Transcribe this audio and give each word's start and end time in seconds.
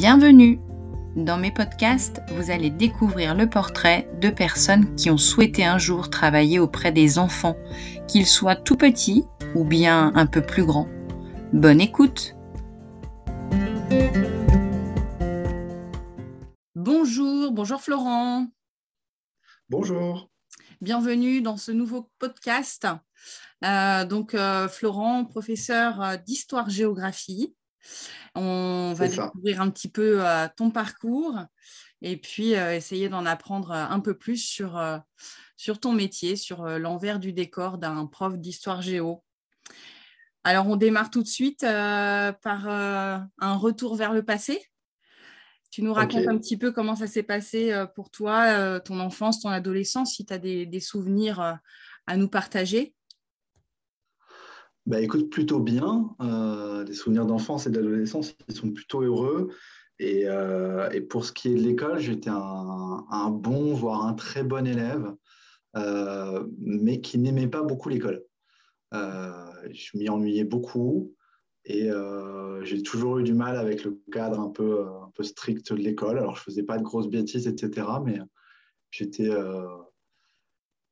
Bienvenue 0.00 0.60
Dans 1.16 1.38
mes 1.38 1.50
podcasts, 1.50 2.22
vous 2.28 2.52
allez 2.52 2.70
découvrir 2.70 3.34
le 3.34 3.50
portrait 3.50 4.08
de 4.20 4.30
personnes 4.30 4.94
qui 4.94 5.10
ont 5.10 5.18
souhaité 5.18 5.64
un 5.64 5.76
jour 5.76 6.08
travailler 6.08 6.60
auprès 6.60 6.92
des 6.92 7.18
enfants, 7.18 7.56
qu'ils 8.06 8.28
soient 8.28 8.54
tout 8.54 8.76
petits 8.76 9.24
ou 9.56 9.64
bien 9.64 10.12
un 10.14 10.26
peu 10.26 10.40
plus 10.40 10.64
grands. 10.64 10.86
Bonne 11.52 11.80
écoute 11.80 12.36
Bonjour, 16.76 17.50
bonjour 17.50 17.80
Florent. 17.80 18.46
Bonjour. 19.68 20.30
Bienvenue 20.80 21.42
dans 21.42 21.56
ce 21.56 21.72
nouveau 21.72 22.08
podcast. 22.20 22.86
Euh, 23.64 24.04
donc, 24.04 24.34
euh, 24.34 24.68
Florent, 24.68 25.24
professeur 25.24 26.18
d'histoire-géographie. 26.24 27.56
On 28.34 28.92
va 28.94 29.08
découvrir 29.08 29.60
un 29.60 29.70
petit 29.70 29.88
peu 29.88 30.22
ton 30.56 30.70
parcours 30.70 31.38
et 32.02 32.16
puis 32.16 32.52
essayer 32.52 33.08
d'en 33.08 33.26
apprendre 33.26 33.72
un 33.72 34.00
peu 34.00 34.16
plus 34.16 34.36
sur, 34.36 34.80
sur 35.56 35.80
ton 35.80 35.92
métier, 35.92 36.36
sur 36.36 36.64
l'envers 36.78 37.18
du 37.18 37.32
décor 37.32 37.78
d'un 37.78 38.06
prof 38.06 38.38
d'histoire 38.38 38.82
géo. 38.82 39.24
Alors, 40.44 40.66
on 40.68 40.76
démarre 40.76 41.10
tout 41.10 41.22
de 41.22 41.28
suite 41.28 41.62
par 41.62 42.68
un 42.68 43.56
retour 43.56 43.96
vers 43.96 44.12
le 44.12 44.22
passé. 44.22 44.62
Tu 45.70 45.82
nous 45.82 45.92
racontes 45.92 46.28
un 46.28 46.38
petit 46.38 46.56
peu 46.56 46.72
comment 46.72 46.96
ça 46.96 47.06
s'est 47.06 47.22
passé 47.22 47.84
pour 47.94 48.10
toi, 48.10 48.80
ton 48.80 49.00
enfance, 49.00 49.40
ton 49.40 49.50
adolescence, 49.50 50.14
si 50.14 50.24
tu 50.24 50.32
as 50.32 50.38
des, 50.38 50.80
souvenirs 50.80 51.58
à 52.06 52.16
nous 52.16 52.28
partager. 52.28 52.94
Bah, 54.88 55.02
écoute, 55.02 55.28
plutôt 55.28 55.60
bien. 55.60 56.16
Euh, 56.22 56.82
les 56.84 56.94
souvenirs 56.94 57.26
d'enfance 57.26 57.66
et 57.66 57.70
d'adolescence, 57.70 58.34
ils 58.48 58.54
sont 58.54 58.72
plutôt 58.72 59.02
heureux. 59.02 59.50
Et, 59.98 60.22
euh, 60.26 60.88
et, 60.92 61.02
pour 61.02 61.26
ce 61.26 61.32
qui 61.32 61.48
est 61.48 61.54
de 61.54 61.60
l'école, 61.60 61.98
j'étais 61.98 62.30
un, 62.30 63.04
un, 63.10 63.28
bon, 63.28 63.74
voire 63.74 64.06
un 64.06 64.14
très 64.14 64.44
bon 64.44 64.66
élève, 64.66 65.14
euh, 65.76 66.42
mais 66.58 67.02
qui 67.02 67.18
n'aimait 67.18 67.48
pas 67.48 67.60
beaucoup 67.60 67.90
l'école. 67.90 68.24
je 68.92 69.98
m'y 69.98 70.08
ennuyais 70.08 70.44
beaucoup 70.44 71.14
et 71.66 71.90
j'ai 72.62 72.82
toujours 72.82 73.18
eu 73.18 73.24
du 73.24 73.34
mal 73.34 73.58
avec 73.58 73.84
le 73.84 74.00
cadre 74.10 74.40
un 74.40 74.48
peu, 74.48 74.86
un 74.86 75.10
peu 75.14 75.22
strict 75.22 75.70
de 75.70 75.80
l'école. 75.80 76.16
Alors, 76.18 76.36
je 76.36 76.44
faisais 76.44 76.62
pas 76.62 76.78
de 76.78 76.82
grosses 76.82 77.10
bêtises, 77.10 77.46
etc., 77.46 77.86
mais 78.02 78.20
j'étais 78.90 79.28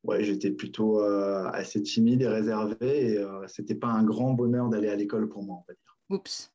ouais, 0.07 0.25
j'étais 0.25 0.51
plutôt 0.51 1.03
euh, 1.03 1.49
assez 1.53 1.83
timide 1.83 2.23
et 2.23 2.29
réservé 2.29 3.13
et 3.13 3.19
euh, 3.19 3.47
c'était 3.49 3.75
pas 3.75 3.89
un 3.89 4.05
grand 4.05 4.33
bonheur 4.33 4.69
d'aller 4.69 4.89
à 4.89 4.97
l'école 4.97 5.29
pour 5.29 5.43
moi, 5.43 5.57
on 5.57 5.65
va 5.69 5.75
dire. 5.75 5.99
Oups. 6.09 6.53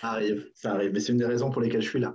ça 0.00 0.08
arrive, 0.10 0.50
ça 0.54 0.72
arrive, 0.72 0.92
mais 0.92 1.00
c'est 1.00 1.12
une 1.12 1.18
des 1.18 1.26
raisons 1.26 1.50
pour 1.50 1.62
lesquelles 1.62 1.82
je 1.82 1.88
suis 1.88 2.00
là. 2.00 2.14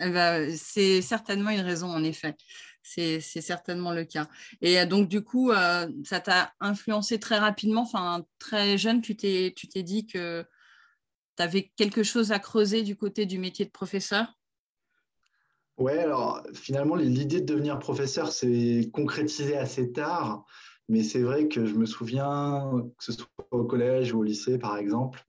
Eh 0.00 0.10
ben, 0.10 0.54
c'est 0.54 1.00
certainement 1.00 1.50
une 1.50 1.60
raison, 1.60 1.88
en 1.88 2.02
effet. 2.04 2.36
C'est 2.82 3.20
certainement 3.20 3.92
le 3.92 4.04
cas. 4.04 4.28
Et 4.60 4.78
euh, 4.78 4.86
donc, 4.86 5.08
du 5.08 5.22
coup, 5.22 5.52
ça 5.52 6.20
t'a 6.20 6.52
influencé 6.60 7.18
très 7.18 7.38
rapidement, 7.38 7.82
enfin, 7.82 8.24
très 8.38 8.78
jeune, 8.78 9.00
tu 9.00 9.16
t'es 9.16 9.52
dit 9.82 10.06
que 10.06 10.44
tu 11.36 11.42
avais 11.42 11.72
quelque 11.76 12.02
chose 12.02 12.32
à 12.32 12.38
creuser 12.38 12.82
du 12.82 12.96
côté 12.96 13.26
du 13.26 13.38
métier 13.38 13.64
de 13.64 13.70
professeur? 13.70 14.36
Ouais, 15.78 15.98
alors 15.98 16.42
finalement, 16.54 16.94
l'idée 16.96 17.40
de 17.40 17.46
devenir 17.46 17.78
professeur 17.78 18.32
s'est 18.32 18.88
concrétisée 18.92 19.56
assez 19.56 19.92
tard, 19.92 20.44
mais 20.88 21.02
c'est 21.02 21.20
vrai 21.20 21.48
que 21.48 21.66
je 21.66 21.74
me 21.74 21.84
souviens, 21.84 22.70
que 22.96 23.04
ce 23.04 23.12
soit 23.12 23.28
au 23.50 23.64
collège 23.64 24.14
ou 24.14 24.20
au 24.20 24.22
lycée 24.22 24.58
par 24.58 24.78
exemple, 24.78 25.26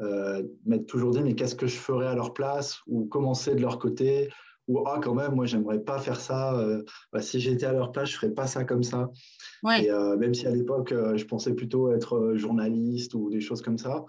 euh, 0.00 0.42
m'être 0.64 0.86
toujours 0.86 1.10
dit 1.10 1.22
mais 1.22 1.34
qu'est-ce 1.34 1.54
que 1.54 1.66
je 1.66 1.76
ferais 1.76 2.06
à 2.06 2.14
leur 2.14 2.32
place 2.32 2.80
ou 2.86 3.04
commencer 3.04 3.54
de 3.54 3.60
leur 3.60 3.78
côté 3.78 4.30
ou 4.66 4.86
ah 4.86 4.98
quand 5.02 5.14
même 5.14 5.34
moi 5.34 5.44
j'aimerais 5.44 5.80
pas 5.80 5.98
faire 5.98 6.20
ça 6.20 6.58
euh, 6.58 6.82
bah, 7.12 7.20
si 7.20 7.40
j'étais 7.40 7.66
à 7.66 7.72
leur 7.72 7.92
place 7.92 8.08
je 8.08 8.16
ferais 8.16 8.30
pas 8.30 8.46
ça 8.46 8.64
comme 8.64 8.82
ça. 8.82 9.10
Et 9.78 9.90
euh, 9.90 10.16
même 10.16 10.34
si 10.34 10.46
à 10.46 10.50
l'époque 10.50 10.92
je 10.92 11.24
pensais 11.24 11.52
plutôt 11.52 11.92
être 11.92 12.34
journaliste 12.34 13.14
ou 13.14 13.30
des 13.30 13.40
choses 13.40 13.60
comme 13.60 13.78
ça 13.78 14.04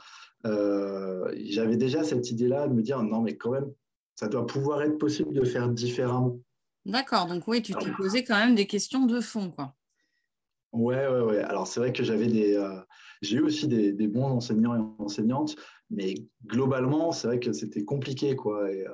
j'avais 0.45 1.77
déjà 1.77 2.03
cette 2.03 2.31
idée 2.31 2.47
là 2.47 2.67
de 2.67 2.73
me 2.73 2.81
dire 2.81 3.03
non 3.03 3.21
mais 3.21 3.35
quand 3.35 3.51
même 3.51 3.71
ça 4.15 4.27
doit 4.27 4.45
pouvoir 4.45 4.81
être 4.81 4.97
possible 4.97 5.33
de 5.33 5.43
faire 5.43 5.69
différemment. 5.69 6.39
D'accord, 6.85 7.27
donc 7.27 7.47
oui, 7.47 7.61
tu 7.61 7.73
t'es 7.73 7.91
posé 7.91 8.23
quand 8.23 8.37
même 8.37 8.55
des 8.55 8.67
questions 8.67 9.05
de 9.05 9.21
fond, 9.21 9.51
quoi. 9.51 9.73
Ouais, 10.73 11.07
ouais, 11.07 11.21
ouais. 11.21 11.39
Alors 11.39 11.67
c'est 11.67 11.79
vrai 11.79 11.93
que 11.93 12.03
j'avais 12.03 12.27
des, 12.27 12.55
euh, 12.55 12.81
j'ai 13.21 13.37
eu 13.37 13.41
aussi 13.41 13.67
des, 13.67 14.07
bons 14.07 14.25
enseignants 14.25 14.75
et 14.75 15.01
enseignantes, 15.01 15.55
mais 15.89 16.15
globalement, 16.45 17.11
c'est 17.11 17.27
vrai 17.27 17.39
que 17.39 17.53
c'était 17.53 17.85
compliqué, 17.85 18.35
quoi. 18.35 18.71
Et 18.71 18.85
euh, 18.85 18.91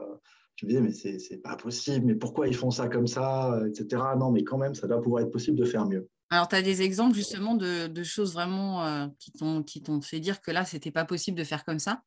je 0.55 0.65
me 0.65 0.69
disais, 0.69 0.81
mais 0.81 1.19
c'est 1.19 1.37
pas 1.37 1.55
possible, 1.55 2.05
mais 2.05 2.15
pourquoi 2.15 2.47
ils 2.47 2.55
font 2.55 2.69
ça 2.69 2.89
comme 2.89 3.07
ça, 3.07 3.59
etc. 3.65 4.03
Non, 4.17 4.29
mais 4.29 4.43
quand 4.43 4.57
même, 4.57 4.75
ça 4.75 4.87
doit 4.87 5.01
pouvoir 5.01 5.23
être 5.23 5.31
possible 5.31 5.57
de 5.57 5.65
faire 5.65 5.85
mieux. 5.85 6.09
Alors, 6.31 6.47
tu 6.47 6.55
as 6.55 6.61
des 6.61 6.81
exemples 6.81 7.15
justement 7.15 7.55
de, 7.55 8.03
choses 8.03 8.33
vraiment 8.33 8.85
euh, 8.85 9.07
qui 9.65 9.81
t'ont 9.81 10.01
fait 10.01 10.19
dire 10.19 10.41
que 10.41 10.51
là, 10.51 10.63
c'était 10.65 10.91
pas 10.91 11.05
possible 11.05 11.37
de 11.37 11.43
faire 11.43 11.65
comme 11.65 11.79
ça? 11.79 12.03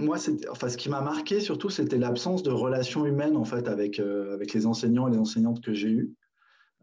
Moi, 0.00 0.16
enfin, 0.50 0.68
ce 0.68 0.76
qui 0.76 0.88
m'a 0.88 1.00
marqué 1.00 1.40
surtout, 1.40 1.70
c'était 1.70 1.98
l'absence 1.98 2.42
de 2.42 2.50
relations 2.50 3.04
humaines 3.04 3.36
en 3.36 3.44
fait 3.44 3.68
avec, 3.68 4.00
euh, 4.00 4.34
avec 4.34 4.52
les 4.52 4.66
enseignants 4.66 5.08
et 5.08 5.12
les 5.12 5.18
enseignantes 5.18 5.60
que 5.60 5.72
j'ai 5.72 5.90
eues. 5.90 6.14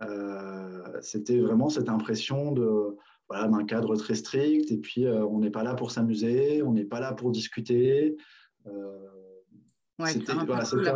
Euh, 0.03 0.83
c'était 1.01 1.39
vraiment 1.39 1.69
cette 1.69 1.89
impression 1.89 2.51
de 2.51 2.95
voilà, 3.27 3.47
d'un 3.47 3.65
cadre 3.65 3.95
très 3.95 4.15
strict 4.15 4.71
et 4.71 4.77
puis 4.77 5.05
euh, 5.05 5.25
on 5.25 5.39
n'est 5.39 5.49
pas 5.49 5.63
là 5.63 5.73
pour 5.73 5.91
s'amuser, 5.91 6.61
on 6.61 6.71
n'est 6.71 6.85
pas 6.85 6.99
là 6.99 7.13
pour 7.13 7.31
discuter. 7.31 8.15
c'était 10.05 10.31
un, 10.31 10.45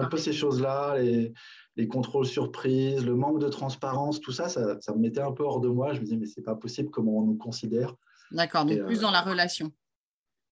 peu 0.09 0.17
ces 0.17 0.33
choses-là, 0.33 0.99
les, 0.99 1.33
les, 1.75 1.87
contrôles 1.87 2.27
surprises, 2.27 3.03
le 3.03 3.15
manque 3.15 3.39
de 3.39 3.49
transparence, 3.49 4.21
tout 4.21 4.31
ça, 4.31 4.47
ça, 4.47 4.79
ça, 4.79 4.93
me 4.93 4.99
mettait 4.99 5.21
un 5.21 5.31
peu 5.31 5.43
hors 5.43 5.59
de 5.59 5.67
moi. 5.67 5.93
Je 5.93 5.99
me 5.99 6.05
disais, 6.05 6.17
mais 6.17 6.27
c'est 6.27 6.43
pas 6.43 6.55
possible 6.55 6.91
comment 6.91 7.17
on 7.17 7.23
nous 7.23 7.37
considère? 7.37 7.95
D'accord, 8.31 8.65
donc 8.65 8.85
plus 8.85 9.01
dans 9.01 9.11
la 9.11 9.21
relation. 9.21 9.71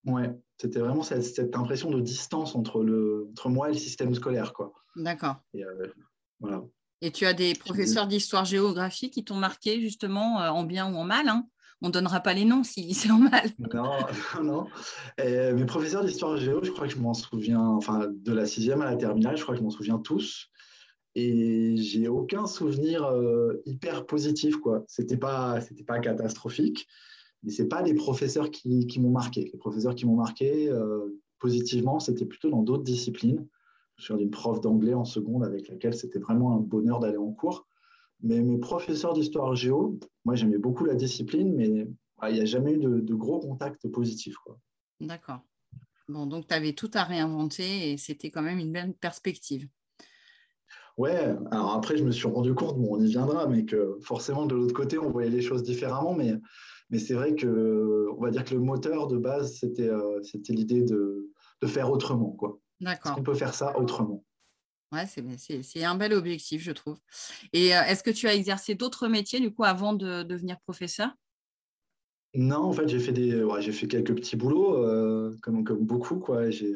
Ouais, 0.06 0.32
c'était 0.58 0.80
vraiment 0.80 1.04
cette, 1.04 1.56
impression 1.56 1.92
de 1.92 2.00
distance 2.00 2.56
entre, 2.56 2.84
le, 2.84 3.28
entre 3.32 3.50
moi 3.50 3.70
et 3.70 3.74
le 3.74 3.78
système 3.78 4.14
scolaire. 4.14 4.54
quoi. 4.54 4.74
D'accord. 4.96 5.38
Et, 5.54 5.64
euh, 5.64 5.88
voilà. 6.40 6.64
et 7.02 7.12
tu 7.12 7.26
as 7.26 7.34
des 7.34 7.54
professeurs 7.54 8.08
d'histoire-géographie 8.08 9.09
qui 9.09 9.24
t'ont 9.24 9.36
marqué 9.36 9.82
justement 9.82 10.42
euh, 10.42 10.50
en 10.50 10.64
bien 10.64 10.92
ou 10.92 10.98
en 10.98 11.04
mal 11.04 11.28
hein? 11.28 11.48
On 11.82 11.88
ne 11.88 11.94
donnera 11.94 12.20
pas 12.20 12.34
les 12.34 12.44
noms 12.44 12.66
si 12.66 12.94
c'est 12.94 13.09
en 13.09 13.20
mal. 13.20 13.50
Non, 13.74 14.00
non. 14.44 14.68
Et 15.18 15.54
mes 15.54 15.66
professeurs 15.66 16.04
d'histoire-géo, 16.04 16.62
je 16.62 16.72
crois 16.72 16.88
que 16.88 16.94
je 16.94 17.00
m'en 17.00 17.14
souviens, 17.14 17.62
enfin 17.62 18.08
de 18.12 18.34
la 18.34 18.46
sixième 18.46 18.82
à 18.82 18.86
la 18.86 18.98
terminale, 18.98 19.38
je 19.38 19.44
crois 19.44 19.56
que 19.56 19.59
je 19.59 19.64
m'en 19.64 19.70
souviens 19.70 19.98
tous. 19.98 20.50
Et 21.16 21.76
j'ai 21.78 22.08
aucun 22.08 22.46
souvenir 22.46 23.04
euh, 23.06 23.62
hyper 23.66 24.06
positif, 24.06 24.58
quoi. 24.58 24.84
C'était 24.88 25.18
pas, 25.18 25.59
c'était 25.62 25.84
pas 25.84 26.00
catastrophique, 26.00 26.88
mais 27.44 27.52
ce 27.52 27.64
pas 27.64 27.82
les 27.82 27.94
professeurs 27.94 28.52
qui, 28.52 28.88
qui 28.88 29.00
m'ont 29.00 29.12
marqué. 29.12 29.50
Les 29.52 29.58
professeurs 29.58 29.96
qui 29.96 30.06
m'ont 30.06 30.16
marqué 30.16 30.70
euh, 30.70 31.22
positivement, 31.40 32.00
c'était 32.00 32.26
plutôt 32.26 32.50
dans 32.50 32.64
d'autres 32.64 32.84
disciplines. 32.84 33.48
Je 33.98 34.06
suis 34.06 34.16
d'une 34.16 34.32
prof 34.32 34.62
d'anglais 34.62 34.94
en 34.94 35.06
seconde 35.06 35.44
avec 35.44 35.68
laquelle 35.68 35.94
c'était 35.94 36.20
vraiment 36.20 36.56
un 36.56 36.60
bonheur 36.60 37.00
d'aller 37.00 37.18
en 37.18 37.32
cours. 37.32 37.68
Mais 38.22 38.42
mes 38.42 38.58
professeurs 38.58 39.14
d'histoire 39.14 39.56
géo, 39.56 39.98
moi 40.26 40.36
j'aimais 40.36 40.58
beaucoup 40.58 40.86
la 40.86 40.96
discipline, 40.96 41.54
mais 41.56 41.88
il 42.28 42.34
n'y 42.34 42.42
a 42.42 42.46
jamais 42.46 42.74
eu 42.74 42.78
de, 42.78 43.16
gros 43.16 43.40
contacts 43.40 43.88
positifs. 43.88 44.36
D'accord. 45.00 45.40
Bon, 46.10 46.26
donc 46.26 46.48
tu 46.48 46.54
avais 46.54 46.74
tout 46.74 46.92
à 46.94 47.04
réinventer 47.04 47.92
et 47.92 47.98
c'était 47.98 48.32
quand 48.32 48.42
même 48.42 48.60
une 48.60 48.74
belle 48.74 48.94
perspective. 48.94 49.68
Ouais, 50.98 51.34
alors 51.52 51.72
après, 51.72 51.96
je 51.96 52.04
me 52.04 52.12
suis 52.12 52.28
rendu 52.28 52.54
compte, 52.54 52.78
bon, 52.78 52.98
on 52.98 53.00
y 53.00 53.08
viendra, 53.08 53.48
mais 53.48 53.64
que 53.64 53.98
forcément, 54.02 54.46
de 54.46 54.56
l'autre 54.56 54.74
côté, 54.74 54.98
on 54.98 55.10
voyait 55.10 55.30
les 55.30 55.42
choses 55.42 55.64
différemment. 55.64 56.14
Mais 56.14 56.34
mais 56.90 57.00
c'est 57.00 57.14
vrai 57.14 57.36
que, 57.36 58.08
on 58.18 58.22
va 58.22 58.32
dire 58.32 58.44
que 58.44 58.54
le 58.54 58.59
moteur 58.59 59.08
de 59.08 59.18
base, 59.18 59.56
c'était 59.56 59.90
euh, 59.90 60.22
c'était 60.24 60.53
l'idée 60.53 60.82
de, 60.82 61.32
de, 61.62 61.68
faire 61.68 61.91
autrement. 61.91 62.32
Quoi. 62.32 62.59
D'accord. 62.80 63.16
On 63.18 63.24
peut 63.24 63.36
faire 63.36 63.53
ça 63.53 63.78
autrement? 63.78 64.24
Ouais, 64.91 65.06
c'est 65.06 65.84
un 65.84 65.96
bel 65.96 66.14
objectif, 66.14 66.64
je 66.64 66.72
trouve. 66.72 66.97
Et 67.53 67.76
euh, 67.76 67.84
est-ce 67.84 68.02
que 68.02 68.09
tu 68.09 68.28
as 68.28 68.34
exercé 68.34 68.74
d'autres 68.74 69.08
métiers, 69.08 69.40
du 69.40 69.53
coup, 69.53 69.64
avant 69.64 69.94
de 69.94 70.24
devenir 70.24 70.59
professeur? 70.62 71.12
Non, 72.34 72.64
en 72.64 72.74
fait, 72.74 72.88
j'ai 72.88 73.00
fait, 73.00 73.12
des, 73.12 73.44
ouais, 73.44 73.62
fait 73.62 73.88
quelques 73.88 74.16
petits 74.16 74.35
boulots, 74.35 74.84
euh, 74.84 75.35
comme, 75.42 75.64
comme 75.64 75.85
beaucoup. 75.85 76.18
Quoi. 76.18 76.50
J'ai 76.50 76.76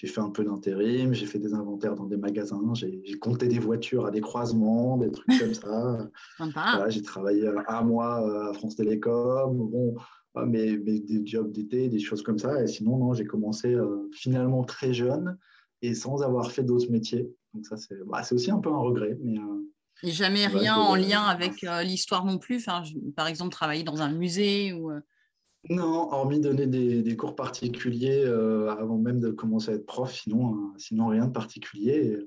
j'ai 0.00 0.06
fait 0.06 0.20
un 0.20 0.30
peu 0.30 0.44
d'intérim, 0.44 1.12
j'ai 1.12 1.26
fait 1.26 1.40
des 1.40 1.54
inventaires 1.54 1.96
dans 1.96 2.06
des 2.06 2.16
magasins, 2.16 2.72
j'ai 2.74 3.18
compté 3.18 3.48
des 3.48 3.58
voitures 3.58 4.06
à 4.06 4.12
des 4.12 4.20
croisements, 4.20 4.96
des 4.96 5.10
trucs 5.10 5.40
comme 5.40 5.54
ça. 5.54 6.08
Voilà, 6.38 6.88
j'ai 6.88 7.02
travaillé 7.02 7.50
un 7.66 7.82
mois 7.82 8.22
euh, 8.22 8.50
à 8.50 8.52
France 8.52 8.76
Télécom, 8.76 9.56
bon, 9.56 9.96
mais, 10.46 10.78
mais 10.78 11.00
des 11.00 11.26
jobs 11.26 11.50
d'été, 11.50 11.88
des 11.88 11.98
choses 11.98 12.22
comme 12.22 12.38
ça. 12.38 12.62
Et 12.62 12.68
sinon, 12.68 12.96
non, 12.96 13.12
j'ai 13.12 13.24
commencé 13.24 13.74
euh, 13.74 14.08
finalement 14.12 14.62
très 14.62 14.94
jeune 14.94 15.36
et 15.82 15.94
sans 15.94 16.22
avoir 16.22 16.52
fait 16.52 16.62
d'autres 16.62 16.92
métiers. 16.92 17.28
Donc 17.52 17.66
ça, 17.66 17.76
c'est 17.76 17.98
bah, 18.06 18.22
aussi 18.30 18.52
un 18.52 18.60
peu 18.60 18.70
un 18.70 18.78
regret. 18.78 19.18
Mais, 19.20 19.36
euh, 19.36 19.64
et 20.04 20.12
jamais 20.12 20.46
rien 20.46 20.76
en 20.76 20.94
lien 20.94 21.22
avec 21.22 21.66
l'histoire 21.82 22.24
non 22.24 22.38
plus. 22.38 22.58
Enfin, 22.58 22.84
par 23.16 23.26
exemple, 23.26 23.50
travailler 23.50 23.82
dans 23.82 24.00
un 24.00 24.12
musée 24.12 24.72
ou. 24.72 24.92
Non, 25.70 26.10
hormis 26.12 26.40
donner 26.40 26.66
des, 26.66 27.16
cours 27.16 27.36
particuliers 27.36 28.24
euh, 28.24 28.70
avant 28.70 28.96
même 28.96 29.20
de 29.20 29.30
commencer 29.30 29.70
à 29.72 29.74
être 29.74 29.84
prof, 29.84 30.14
sinon, 30.14 30.54
euh, 30.54 30.78
sinon 30.78 31.08
rien 31.08 31.26
de 31.26 31.32
particulier. 31.32 32.18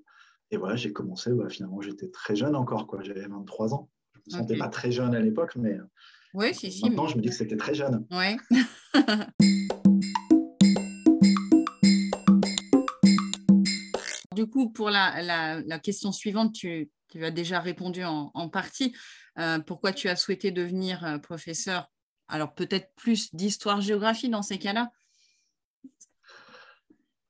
Et, 0.52 0.58
voilà, 0.58 0.76
j'ai 0.76 0.94
commencé, 0.94 1.34
bah, 1.34 1.50
finalement, 1.50 1.82
j'étais 1.82 2.10
très 2.10 2.36
jeune 2.36 2.56
encore, 2.56 2.86
quoi. 2.86 3.02
j'avais 3.02 3.26
23 3.28 3.74
ans. 3.74 3.90
Je 4.28 4.36
ne 4.36 4.38
me 4.38 4.42
sentais 4.44 4.58
pas 4.58 4.68
très 4.68 4.92
jeune 4.92 5.16
à 5.16 5.20
l'époque, 5.20 5.56
mais 5.56 5.80
si, 6.54 6.72
si, 6.72 6.86
maintenant, 6.86 7.08
je 7.08 7.18
me 7.18 7.22
dis 7.22 7.30
que 7.30 7.36
c'était 7.36 7.58
très 7.58 7.74
jeune. 7.74 8.06
Ouais. 8.12 8.38
du 14.36 14.48
coup, 14.48 14.70
pour 14.70 14.90
la, 14.90 15.80
question 15.80 16.12
suivante, 16.12 16.54
tu, 16.54 16.92
as 17.22 17.32
déjà 17.32 17.60
répondu 17.60 18.04
en, 18.04 18.50
partie. 18.50 18.94
Euh, 19.40 19.60
pourquoi 19.60 19.94
tu 19.94 20.10
as 20.10 20.16
souhaité 20.16 20.52
devenir 20.52 21.20
professeur? 21.24 21.90
Alors 22.28 22.54
peut-être 22.54 22.94
plus 22.96 23.34
d'histoire-géographie 23.36 24.30
dans 24.30 24.42
ces 24.42 24.58
cas-là? 24.58 24.92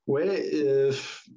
Oui, 0.08 0.24
euh, 0.26 0.92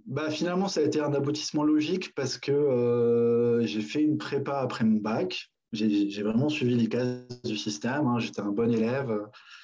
bah 0.07 0.31
finalement, 0.31 0.69
ça 0.69 0.81
a 0.81 0.83
été 0.83 1.01
un 1.01 1.13
aboutissement 1.13 1.63
logique 1.63 2.15
parce 2.15 2.39
que 2.39 2.51
euh, 2.51 3.65
j'ai 3.67 3.83
fait 3.83 4.03
une 4.03 4.19
prépa 4.19 4.59
après 4.59 4.85
mon 4.85 4.99
bac. 4.99 5.51
J'ai 5.73 6.23
vraiment 6.23 6.49
suivi 6.49 6.77
les 6.77 6.89
cases 6.89 7.43
du 7.45 7.57
système. 7.57 8.07
Hein. 8.07 8.19
J'étais 8.21 8.41
un 8.41 8.53
bon 8.53 8.73
élève, 8.73 9.13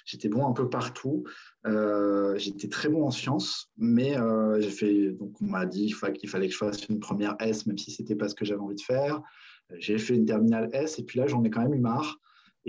j'étais 0.05 0.29
bon 0.29 0.47
un 0.47 0.53
peu 0.53 0.69
partout. 0.69 1.25
Euh, 1.67 2.37
j'étais 2.37 2.69
très 2.69 2.89
bon 2.89 3.05
en 3.05 3.11
sciences, 3.11 3.71
mais 3.79 4.17
j'ai 4.59 4.71
fait. 4.71 5.13
Donc, 5.13 5.41
on 5.41 5.47
m'a 5.47 5.67
dit 5.67 5.87
qu'il 5.87 6.29
fallait 6.29 6.47
que 6.49 6.53
je 6.53 6.59
fasse 6.59 6.87
une 6.89 7.01
première 7.01 7.37
S, 7.39 7.67
même 7.67 7.79
si 7.79 7.93
ce 7.93 8.03
n'était 8.03 8.17
pas 8.17 8.29
ce 8.29 8.35
que 8.35 8.45
j'avais 8.45 8.61
envie 8.61 8.75
de 8.75 8.81
faire. 8.81 9.23
J'ai 9.79 9.99
fait 9.99 10.15
une 10.15 10.27
terminale 10.27 10.69
S, 10.73 10.99
et 10.99 11.05
puis 11.05 11.19
là, 11.19 11.29
j'en 11.29 11.45
ai 11.45 11.51
quand 11.51 11.63
même 11.63 11.75
eu 11.75 11.81
marre. 11.81 12.19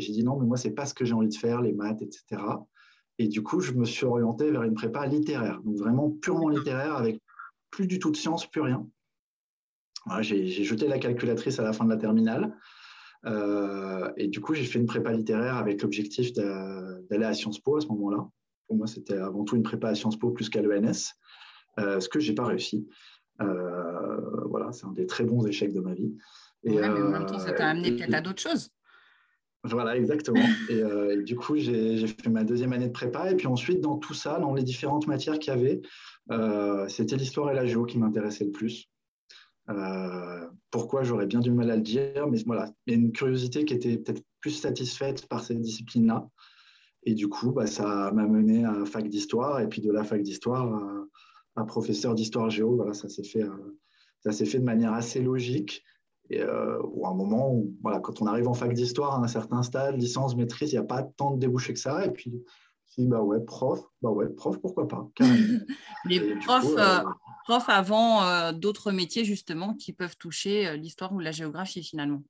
Et 0.01 0.03
j'ai 0.03 0.13
dit 0.13 0.24
non, 0.24 0.39
mais 0.39 0.48
moi, 0.48 0.57
c'est 0.57 0.71
pas 0.71 0.88
ce 0.88 0.95
que 0.95 1.06
j'ai 1.06 1.13
envie 1.13 1.27
de 1.27 1.36
faire, 1.36 1.62
les 1.62 1.74
maths, 1.74 2.01
etc. 2.01 2.42
Et 3.19 3.27
du 3.27 3.44
coup, 3.44 3.59
je 3.59 3.74
me 3.74 3.86
suis 3.86 4.06
orienté 4.06 4.50
vers 4.50 4.63
une 4.63 4.74
prépa 4.74 5.06
littéraire, 5.06 5.62
donc 5.62 5.77
vraiment 5.77 6.09
purement 6.09 6.50
littéraire, 6.50 6.95
avec 6.95 7.21
plus 7.69 7.86
du 7.86 8.00
tout 8.00 8.09
de 8.09 8.18
sciences, 8.18 8.50
plus 8.50 8.62
rien. 8.62 8.88
j'ai 10.21 10.48
jeté 10.48 10.88
la 10.88 10.98
calculatrice 10.98 11.59
à 11.59 11.63
la 11.63 11.71
fin 11.71 11.86
de 11.86 11.92
la 11.92 11.98
terminale. 11.98 12.57
Euh, 13.27 14.12
et 14.18 14.27
du 14.27 14.42
coup, 14.42 14.56
j'ai 14.56 14.63
fait 14.63 14.80
une 14.80 14.88
prépa 14.88 15.12
littéraire 15.12 15.57
avec 15.57 15.83
l'objectif 15.83 16.33
d'aller 16.33 17.25
à 17.25 17.33
Sciences 17.36 17.59
Po 17.59 17.77
à 17.77 17.81
ce 17.81 17.88
moment-là. 17.89 18.27
Pour 18.68 18.77
moi, 18.77 18.88
c'était 18.88 19.18
avant 19.18 19.44
tout 19.44 19.56
une 19.56 19.63
prépa 19.63 19.89
à 19.89 19.95
Sciences 19.95 20.18
Po 20.18 20.31
plus 20.31 20.50
qu'à 20.50 20.63
l'ENS, 20.63 21.13
euh, 21.77 22.00
ce 22.00 22.09
que 22.09 22.19
j'ai 22.19 22.33
pas 22.33 22.45
réussi. 22.45 22.88
Euh, 23.39 24.45
voilà, 24.45 24.71
c'est 24.71 24.88
un 24.88 24.94
des 24.94 25.06
très 25.06 25.25
bons 25.25 25.45
échecs 25.45 25.74
de 25.74 25.80
ma 25.80 25.94
vie. 25.94 26.12
Et, 26.63 26.71
mais 26.71 26.88
en 26.88 27.09
même 27.09 27.27
temps, 27.27 27.38
ça 27.38 27.51
t'a 27.51 27.68
amené 27.68 27.92
peut-être 27.92 28.15
à 28.15 28.21
d'autres 28.21 28.42
choses. 28.42 28.71
Voilà, 29.63 29.96
exactement. 29.96 30.44
Euh, 30.72 31.19
et, 31.19 31.24
du 31.24 31.36
coup, 31.36 31.56
j'ai 31.58 32.08
fait 32.08 32.30
ma 32.30 32.44
deuxième 32.44 32.74
année 32.74 32.88
de 32.88 32.92
prépa. 32.92 33.31
Et 33.31 33.36
puis 33.36 33.48
ensuite, 33.48 33.80
dans 33.80 33.98
tout 33.98 34.13
ça, 34.13 34.40
dans 34.40 34.54
les 34.54 34.63
différentes 34.63 35.08
matières 35.08 35.38
qu'il 35.38 35.54
y 35.54 35.56
avait, 35.56 35.81
euh, 36.31 36.88
c'était 36.88 37.16
l'histoire 37.16 37.52
et 37.52 37.54
la 37.54 37.66
géo 37.66 37.86
qui 37.86 38.00
m'intéressaient 38.00 38.46
le 38.46 38.52
plus. 38.52 38.90
Euh, 39.69 40.48
pourquoi 40.72 41.04
j'aurais 41.04 41.28
bien 41.28 41.40
du 41.40 41.52
mal 41.52 41.69
à 41.69 41.75
le 41.75 41.84
dire, 41.84 42.28
mais 42.28 42.42
voilà, 42.46 42.72
il 42.88 42.94
y 42.94 42.96
a 42.96 43.00
une 43.00 43.12
curiosité 43.12 43.63
qui 43.63 43.75
était 43.75 43.98
peut-être 43.98 44.24
plus 44.40 44.52
satisfaite 44.52 45.28
par 45.28 45.44
cette 45.44 45.62
discipline-là. 45.62 46.28
Et 47.04 47.13
du 47.13 47.28
coup, 47.28 47.52
bah, 47.52 47.68
ça 47.68 48.12
m'a 48.13 48.25
mené 48.25 48.66
à 48.66 48.86
fac 48.86 49.08
d'histoire, 49.08 49.60
et 49.60 49.69
puis 49.69 49.81
de 49.81 49.92
la 49.92 50.04
fac 50.04 50.24
d'histoire 50.24 51.08
à, 51.56 51.66
professeur 51.66 52.16
d'histoire 52.16 52.50
géo. 52.50 52.75
Voilà, 52.75 52.94
ça 52.94 53.10
s'est 53.10 53.24
fait, 53.24 53.46
ça 54.22 54.31
s'est 54.31 54.46
fait 54.46 54.60
de 54.60 54.63
manière 54.63 54.94
assez 54.94 55.22
logique. 55.22 55.84
Et, 56.31 56.42
euh, 56.42 56.80
ou 56.94 57.06
un 57.07 57.13
moment 57.13 57.54
où, 57.54 57.74
voilà, 57.81 58.00
quand 58.00 58.22
on 58.22 58.25
arrive 58.25 58.48
en 58.48 58.54
fac 58.54 58.74
d'histoire 58.74 59.16
à 59.16 59.24
un 59.24 59.28
certain 59.28 59.63
stade, 59.63 59.98
licence, 59.98 60.36
maîtrise, 60.36 60.72
il 60.72 60.75
n'y 60.75 60.80
a 60.80 60.83
pas 60.83 61.04
tant 61.04 61.31
de 61.31 61.39
débouchés 61.39 61.74
que 61.74 61.80
ça. 61.80 62.06
Et 62.06 62.12
puis, 62.12 62.42
si, 62.86 63.06
bah 63.06 63.22
ouais, 63.22 63.39
prof, 63.42 63.81
bah 64.01 64.10
ouais, 64.10 64.30
prof, 64.30 64.57
pourquoi 64.60 64.88
pas 64.88 65.10
Les 66.06 66.36
profs, 66.45 66.66
euh, 66.78 67.04
euh, 67.50 67.60
avant 67.68 68.51
d'autres 68.54 68.92
métiers, 68.92 69.25
justement, 69.25 69.74
qui 69.74 69.92
peuvent 69.92 70.18
toucher 70.18 70.78
l'histoire 70.78 71.12
ou 71.13 71.19
la 71.19 71.31
géographie, 71.31 71.83
finalement. 71.83 72.24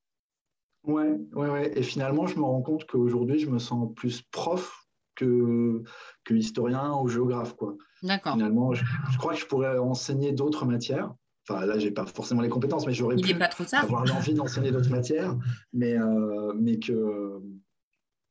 Ouais, 0.84 1.16
ouais, 1.34 1.48
ouais. 1.48 1.78
Et 1.78 1.82
finalement, 1.82 2.26
je 2.26 2.36
me 2.36 2.42
rends 2.42 2.62
compte 2.62 2.86
qu'aujourd'hui, 2.86 3.38
je 3.38 3.48
me 3.48 3.58
sens 3.58 3.88
plus 3.94 4.22
prof 4.22 4.82
que, 5.14 5.82
que 6.24 6.34
historien 6.34 6.92
ou 6.96 7.08
géographe. 7.08 7.54
Quoi. 7.54 7.76
D'accord. 8.02 8.34
Finalement, 8.34 8.72
je, 8.74 8.84
crois 9.18 9.34
que 9.34 9.40
je 9.40 9.46
pourrais 9.46 9.78
enseigner 9.78 10.32
d'autres 10.32 10.64
matières. 10.66 11.14
Enfin, 11.48 11.66
là, 11.66 11.78
j'ai 11.78 11.90
pas 11.90 12.06
forcément 12.06 12.40
les 12.40 12.48
compétences, 12.48 12.86
mais 12.86 12.94
j'aurais 12.94 13.16
pu 13.16 13.34
avoir 13.72 14.04
l'envie 14.04 14.34
d'enseigner 14.34 14.70
d'autres 14.70 14.90
matières, 14.90 15.36
mais, 15.72 15.98
euh, 15.98 16.52
mais 16.56 16.78
que 16.78 17.40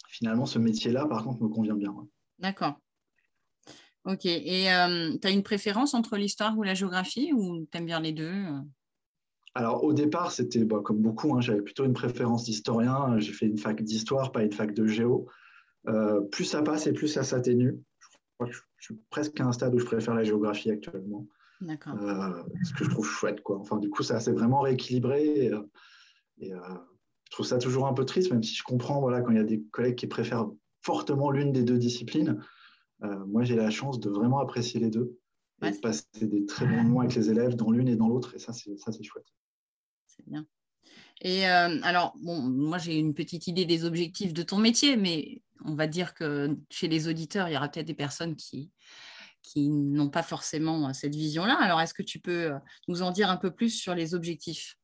finalement, 0.08 0.46
ce 0.46 0.60
métier-là, 0.60 1.06
par 1.08 1.24
contre, 1.24 1.44
me 1.44 1.50
convient 1.50 1.76
bien. 1.76 1.94
D'accord. 2.40 2.80
Ok. 4.06 4.26
Et 4.26 4.72
euh, 4.72 5.18
tu 5.22 5.28
as 5.28 5.32
une 5.32 5.44
préférence 5.44 5.94
entre 5.94 6.18
l'histoire 6.18 6.58
ou 6.58 6.64
la 6.64 6.74
géographie 6.74 7.34
ou 7.34 7.68
tu 7.72 7.78
aimes 7.78 7.86
bien 7.86 8.00
les 8.00 8.14
deux 8.14 8.46
alors 9.54 9.84
au 9.84 9.92
départ, 9.92 10.32
c'était 10.32 10.64
bah, 10.64 10.80
comme 10.82 11.02
beaucoup, 11.02 11.36
hein, 11.36 11.42
j'avais 11.42 11.62
plutôt 11.62 11.84
une 11.84 11.94
préférence 11.94 12.46
d'historien. 12.46 13.20
J'ai 13.20 13.34
fait 13.34 13.48
une 13.48 13.58
fac 13.58 13.82
d'histoire, 13.82 14.32
pas 14.32 14.44
une 14.44 14.54
fac 14.54 14.74
de 14.74 14.88
géo. 14.88 15.28
Euh, 15.88 16.22
plus 16.22 16.46
ça 16.46 16.62
passe 16.62 16.88
et 16.88 16.94
plus 16.94 17.08
ça 17.08 17.24
s'atténue. 17.24 17.76
Je 18.00 18.08
crois 18.36 18.48
que 18.48 18.54
je 18.54 18.86
suis 18.86 18.96
presque 19.10 19.40
à 19.42 19.46
un 19.46 19.52
stade 19.52 19.76
où 19.76 19.80
je 19.80 19.86
préfère 19.86 20.14
la 20.14 20.24
géographie 20.24 20.72
actuellement. 20.72 21.28
Euh, 21.62 22.44
ce 22.64 22.74
que 22.74 22.84
je 22.84 22.90
trouve 22.90 23.06
chouette. 23.06 23.42
Quoi. 23.42 23.60
Enfin, 23.60 23.78
du 23.78 23.90
coup, 23.90 24.04
ça 24.04 24.20
s'est 24.20 24.32
vraiment 24.32 24.62
rééquilibré. 24.62 25.46
Et, 25.46 25.54
euh, 25.54 25.62
euh, 26.44 26.78
je 27.26 27.32
trouve 27.32 27.46
ça 27.46 27.58
toujours 27.58 27.88
un 27.88 27.94
peu 27.94 28.06
triste, 28.06 28.32
même 28.32 28.44
si 28.44 28.56
je 28.56 28.64
comprends 28.64 29.00
voilà, 29.00 29.22
quand 29.22 29.32
il 29.32 29.38
y 29.38 29.42
a 29.42 29.46
des 29.46 29.62
collègues 29.72 29.96
qui 29.96 30.08
préfèrent 30.08 30.48
fortement 30.82 31.32
l'une 31.32 31.52
des 31.52 31.64
deux 31.64 31.78
disciplines. 31.78 32.44
moi, 33.28 33.44
j'ai 33.44 33.56
la 33.56 33.70
chance 33.70 34.00
de 34.00 34.10
vraiment 34.10 34.40
apprécier 34.40 34.80
les 34.80 34.90
deux 34.90 35.18
et 35.64 35.72
de 35.72 35.78
passer 35.78 36.06
des 36.22 36.46
très 36.46 36.66
bons 36.66 36.84
moments 36.84 37.02
avec 37.02 37.16
les 37.16 37.30
élèves 37.30 37.56
dans 37.56 37.72
l'une 37.72 37.88
et 37.88 37.96
dans 37.96 38.08
l'autre. 38.08 38.36
Et 38.36 38.40
ça, 38.40 38.52
c'est 38.54 39.04
chouette. 39.04 39.28
C'est 40.08 40.28
bien. 40.28 40.46
Et 41.22 41.46
alors, 41.46 42.16
bon, 42.20 42.42
moi, 42.42 42.80
j'ai 42.80 42.98
une 42.98 43.14
petite 43.14 43.48
idée 43.48 43.66
des 43.66 43.86
objectifs 43.86 44.34
de 44.34 44.44
ton 44.44 44.58
métier, 44.58 44.98
mais 44.98 45.42
on 45.64 45.76
va 45.76 45.88
dire 45.88 46.14
que 46.14 46.58
chez 46.70 46.88
les 46.88 47.08
auditeurs, 47.08 47.48
il 47.48 47.54
y 47.54 47.58
aura 47.58 47.70
peut-être 47.70 47.88
des 47.88 47.94
personnes 47.94 48.36
qui, 48.36 48.72
qui 49.42 49.70
n'ont 49.70 50.10
pas 50.10 50.24
forcément 50.24 50.88
euh, 50.88 50.94
cette 50.94 51.16
vision-là. 51.16 51.58
Alors, 51.60 51.82
est-ce 51.82 51.94
que 51.94 52.04
tu 52.04 52.20
peux 52.20 52.52
euh, 52.52 52.60
nous 52.88 53.02
en 53.02 53.12
dire 53.12 53.30
un 53.30 53.38
peu 53.38 53.52
plus 53.52 53.70
sur 53.70 53.96
les 53.96 54.14
objectifs? 54.14 54.78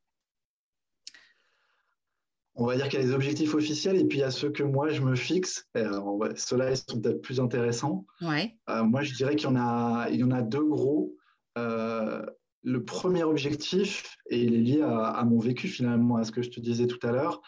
On 2.56 2.66
va 2.66 2.76
dire 2.76 2.90
qu'il 2.90 3.00
y 3.00 3.04
a 3.04 3.06
les 3.06 3.14
objectifs 3.14 3.54
officiels 3.54 3.98
et 3.98 4.06
puis 4.06 4.18
il 4.18 4.22
y 4.22 4.24
a 4.24 4.32
ceux 4.32 4.50
que 4.50 4.64
moi 4.64 4.90
je 4.90 5.02
me 5.02 5.16
fixe. 5.16 5.68
Ceux-là, 5.76 6.72
ils 6.72 6.78
sont 6.78 7.00
peut-être 7.00 7.22
plus 7.22 7.40
intéressants. 7.40 8.06
Ouais. 8.22 8.58
Euh, 8.70 8.84
moi, 8.84 9.04
je 9.04 9.14
dirais 9.14 9.36
qu'il 9.36 9.48
y, 9.48 9.52
en 9.52 9.56
a, 9.56 10.10
il 10.10 10.20
y 10.20 10.24
en 10.24 10.32
a 10.32 10.42
deux 10.42 10.66
gros. 10.66 11.16
le 11.56 12.84
premier 12.84 13.24
objectif, 13.24 14.18
et 14.32 14.42
il 14.42 14.56
est 14.56 14.58
lié 14.58 14.82
à, 14.82 15.24
mon 15.24 15.38
vécu 15.38 15.68
finalement, 15.68 16.18
à 16.18 16.24
ce 16.24 16.32
que 16.32 16.42
je 16.42 16.50
te 16.50 16.60
disais 16.60 16.88
tout 16.88 17.00
à 17.08 17.12
l'heure, 17.12 17.42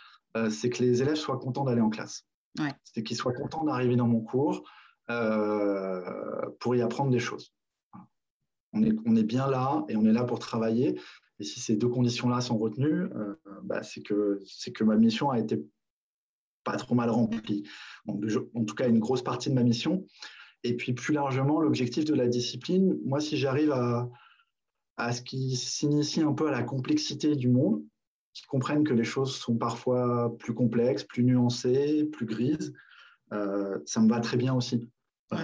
c'est 0.51 0.69
que 0.69 0.83
les 0.83 1.01
élèves 1.01 1.15
soient 1.15 1.39
contents 1.39 1.65
d'aller 1.65 1.81
en 1.81 1.89
classe. 1.89 2.25
Ouais. 2.59 2.73
C'est 2.83 3.03
qu'ils 3.03 3.17
soient 3.17 3.33
contents 3.33 3.63
d'arriver 3.63 3.95
dans 3.95 4.07
mon 4.07 4.21
cours, 4.21 4.57
euh, 4.57 4.63
pour 6.59 6.75
y 6.75 6.81
apprendre 6.81 7.11
des 7.11 7.19
choses. 7.19 7.53
On 8.73 8.83
est, 8.83 9.23
bien 9.23 9.49
là 9.49 9.83
et 9.89 9.95
on 9.95 10.05
est 10.05 10.13
là 10.13 10.23
pour 10.23 10.39
travailler. 10.39 10.99
Et 11.39 11.43
si 11.43 11.59
ces 11.59 11.75
deux 11.75 11.87
conditions-là 11.87 12.41
sont 12.41 12.57
retenues, 12.57 13.05
euh, 13.15 13.35
bah, 13.63 13.81
c'est 13.81 14.01
que, 14.01 14.83
ma 14.83 14.95
mission 14.95 15.31
a 15.31 15.39
été 15.39 15.63
pas 16.63 16.77
trop 16.77 16.93
mal 16.93 17.09
remplie. 17.09 17.63
en 18.05 18.65
tout 18.65 18.75
cas, 18.75 18.87
une 18.87 18.99
grosse 18.99 19.23
partie 19.23 19.49
de 19.49 19.55
ma 19.55 19.63
mission. 19.63 20.05
Et 20.63 20.75
puis 20.75 20.93
plus 20.93 21.13
largement, 21.13 21.61
l'objectif 21.61 22.05
de 22.05 22.13
la 22.13 22.27
discipline, 22.27 22.99
moi, 23.05 23.19
si 23.19 23.37
j'arrive 23.37 23.71
à, 23.71 24.09
à 24.97 25.13
ce 25.13 25.21
qui 25.21 25.55
s'initie 25.55 26.21
un 26.21 26.33
peu 26.33 26.47
à 26.47 26.51
la 26.51 26.63
complexité 26.63 27.35
du 27.35 27.47
monde, 27.47 27.81
qui 28.33 28.43
comprennent 28.45 28.83
que 28.83 28.93
les 28.93 29.05
choses 29.05 29.35
sont 29.35 29.57
parfois 29.57 30.35
plus 30.37 30.53
complexes, 30.53 31.03
plus 31.03 31.23
nuancées, 31.23 32.05
plus 32.05 32.25
grises, 32.25 32.73
euh, 33.31 33.79
ça 33.85 34.01
me 34.01 34.09
va 34.09 34.19
très 34.19 34.37
bien 34.37 34.53
aussi. 34.53 34.87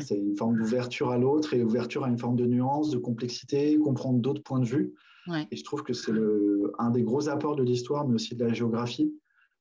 C'est 0.02 0.18
une 0.18 0.36
forme 0.36 0.58
d'ouverture 0.58 1.12
à 1.12 1.18
l'autre 1.18 1.54
et 1.54 1.64
ouverture 1.64 2.04
à 2.06 2.10
une 2.10 2.18
forme 2.18 2.36
de 2.36 2.46
nuance, 2.46 2.90
de 2.90 2.98
complexité, 2.98 3.78
comprendre 3.78 4.20
d'autres 4.20 4.42
points 4.42 4.60
de 4.60 4.66
vue. 4.66 4.94
Et 5.52 5.56
je 5.56 5.64
trouve 5.64 5.84
que 5.84 5.94
c'est 5.94 6.12
un 6.78 6.92
des 6.92 7.04
gros 7.04 7.30
apports 7.30 7.56
de 7.56 7.64
l'histoire, 7.64 8.08
mais 8.08 8.16
aussi 8.16 8.36
de 8.36 8.46
la 8.46 8.54
géographie, 8.54 9.12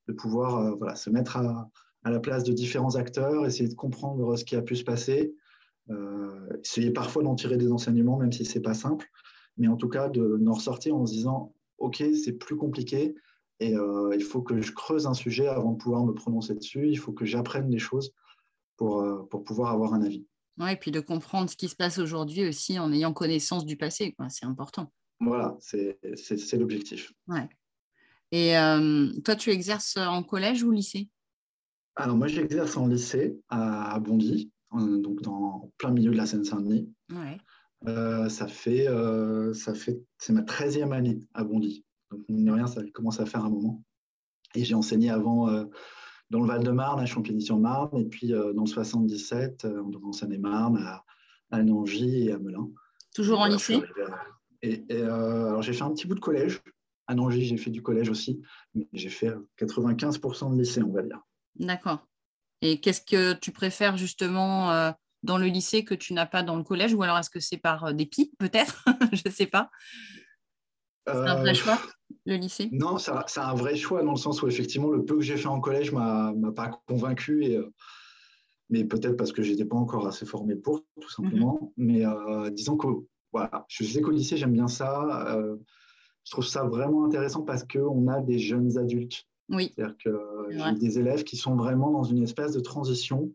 de 0.09 0.12
pouvoir 0.12 0.59
euh, 0.59 0.75
voilà, 0.75 0.95
se 0.95 1.09
mettre 1.11 1.37
à, 1.38 1.71
la 2.04 2.21
place 2.21 2.45
de 2.45 2.52
différents 2.52 2.97
acteurs, 2.97 3.47
essayer 3.47 3.69
de 3.69 3.75
comprendre 3.75 4.37
ce 4.37 4.45
qui 4.45 4.57
a 4.57 4.62
pu 4.62 4.76
se 4.76 4.85
passer, 4.85 5.35
euh, 5.88 6.50
essayer 6.62 6.90
parfois 6.90 7.23
d'en 7.23 7.35
tirer 7.35 7.57
des 7.57 7.73
enseignements, 7.73 8.19
même 8.19 8.31
si 8.31 8.45
ce 8.45 8.59
n'est 8.59 8.62
pas 8.62 8.75
simple, 8.75 9.07
mais 9.57 9.69
en 9.69 9.76
tout 9.76 9.88
cas 9.88 10.11
d'en 10.11 10.52
ressortir 10.52 10.95
en 10.95 11.07
se 11.07 11.14
disant, 11.14 11.54
OK, 11.78 12.04
c'est 12.23 12.33
plus 12.33 12.57
compliqué, 12.57 13.14
et 13.61 13.75
euh, 13.75 14.14
il 14.14 14.23
faut 14.23 14.43
que 14.43 14.61
je 14.61 14.73
creuse 14.73 15.07
un 15.07 15.14
sujet 15.14 15.47
avant 15.47 15.73
de 15.73 15.78
pouvoir 15.78 16.04
me 16.04 16.12
prononcer 16.12 16.54
dessus, 16.54 16.90
il 16.90 16.97
faut 16.97 17.12
que 17.12 17.25
j'apprenne 17.25 17.71
des 17.71 17.78
choses 17.78 18.12
pour, 18.76 19.00
euh, 19.00 19.23
pour 19.31 19.45
pouvoir 19.45 19.73
avoir 19.73 19.95
un 19.95 20.02
avis. 20.02 20.26
Oui, 20.59 20.73
et 20.73 20.76
puis 20.76 20.90
de 20.90 21.00
comprendre 21.00 21.50
ce 21.50 21.57
qui 21.57 21.69
se 21.69 21.76
passe 21.76 21.99
aujourd'hui 21.99 22.47
aussi 22.47 22.78
en 22.78 22.93
ayant 22.93 23.12
connaissance 23.12 23.66
du 23.66 23.76
passé, 23.76 24.14
c'est 24.28 24.47
important. 24.47 24.93
Voilà, 25.21 25.57
c'est 25.61 25.99
l'objectif. 26.57 27.12
Ouais. 27.26 27.49
Et 28.31 28.57
euh, 28.57 29.12
toi, 29.25 29.37
tu 29.37 29.50
exerces 29.50 29.97
en 29.97 30.23
collège 30.23 30.62
ou 30.62 30.71
lycée? 30.71 31.09
Alors 31.97 32.16
moi 32.16 32.26
j'exerce 32.26 32.76
en 32.76 32.88
lycée 32.88 33.38
à 33.49 34.00
Bondy, 34.00 34.50
donc 34.73 35.23
dans 35.23 35.71
plein 35.78 35.93
milieu 35.93 36.11
de 36.11 36.16
la 36.16 36.26
Seine-Saint-Denis. 36.26 36.93
Euh, 37.87 38.28
ça 38.28 38.49
fait, 38.49 38.88
euh, 38.88 39.52
ça 39.52 39.75
fait, 39.75 40.00
c'est 40.19 40.33
ma 40.33 40.43
13e 40.43 40.93
année 40.93 41.21
à 41.35 41.45
Bondy. 41.45 41.85
Donc, 42.11 42.25
rien, 42.28 42.66
ça 42.66 42.83
commence 42.93 43.21
à 43.21 43.26
faire 43.26 43.45
un 43.45 43.50
moment. 43.50 43.83
Et 44.54 44.64
j'ai 44.64 44.75
enseigné 44.75 45.11
avant 45.11 45.49
dans 46.34 46.40
le 46.40 46.48
Val-de-Marne, 46.48 46.98
à 46.98 47.06
Champigny-sur-Marne, 47.06 47.96
et 47.96 48.04
puis 48.04 48.28
dans 48.28 48.64
le 48.64 48.66
77, 48.66 49.66
en 50.02 50.12
Seine-et-Marne, 50.12 50.78
à, 50.78 51.04
à 51.52 51.62
Nangy 51.62 52.26
et 52.26 52.32
à 52.32 52.38
Melun. 52.38 52.70
Toujours 53.14 53.38
en 53.38 53.46
lycée 53.46 53.80
Et, 54.60 54.82
alors 54.90 55.62
j'ai 55.62 55.72
fait 55.72 55.82
un 55.82 55.92
petit 55.92 56.08
bout 56.08 56.16
de 56.16 56.20
collège. 56.20 56.60
À 57.06 57.14
Nangy, 57.14 57.44
j'ai 57.44 57.56
fait 57.56 57.70
du 57.70 57.82
collège 57.82 58.08
aussi, 58.08 58.42
mais 58.74 58.88
j'ai 58.92 59.10
fait 59.10 59.30
95% 59.60 60.52
de 60.52 60.58
lycée, 60.58 60.82
on 60.82 60.92
va 60.92 61.02
dire. 61.02 61.20
D'accord. 61.54 62.04
Et 62.62 62.80
qu'est-ce 62.80 63.02
que 63.02 63.34
tu 63.34 63.52
préfères 63.52 63.96
justement 63.96 64.92
dans 65.22 65.38
le 65.38 65.46
lycée 65.46 65.84
que 65.84 65.94
tu 65.94 66.14
n'as 66.14 66.26
pas 66.26 66.42
dans 66.42 66.56
le 66.56 66.64
collège? 66.64 66.94
Ou 66.94 67.02
alors 67.04 67.18
est-ce 67.18 67.30
que 67.30 67.40
c'est 67.40 67.58
par 67.58 67.84
euh, 67.84 67.92
dépit, 67.92 68.32
peut-être? 68.38 68.84
Je 69.12 69.22
ne 69.24 69.30
sais 69.30 69.46
pas. 69.46 69.70
C'est 71.06 71.12
un 71.12 71.37
vrai 71.37 71.50
euh, 71.50 71.54
choix, 71.54 71.78
le 72.25 72.37
lycée? 72.37 72.68
Non, 72.73 72.99
c'est 72.99 73.40
un 73.40 73.54
vrai 73.54 73.76
choix 73.76 74.02
dans 74.02 74.12
le 74.12 74.18
sens 74.18 74.42
où 74.42 74.49
effectivement, 74.49 74.90
le 74.90 75.04
peu 75.04 75.16
que 75.16 75.23
j'ai 75.23 75.37
fait 75.37 75.49
en 75.49 75.61
collège 75.61 75.92
ne 75.92 76.32
m'a 76.32 76.52
pas 76.52 76.80
convaincu. 76.87 77.44
Et, 77.44 77.56
euh, 77.56 77.73
mais 78.70 78.84
peut-être 78.84 79.16
parce 79.16 79.32
que 79.32 79.42
je 79.42 79.50
n'étais 79.50 79.66
pas 79.66 79.76
encore 79.76 80.06
assez 80.06 80.25
formé 80.25 80.56
pour, 80.56 80.84
tout 81.00 81.11
simplement. 81.11 81.73
Mhm. 81.76 82.04
Mais 82.42 82.50
disons 82.52 82.76
que 82.76 82.88
voilà, 83.32 83.66
je 83.68 83.84
sais 83.84 84.00
qu'au 84.00 84.11
lycée, 84.11 84.37
j'aime 84.37 84.52
bien 84.52 84.68
ça. 84.68 85.38
je 86.25 86.30
trouve 86.30 86.46
ça 86.46 86.64
vraiment 86.64 87.04
intéressant 87.04 87.42
parce 87.42 87.64
qu'on 87.64 88.08
a 88.08 88.20
des 88.20 88.38
jeunes 88.38 88.78
adultes. 88.78 89.25
Oui. 89.50 89.73
C'est-à-dire 89.75 89.96
que 90.02 90.46
j'ai 90.50 90.73
des 90.73 90.99
élèves 90.99 91.25
qui 91.25 91.37
sont 91.37 91.54
vraiment 91.54 91.90
dans 91.90 92.04
une 92.04 92.23
espèce 92.23 92.52
de 92.52 92.61
transition 92.61 93.30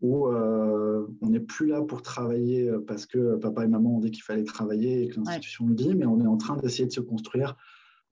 où 0.00 0.28
euh, 0.28 1.06
on 1.20 1.30
n'est 1.30 1.40
plus 1.40 1.66
là 1.66 1.82
pour 1.82 2.02
travailler 2.02 2.68
euh, 2.68 2.82
parce 2.86 3.06
que 3.06 3.36
papa 3.36 3.64
et 3.64 3.68
maman 3.68 3.96
ont 3.96 4.00
dit 4.00 4.10
qu'il 4.10 4.22
fallait 4.22 4.44
travailler 4.44 5.02
et 5.02 5.08
que 5.08 5.16
l'institution 5.16 5.66
le 5.66 5.74
dit, 5.74 5.94
mais 5.94 6.06
on 6.06 6.20
est 6.20 6.26
en 6.26 6.38
train 6.38 6.56
d'essayer 6.56 6.86
de 6.86 6.92
se 6.92 7.00
construire 7.00 7.56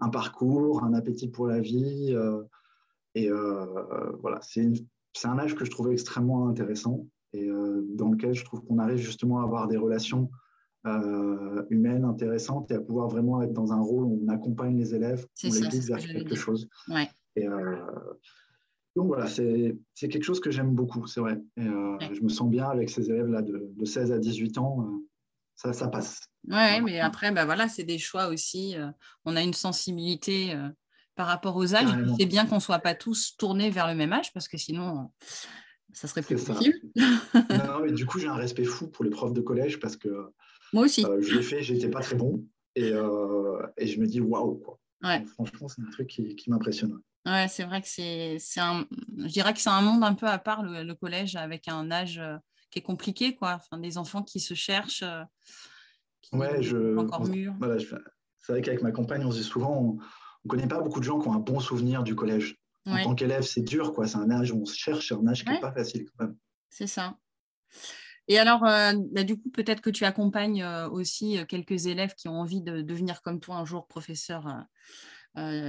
un 0.00 0.10
parcours, 0.10 0.84
un 0.84 0.92
appétit 0.94 1.28
pour 1.28 1.46
la 1.46 1.60
vie. 1.60 2.14
Euh, 2.14 2.42
et 3.14 3.30
voilà, 4.20 4.38
c'est 4.42 4.70
un 5.24 5.38
âge 5.40 5.56
que 5.56 5.64
je 5.64 5.70
trouve 5.72 5.90
extrêmement 5.90 6.46
intéressant 6.46 7.04
et 7.32 7.48
dans 7.94 8.10
lequel 8.10 8.32
je 8.32 8.44
trouve 8.44 8.62
qu'on 8.64 8.78
arrive 8.78 8.98
justement 8.98 9.40
à 9.40 9.42
avoir 9.42 9.66
des 9.66 9.76
relations 9.76 10.30
humaines 11.68 12.04
intéressantes 12.04 12.70
et 12.70 12.74
à 12.74 12.80
pouvoir 12.80 13.08
vraiment 13.08 13.42
être 13.42 13.52
dans 13.52 13.72
un 13.72 13.80
rôle 13.80 14.04
où 14.04 14.20
on 14.24 14.28
accompagne 14.28 14.76
les 14.76 14.94
élèves, 14.94 15.26
on 15.42 15.48
les 15.48 15.68
guide 15.68 15.82
vers 15.82 15.98
quelque 15.98 16.36
chose. 16.36 16.68
Ouais. 16.88 17.08
Et, 17.34 17.48
donc 18.96 19.06
voilà, 19.06 19.26
c'est 19.26 19.76
quelque 19.94 20.24
chose 20.24 20.40
que 20.40 20.50
j'aime 20.50 20.74
beaucoup, 20.74 21.06
c'est 21.06 21.20
vrai. 21.20 21.40
Euh, 21.58 21.96
je 22.00 22.20
me 22.20 22.28
sens 22.28 22.50
bien 22.50 22.68
avec 22.68 22.90
ces 22.90 23.10
élèves-là 23.10 23.42
de, 23.42 23.84
16 23.84 24.12
à 24.12 24.18
18 24.18 24.58
ans. 24.58 24.82
Euh, 24.82 25.06
ça, 25.54 25.72
ça 25.72 25.88
passe. 25.88 26.22
Oui, 26.48 26.80
mais 26.82 27.00
après, 27.00 27.30
bah 27.32 27.44
voilà, 27.44 27.68
c'est 27.68 27.84
des 27.84 27.98
choix 27.98 28.28
aussi. 28.28 28.76
Euh, 28.76 28.88
on 29.24 29.36
a 29.36 29.42
une 29.42 29.54
sensibilité 29.54 30.56
par 31.14 31.26
rapport 31.26 31.56
aux 31.56 31.74
âges. 31.74 31.88
C'est 32.18 32.26
bien 32.26 32.46
qu'on 32.46 32.56
ne 32.56 32.60
soit 32.60 32.78
pas 32.78 32.94
tous 32.94 33.36
tournés 33.36 33.70
vers 33.70 33.86
le 33.86 33.94
même 33.94 34.12
âge 34.12 34.32
parce 34.32 34.48
que 34.48 34.56
sinon, 34.56 35.10
ça 35.92 36.08
serait 36.08 36.22
plus 36.22 36.42
possible. 36.42 36.78
non, 36.96 37.80
mais 37.84 37.92
du 37.92 38.06
coup, 38.06 38.18
j'ai 38.18 38.28
un 38.28 38.34
respect 38.34 38.64
fou 38.64 38.88
pour 38.88 39.04
les 39.04 39.10
profs 39.10 39.32
de 39.32 39.40
collège 39.40 39.78
parce 39.80 39.96
que 39.96 40.32
moi 40.72 40.84
aussi. 40.84 41.04
je 41.20 41.36
l'ai 41.36 41.42
fait, 41.42 41.62
j'étais 41.62 41.88
pas 41.88 42.00
très 42.00 42.16
bon 42.16 42.44
et, 42.74 42.92
et 43.76 43.86
je 43.86 44.00
me 44.00 44.06
dis 44.06 44.20
waouh. 44.20 44.60
Franchement, 45.34 45.68
c'est 45.68 45.82
un 45.82 45.90
truc 45.90 46.08
qui, 46.08 46.34
qui 46.34 46.50
m'impressionne. 46.50 47.00
Ouais, 47.28 47.46
c'est 47.48 47.64
vrai 47.64 47.82
que 47.82 47.88
c'est 47.88 48.38
un. 48.56 48.86
Je 49.18 49.26
dirais 49.26 49.52
que 49.52 49.60
c'est 49.60 49.68
un 49.68 49.82
monde 49.82 50.02
un 50.02 50.14
peu 50.14 50.26
à 50.26 50.38
part, 50.38 50.62
le, 50.62 50.94
collège, 50.94 51.36
avec 51.36 51.68
un 51.68 51.90
âge 51.90 52.18
euh, 52.18 52.36
qui 52.70 52.78
est 52.78 52.82
compliqué, 52.82 53.34
quoi. 53.34 53.60
Enfin, 53.60 53.78
des 53.78 53.98
enfants 53.98 54.22
qui 54.22 54.40
se 54.40 54.54
cherchent. 54.54 55.02
Euh, 55.02 55.24
ouais, 56.32 56.62
je. 56.62 56.96
Encore 56.96 57.24
Voilà, 57.58 57.78
c'est 57.78 58.52
vrai 58.52 58.62
qu'avec 58.62 58.82
ma 58.82 58.92
compagne, 58.92 59.24
on 59.26 59.30
se 59.30 59.38
dit 59.38 59.44
souvent, 59.44 59.78
on 59.78 59.98
ne 60.44 60.48
connaît 60.48 60.68
pas 60.68 60.80
beaucoup 60.80 61.00
de 61.00 61.04
gens 61.04 61.18
qui 61.18 61.28
ont 61.28 61.34
un 61.34 61.40
bon 61.40 61.60
souvenir 61.60 62.02
du 62.02 62.14
collège. 62.14 62.56
En 62.86 63.02
tant 63.02 63.14
qu'élève, 63.14 63.42
c'est 63.42 63.60
dur, 63.60 63.92
quoi. 63.92 64.06
C'est 64.06 64.16
un 64.16 64.30
âge 64.30 64.50
où 64.50 64.62
on 64.62 64.64
se 64.64 64.74
cherche, 64.74 65.08
c'est 65.08 65.14
un 65.14 65.26
âge 65.26 65.44
qui 65.44 65.50
n'est 65.50 65.60
pas 65.60 65.72
facile, 65.72 66.06
quand 66.06 66.24
même. 66.24 66.36
C'est 66.70 66.86
ça. 66.86 67.18
Et 68.28 68.38
alors, 68.38 68.64
euh, 68.64 68.92
bah, 69.12 69.24
du 69.24 69.38
coup, 69.38 69.50
peut-être 69.50 69.82
que 69.82 69.90
tu 69.90 70.06
accompagnes 70.06 70.64
aussi 70.90 71.38
quelques 71.48 71.84
élèves 71.84 72.14
qui 72.14 72.28
ont 72.28 72.40
envie 72.40 72.62
de 72.62 72.80
devenir 72.80 73.20
comme 73.20 73.40
toi 73.40 73.56
un 73.56 73.66
jour 73.66 73.86
professeur 73.86 74.46
euh, 74.46 74.60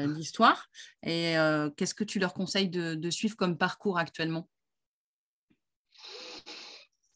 d'histoire. 0.08 0.70
Et 1.04 1.38
euh, 1.38 1.70
qu'est-ce 1.76 1.94
que 1.94 2.04
tu 2.04 2.20
leur 2.20 2.34
conseilles 2.34 2.70
de, 2.70 3.10
suivre 3.10 3.36
comme 3.36 3.58
parcours 3.58 3.98
actuellement? 3.98 4.48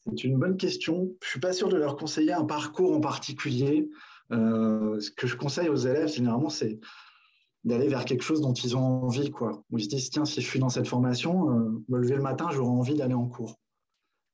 C'est 0.06 0.24
une 0.24 0.38
bonne 0.38 0.56
question. 0.56 1.08
Je 1.22 1.26
ne 1.26 1.30
suis 1.30 1.40
pas 1.40 1.52
sûr 1.52 1.68
de 1.68 1.76
leur 1.76 1.96
conseiller 1.96 2.32
un 2.32 2.44
parcours 2.44 2.92
en 2.92 3.00
particulier. 3.00 3.88
Euh, 4.32 5.00
ce 5.00 5.10
que 5.10 5.26
je 5.26 5.36
conseille 5.36 5.68
aux 5.68 5.76
élèves, 5.76 6.08
généralement, 6.08 6.50
c'est 6.50 6.78
d'aller 7.64 7.88
vers 7.88 8.04
quelque 8.04 8.22
chose 8.22 8.42
dont 8.42 8.52
ils 8.52 8.76
ont 8.76 9.04
envie. 9.04 9.30
Quoi. 9.30 9.64
Ils 9.70 9.84
se 9.84 9.88
disent, 9.88 10.10
tiens, 10.10 10.26
si 10.26 10.42
je 10.42 10.46
suis 10.46 10.58
dans 10.58 10.68
cette 10.68 10.88
formation, 10.88 11.46
me 11.88 11.98
lever 11.98 12.16
le 12.16 12.22
matin, 12.22 12.48
j'aurai 12.50 12.70
envie 12.70 12.94
d'aller 12.94 13.14
en 13.14 13.26
cours. 13.26 13.58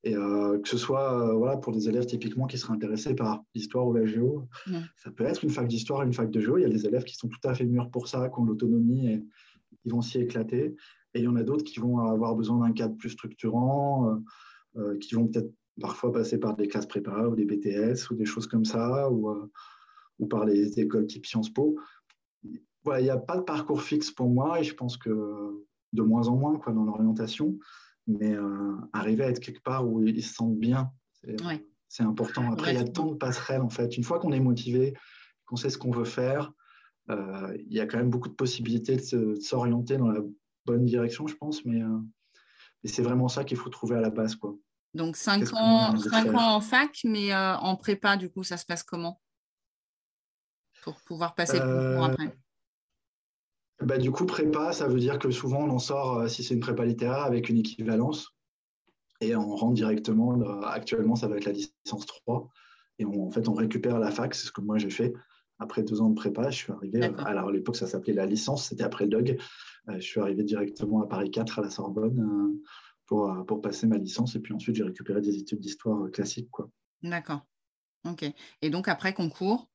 Et 0.03 0.17
euh, 0.17 0.59
que 0.59 0.69
ce 0.69 0.79
soit 0.79 1.29
euh, 1.29 1.35
voilà, 1.35 1.59
pour 1.59 1.73
des 1.73 1.89
élèves 1.89 2.07
typiquement 2.07 2.47
qui 2.47 2.57
seraient 2.57 2.73
intéressés 2.73 3.15
par 3.15 3.45
l'histoire 3.55 3.87
ou 3.87 3.93
la 3.93 4.07
géo, 4.07 4.49
ça 4.97 5.11
peut 5.11 5.25
être 5.25 5.45
une 5.45 5.51
fac 5.51 5.69
d'histoire, 5.69 6.03
une 6.03 6.15
fac 6.15 6.31
de 6.31 6.41
géo. 6.41 6.57
Il 6.57 6.63
y 6.63 6.65
a 6.65 6.71
des 6.71 6.87
élèves 6.87 7.05
qui 7.05 7.17
sont 7.17 7.29
tout 7.29 7.41
à 7.45 7.55
fait 7.55 7.67
mûrs 7.67 7.91
pour 7.91 8.09
ça, 8.09 8.29
qui 8.31 8.39
ont 8.39 8.45
l'autonomie 8.45 9.09
et 9.09 9.25
ils 9.85 9.93
vont 9.93 10.01
s'y 10.01 10.19
éclater. 10.19 10.75
Et 11.13 11.21
il 11.21 11.25
y 11.25 11.29
en 11.29 11.37
a 11.37 11.43
d'autres 11.43 11.65
qui 11.65 11.81
vont 11.81 11.99
avoir 11.99 12.35
besoin 12.35 12.67
d'un 12.67 12.73
cadre 12.73 12.97
plus 12.97 13.11
structurant, 13.11 14.23
euh, 14.77 14.97
qui 14.99 15.15
vont 15.15 15.27
peut-être 15.27 15.53
parfois 15.81 16.13
passer 16.13 16.39
par 16.39 16.57
des 16.57 16.67
classes 16.67 16.87
prépa 16.87 17.27
ou 17.27 17.35
des 17.35 17.45
BTS 17.45 18.11
ou 18.11 18.15
des 18.15 18.25
choses 18.25 18.47
comme 18.47 18.65
ça, 18.65 19.11
ou, 19.11 19.31
ou 20.19 20.27
par 20.27 20.47
les 20.47 20.81
écoles 20.81 21.07
type 21.07 21.27
Sciences 21.27 21.51
Po. 21.51 21.77
Voilà, 22.85 23.01
il 23.01 23.05
n'y 23.05 23.11
a 23.11 23.19
pas 23.19 23.37
de 23.37 23.43
parcours 23.43 23.83
fixe 23.83 24.11
pour 24.11 24.31
moi 24.31 24.61
et 24.61 24.65
je 24.65 24.75
pense 24.75 24.97
que 24.97 25.11
de 25.93 26.03
moins 26.03 26.29
en 26.29 26.37
moins 26.37 26.57
quoi, 26.59 26.73
dans 26.73 26.85
l'orientation 26.85 27.59
mais 28.07 28.35
euh, 28.35 28.77
arriver 28.93 29.25
à 29.25 29.29
être 29.29 29.41
quelque 29.41 29.63
part 29.63 29.87
où 29.87 30.03
ils 30.03 30.23
se 30.23 30.35
sentent 30.35 30.59
bien, 30.59 30.93
c'est 31.89 32.03
important. 32.03 32.53
Après, 32.53 32.73
il 32.73 32.79
y 32.79 32.83
a 32.83 32.89
tant 32.89 33.07
de 33.07 33.15
passerelles, 33.15 33.63
en 33.63 33.71
fait. 33.71 33.97
Une 33.97 34.05
fois 34.05 34.19
qu'on 34.21 34.33
est 34.33 34.41
motivé, 34.41 34.95
qu'on 35.47 35.57
sait 35.57 35.71
ce 35.71 35.79
qu'on 35.79 35.91
veut 35.91 36.05
faire, 36.05 36.53
euh, 37.11 37.57
il 37.67 37.73
y 37.73 37.81
a 37.81 37.87
quand 37.87 37.99
même 37.99 38.11
beaucoup 38.11 38.29
de 38.29 38.35
possibilités 38.35 38.97
de 38.97 39.35
s'orienter 39.37 39.97
dans 39.97 40.11
la 40.11 40.21
bonne 40.67 40.85
direction, 40.85 41.27
je 41.27 41.35
pense, 41.35 41.65
mais, 41.65 41.83
euh, 41.83 41.99
c'est 42.85 43.03
vraiment 43.03 43.29
ça 43.29 43.45
qu'il 43.45 43.57
faut 43.57 43.69
trouver 43.69 43.97
à 43.97 44.01
la 44.01 44.11
base. 44.11 44.37
Quoi. 44.37 44.57
Donc, 44.95 45.17
5 45.17 45.53
ans, 45.53 45.95
ans 45.95 46.55
en 46.55 46.61
fac, 46.61 47.01
mais 47.05 47.35
en 47.35 47.77
prépa, 47.77 48.17
du 48.17 48.31
coup, 48.31 48.43
ça 48.43 48.57
se 48.57 48.65
passe 48.65 48.83
comment? 48.83 49.21
Pour 50.83 51.01
pouvoir 51.03 51.35
passer 51.35 51.59
le 51.59 51.65
concours 51.65 52.05
après 52.05 52.35
bah, 53.81 53.99
du 53.99 54.11
coup, 54.11 54.27
prépa, 54.27 54.73
ça 54.73 54.89
veut 54.89 55.01
dire 55.01 55.19
que 55.19 55.31
souvent 55.31 55.65
on 55.65 55.71
en 55.71 55.79
sort, 55.79 56.19
euh, 56.19 56.29
si 56.29 56.45
c'est 56.45 56.55
une 56.55 56.61
prépa 56.61 56.85
littéraire, 56.85 57.25
avec 57.25 57.49
une 57.49 57.59
équivalence. 57.59 58.35
Et 59.23 59.37
on 59.37 59.55
rentre 59.55 59.75
directement, 59.75 60.41
actuellement, 60.63 61.15
ça 61.15 61.29
va 61.29 61.37
être 61.37 61.45
la 61.45 61.53
licence 61.53 62.07
3. 62.07 62.49
Et 62.99 63.05
en 63.05 63.31
fait, 63.31 63.49
on 63.49 63.55
récupère 63.55 63.99
la 63.99 64.11
fac, 64.11 64.35
c'est 64.35 64.47
ce 64.47 64.53
que 64.53 64.63
moi 64.63 64.79
j'ai 64.79 64.89
fait. 64.91 65.13
Après 65.59 65.83
deux 65.83 66.01
ans 66.01 66.09
de 66.09 66.15
prépa, 66.15 66.49
je 66.51 66.57
suis 66.57 66.73
arrivé, 66.73 67.03
alors 67.19 67.49
à 67.49 67.53
l'époque 67.53 67.77
ça 67.77 67.87
s'appelait 67.87 68.15
la 68.15 68.25
licence, 68.25 68.69
c'était 68.69 68.83
après 68.83 69.05
le 69.05 69.11
DOG. 69.11 69.39
Euh, 69.89 69.95
je 69.97 70.01
suis 70.01 70.21
arrivé 70.21 70.43
directement 70.43 71.03
à 71.03 71.07
Paris 71.07 71.31
4 71.31 71.59
à 71.59 71.63
la 71.63 71.71
Sorbonne 71.71 72.19
euh, 72.19 72.63
pour, 73.07 73.45
pour 73.47 73.61
passer 73.61 73.87
ma 73.87 73.99
licence. 73.99 74.37
Et 74.37 74.41
puis 74.41 74.55
ensuite, 74.55 74.77
j'ai 74.77 74.85
récupéré 74.85 75.21
des 75.21 75.37
études 75.37 75.61
d'histoire 75.61 76.11
classique. 76.11 76.49
D'accord. 77.03 77.41
Ok. 78.09 78.25
Et 78.63 78.71
donc 78.71 78.89
après 78.89 79.13
concours 79.13 79.69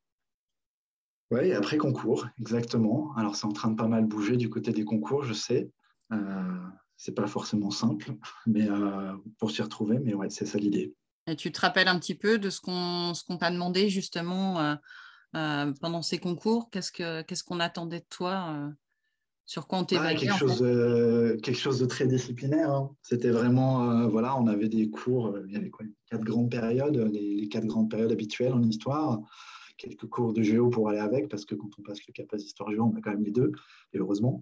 oui, 1.32 1.53
après 1.53 1.77
concours, 1.77 2.27
exactement. 2.39 3.13
Alors, 3.15 3.36
c'est 3.36 3.46
en 3.46 3.51
train 3.51 3.72
de 3.72 3.75
pas 3.75 3.88
mal 3.88 4.05
bouger 4.05 4.38
du 4.38 4.50
côté 4.50 4.72
des 4.72 4.86
concours, 4.86 5.24
je 5.24 5.34
sais. 5.34 5.70
Euh, 6.12 6.17
c'est 6.98 7.13
pas 7.13 7.27
forcément 7.27 7.72
simple, 7.72 8.15
mais 8.46 8.70
euh, 8.70 9.13
pour 9.38 9.51
s'y 9.51 9.62
retrouver, 9.62 10.00
mais 10.00 10.13
ouais, 10.13 10.29
c'est 10.29 10.46
ça 10.46 10.58
l'idée. 10.58 10.94
Et 11.27 11.36
tu 11.36 11.51
te 11.51 11.60
rappelles 11.60 11.88
un 11.88 12.00
petit 12.00 12.15
peu 12.15 12.38
de 12.38 12.50
ce 12.50 12.62
qu'on 12.62 13.38
t'a 13.38 13.51
demandé 13.51 13.89
justement 13.89 14.60
euh, 14.60 14.75
euh, 15.36 15.74
pendant 15.82 16.01
ces 16.01 16.20
concours? 16.20 16.70
Qu'est-ce 16.70 16.91
qu'on 16.91 17.36
ce 17.36 17.44
qu'on 17.44 17.60
attendait 17.60 18.00
de 18.00 18.05
toi 18.10 18.72
Sur 19.46 19.67
quoi 19.67 19.79
on 19.79 19.84
t'évaluait 19.84 20.20
quelque, 20.20 20.38
chose, 20.38 20.60
quelque 21.41 21.58
chose 21.58 21.79
de 21.79 21.86
très 21.86 22.05
disciplinaire. 22.05 22.70
Hein. 22.70 22.91
C'était 23.01 23.32
vraiment, 23.32 24.08
voilà, 24.08 24.38
on 24.38 24.46
avait 24.48 24.70
des 24.70 24.89
cours, 24.89 25.36
il 25.48 25.53
y 25.53 25.58
avait 25.58 25.72
quoi, 25.72 25.86
quatre 26.10 26.24
grandes 26.24 26.51
périodes, 26.51 26.98
les, 27.12 27.36
les 27.36 27.50
quatre 27.50 27.65
grandes 27.65 27.89
périodes 27.89 28.12
habituelles 28.12 28.53
en 28.53 28.62
histoire 28.62 29.20
quelques 29.77 30.08
cours 30.08 30.34
de 30.34 30.41
géo 30.41 30.70
pour 30.70 30.89
aller 30.89 31.00
avec, 31.00 31.29
parce 31.29 31.46
que 31.46 31.55
quand 31.55 31.70
on 31.77 31.82
passe 31.82 32.00
le 32.08 32.13
CAPAS 32.13 32.38
Histoire 32.38 32.72
Géo, 32.72 32.84
on 32.84 32.98
a 32.98 33.01
quand 33.01 33.12
même 33.12 33.24
les 33.24 33.32
deux, 33.32 33.51
et 33.94 33.98
heureusement. 33.98 34.41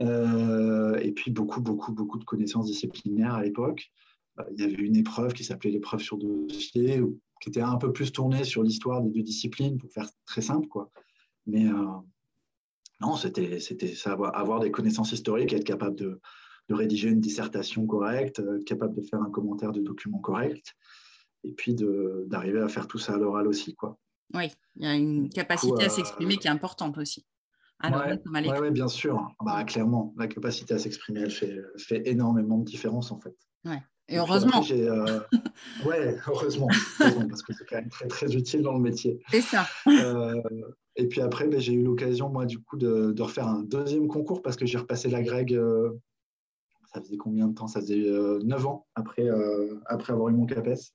Euh, 0.00 0.96
et 0.98 1.12
puis 1.12 1.30
beaucoup, 1.30 1.60
beaucoup, 1.60 1.92
beaucoup 1.92 2.18
de 2.18 2.24
connaissances 2.24 2.66
disciplinaires 2.66 3.34
à 3.34 3.42
l'époque. 3.42 3.90
Euh, 4.38 4.44
il 4.52 4.60
y 4.60 4.64
avait 4.64 4.74
une 4.74 4.96
épreuve 4.96 5.32
qui 5.32 5.44
s'appelait 5.44 5.70
l'épreuve 5.70 6.00
sur 6.00 6.18
dossier, 6.18 7.02
qui 7.40 7.48
était 7.48 7.60
un 7.60 7.76
peu 7.76 7.92
plus 7.92 8.12
tournée 8.12 8.44
sur 8.44 8.62
l'histoire 8.62 9.02
des 9.02 9.10
deux 9.10 9.22
disciplines, 9.22 9.78
pour 9.78 9.90
faire 9.90 10.08
très 10.26 10.40
simple. 10.40 10.68
Quoi. 10.68 10.90
Mais 11.46 11.66
euh, 11.66 11.86
non, 13.00 13.16
c'était 13.16 13.60
ça, 13.94 14.12
avoir 14.12 14.60
des 14.60 14.70
connaissances 14.70 15.12
historiques, 15.12 15.52
être 15.52 15.64
capable 15.64 15.96
de, 15.96 16.20
de 16.68 16.74
rédiger 16.74 17.08
une 17.08 17.20
dissertation 17.20 17.86
correcte, 17.86 18.42
capable 18.64 18.94
de 18.94 19.02
faire 19.02 19.22
un 19.22 19.30
commentaire 19.30 19.72
de 19.72 19.80
document 19.80 20.18
correct, 20.18 20.76
et 21.44 21.52
puis 21.52 21.74
d'arriver 21.74 22.60
à 22.60 22.68
faire 22.68 22.88
tout 22.88 22.98
ça 22.98 23.14
à 23.14 23.18
l'oral 23.18 23.46
aussi. 23.46 23.74
Quoi. 23.74 23.98
Oui, 24.34 24.52
il 24.76 24.84
y 24.84 24.86
a 24.86 24.94
une 24.94 25.28
capacité 25.30 25.84
à 25.84 25.88
s'exprimer 25.88 26.36
qui 26.36 26.48
est 26.48 26.50
importante 26.50 26.98
aussi. 26.98 27.26
Oui, 27.82 28.70
bien 28.70 28.88
sûr. 28.88 29.34
Bah, 29.44 29.64
clairement, 29.64 30.12
la 30.18 30.26
capacité 30.26 30.74
à 30.74 30.78
s'exprimer, 30.78 31.20
elle 31.20 31.30
fait, 31.30 31.60
fait, 31.76 32.02
énormément 32.08 32.58
de 32.58 32.64
différence 32.64 33.12
en 33.12 33.20
fait. 33.20 33.36
Ouais. 33.64 33.82
Et, 34.08 34.18
heureusement. 34.18 34.62
Euh... 34.70 35.20
ouais, 35.86 36.16
heureusement, 36.26 36.68
parce 36.98 37.42
que 37.42 37.52
c'est 37.52 37.66
quand 37.68 37.76
même 37.76 37.90
très, 37.90 38.08
très 38.08 38.34
utile 38.34 38.62
dans 38.62 38.72
le 38.72 38.80
métier. 38.80 39.20
C'est 39.30 39.42
ça. 39.42 39.66
Euh, 39.86 40.34
et 40.96 41.06
puis 41.06 41.20
après, 41.20 41.46
ben, 41.46 41.60
j'ai 41.60 41.74
eu 41.74 41.82
l'occasion, 41.82 42.30
moi, 42.30 42.46
du 42.46 42.58
coup, 42.58 42.78
de, 42.78 43.12
de, 43.12 43.22
refaire 43.22 43.46
un 43.46 43.62
deuxième 43.62 44.08
concours 44.08 44.40
parce 44.40 44.56
que 44.56 44.64
j'ai 44.64 44.78
repassé 44.78 45.10
la 45.10 45.22
Greg. 45.22 45.52
Euh, 45.54 45.90
ça 46.92 47.02
faisait 47.02 47.18
combien 47.18 47.48
de 47.48 47.54
temps? 47.54 47.68
Ça 47.68 47.80
faisait 47.80 47.98
9 47.98 48.08
euh, 48.08 48.66
ans 48.66 48.86
après, 48.94 49.28
après 49.86 50.14
avoir 50.14 50.30
eu 50.30 50.32
mon 50.32 50.46
CAPES. 50.46 50.94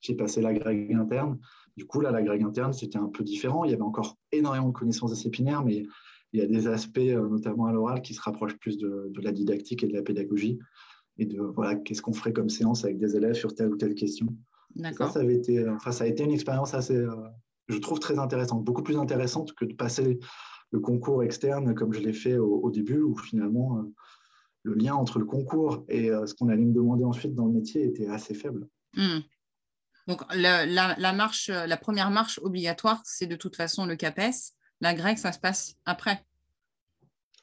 J'ai 0.00 0.14
passé 0.14 0.40
la 0.40 0.54
Greg 0.54 0.94
interne. 0.94 1.38
Du 1.76 1.86
coup, 1.86 2.00
là, 2.00 2.10
la 2.10 2.22
Greg 2.22 2.42
interne, 2.42 2.72
c'était 2.72 2.98
un 2.98 3.08
peu 3.08 3.24
différent. 3.24 3.64
Il 3.64 3.70
y 3.70 3.74
avait 3.74 3.82
encore 3.82 4.18
énormément 4.30 4.68
de 4.68 4.72
connaissances 4.72 5.12
disciplinaires, 5.12 5.64
mais 5.64 5.86
il 6.32 6.40
y 6.40 6.42
a 6.42 6.46
des 6.46 6.66
aspects, 6.66 6.98
notamment 6.98 7.66
à 7.66 7.72
l'oral, 7.72 8.02
qui 8.02 8.14
se 8.14 8.20
rapprochent 8.20 8.58
plus 8.58 8.78
de, 8.78 9.10
de, 9.10 9.20
la 9.20 9.32
didactique 9.32 9.82
et 9.82 9.86
de 9.86 9.92
la 9.92 10.02
pédagogie 10.02 10.58
et 11.18 11.26
de 11.26 11.40
voilà, 11.40 11.76
qu'est-ce 11.76 12.02
qu'on 12.02 12.12
ferait 12.12 12.32
comme 12.32 12.48
séance 12.48 12.84
avec 12.84 12.98
des 12.98 13.16
élèves 13.16 13.34
sur 13.34 13.54
telle 13.54 13.70
ou 13.72 13.76
telle 13.76 13.94
question. 13.94 14.26
D'accord. 14.74 15.08
Ça, 15.08 15.14
ça, 15.14 15.20
avait 15.20 15.34
été, 15.34 15.68
enfin, 15.68 15.92
ça 15.92 16.04
a 16.04 16.06
été 16.06 16.24
une 16.24 16.32
expérience 16.32 16.74
assez, 16.74 16.96
euh, 16.96 17.14
je 17.68 17.78
trouve, 17.78 17.98
très 17.98 18.18
intéressante, 18.18 18.64
beaucoup 18.64 18.82
plus 18.82 18.96
intéressante 18.96 19.52
que 19.54 19.64
de 19.64 19.74
passer 19.74 20.18
le 20.70 20.80
concours 20.80 21.22
externe 21.22 21.74
comme 21.74 21.92
je 21.92 22.00
l'ai 22.00 22.14
fait 22.14 22.38
au, 22.38 22.70
début, 22.70 23.00
où 23.00 23.16
finalement, 23.16 23.78
euh, 23.78 23.82
le 24.62 24.74
lien 24.74 24.94
entre 24.94 25.18
le 25.18 25.26
concours 25.26 25.84
et 25.88 26.10
euh, 26.10 26.26
ce 26.26 26.34
qu'on 26.34 26.48
allait 26.48 26.64
me 26.64 26.72
demander 26.72 27.04
ensuite 27.04 27.34
dans 27.34 27.46
le 27.46 27.52
métier 27.52 27.84
était 27.84 28.06
assez 28.06 28.34
faible. 28.34 28.68
Hmm. 28.96 29.20
Donc, 30.08 30.22
la, 30.34 30.66
la, 30.66 31.12
marche, 31.12 31.48
la 31.48 31.76
première 31.76 32.10
marche 32.10 32.40
obligatoire, 32.42 33.00
c'est 33.04 33.26
de 33.26 33.36
toute 33.36 33.56
façon 33.56 33.86
le 33.86 33.96
CAPES. 33.96 34.54
La 34.80 34.94
grecque, 34.94 35.18
ça 35.18 35.32
se 35.32 35.38
passe 35.38 35.76
après. 35.84 36.24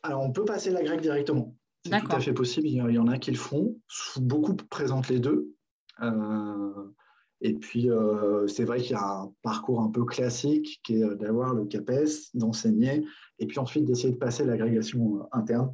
Alors, 0.04 0.22
on 0.22 0.32
peut 0.32 0.46
passer 0.46 0.70
la 0.70 0.84
grecque 0.84 1.02
directement. 1.02 1.56
C'est 1.86 2.00
tout 2.02 2.12
à 2.12 2.20
fait 2.20 2.34
possible. 2.34 2.68
Il 2.68 2.76
y 2.76 3.00
en 3.00 3.08
a 3.08 3.18
qui 3.18 3.32
le 3.32 3.38
font. 3.38 3.78
Beaucoup 4.18 4.56
présentent 4.56 5.10
les 5.10 5.20
deux. 5.20 5.54
Euh, 6.02 6.92
et 7.42 7.54
puis, 7.54 7.90
euh, 7.90 8.48
c'est 8.48 8.66
vrai 8.66 8.82
qu'il 8.82 8.92
y 8.92 8.96
a 8.96 9.22
un 9.22 9.34
parcours 9.42 9.82
un 9.82 9.90
peu 9.90 10.04
classique 10.04 10.82
qui 10.84 11.02
est 11.02 11.16
d'avoir 11.16 11.54
le 11.54 11.66
CAPES, 11.66 12.34
d'enseigner, 12.34 13.06
et 13.40 13.48
puis 13.48 13.60
ensuite 13.60 13.86
d'essayer 13.86 14.12
de 14.12 14.18
passer 14.18 14.44
l'agrégation 14.46 15.28
interne. 15.32 15.74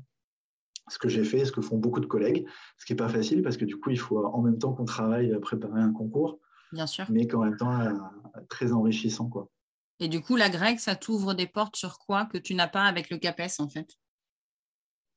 Ce 0.87 0.99
que 0.99 1.09
j'ai 1.09 1.23
fait, 1.23 1.45
ce 1.45 1.51
que 1.51 1.61
font 1.61 1.77
beaucoup 1.77 1.99
de 1.99 2.05
collègues, 2.05 2.45
ce 2.77 2.85
qui 2.85 2.93
n'est 2.93 2.97
pas 2.97 3.09
facile 3.09 3.41
parce 3.41 3.57
que 3.57 3.65
du 3.65 3.77
coup, 3.77 3.89
il 3.89 3.99
faut 3.99 4.23
en 4.23 4.41
même 4.41 4.59
temps 4.59 4.73
qu'on 4.73 4.85
travaille 4.85 5.33
à 5.33 5.39
préparer 5.39 5.81
un 5.81 5.91
concours, 5.91 6.39
Bien 6.75 6.87
sûr. 6.87 7.05
mais 7.09 7.25
qu'en 7.25 7.45
même 7.45 7.55
temps, 7.55 7.79
euh, 7.79 7.93
très 8.49 8.73
enrichissant. 8.73 9.29
Quoi. 9.29 9.49
Et 10.01 10.09
du 10.09 10.21
coup, 10.21 10.35
la 10.35 10.49
grecque, 10.49 10.81
ça 10.81 10.95
t'ouvre 10.95 11.33
des 11.33 11.47
portes 11.47 11.77
sur 11.77 11.97
quoi 11.97 12.25
que 12.25 12.37
tu 12.37 12.53
n'as 12.53 12.67
pas 12.67 12.83
avec 12.83 13.09
le 13.09 13.17
CAPES 13.17 13.59
en 13.59 13.69
fait? 13.69 13.87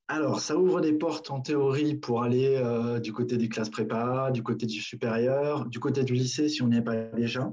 Alors, 0.06 0.40
ça 0.40 0.56
ouvre 0.56 0.80
des 0.80 0.92
portes 0.92 1.30
en 1.30 1.40
théorie 1.40 1.96
pour 1.96 2.22
aller 2.22 2.54
euh, 2.56 3.00
du 3.00 3.12
côté 3.12 3.36
des 3.36 3.48
classes 3.48 3.68
prépa, 3.68 4.30
du 4.30 4.42
côté 4.42 4.66
du 4.66 4.80
supérieur, 4.80 5.66
du 5.66 5.80
côté 5.80 6.04
du 6.04 6.14
lycée 6.14 6.48
si 6.48 6.62
on 6.62 6.68
n'y 6.68 6.78
est 6.78 6.82
pas 6.82 6.94
déjà. 6.94 7.52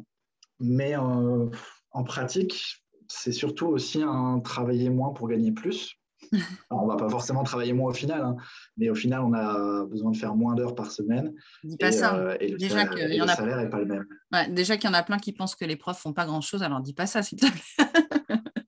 Mais 0.59 0.95
euh, 0.95 1.49
en 1.91 2.03
pratique, 2.03 2.85
c'est 3.07 3.31
surtout 3.33 3.65
aussi 3.65 4.03
un 4.03 4.39
travailler 4.39 4.89
moins 4.89 5.11
pour 5.13 5.27
gagner 5.27 5.51
plus. 5.51 5.95
Alors, 6.69 6.83
on 6.83 6.87
va 6.87 6.95
pas 6.95 7.09
forcément 7.09 7.43
travailler 7.43 7.73
moins 7.73 7.91
au 7.91 7.93
final, 7.93 8.21
hein, 8.21 8.35
mais 8.77 8.89
au 8.89 8.95
final, 8.95 9.21
on 9.21 9.33
a 9.33 9.85
besoin 9.85 10.11
de 10.11 10.17
faire 10.17 10.35
moins 10.35 10.55
d'heures 10.55 10.75
par 10.75 10.91
semaine. 10.91 11.33
Dis 11.63 11.77
pas 11.77 11.91
ça. 11.91 12.15
Euh, 12.15 12.37
et 12.39 12.49
le 12.49 12.57
déjà 12.57 12.85
salaire, 12.85 13.13
y 13.13 13.21
en 13.21 13.27
a... 13.27 13.35
salaire 13.35 13.57
n'est 13.57 13.69
pas 13.69 13.79
le 13.79 13.85
même. 13.85 14.05
déjà 14.53 14.77
qu'il 14.77 14.89
y 14.89 14.91
en 14.91 14.95
a 14.95 15.03
plein 15.03 15.17
qui 15.17 15.33
pensent 15.33 15.55
que 15.55 15.65
les 15.65 15.75
profs 15.75 15.99
font 15.99 16.13
pas 16.13 16.25
grand-chose, 16.25 16.63
alors 16.63 16.81
dis 16.81 16.93
pas 16.93 17.05
ça, 17.05 17.23
s'il 17.23 17.39
te 17.39 17.45
plaît. 17.45 17.85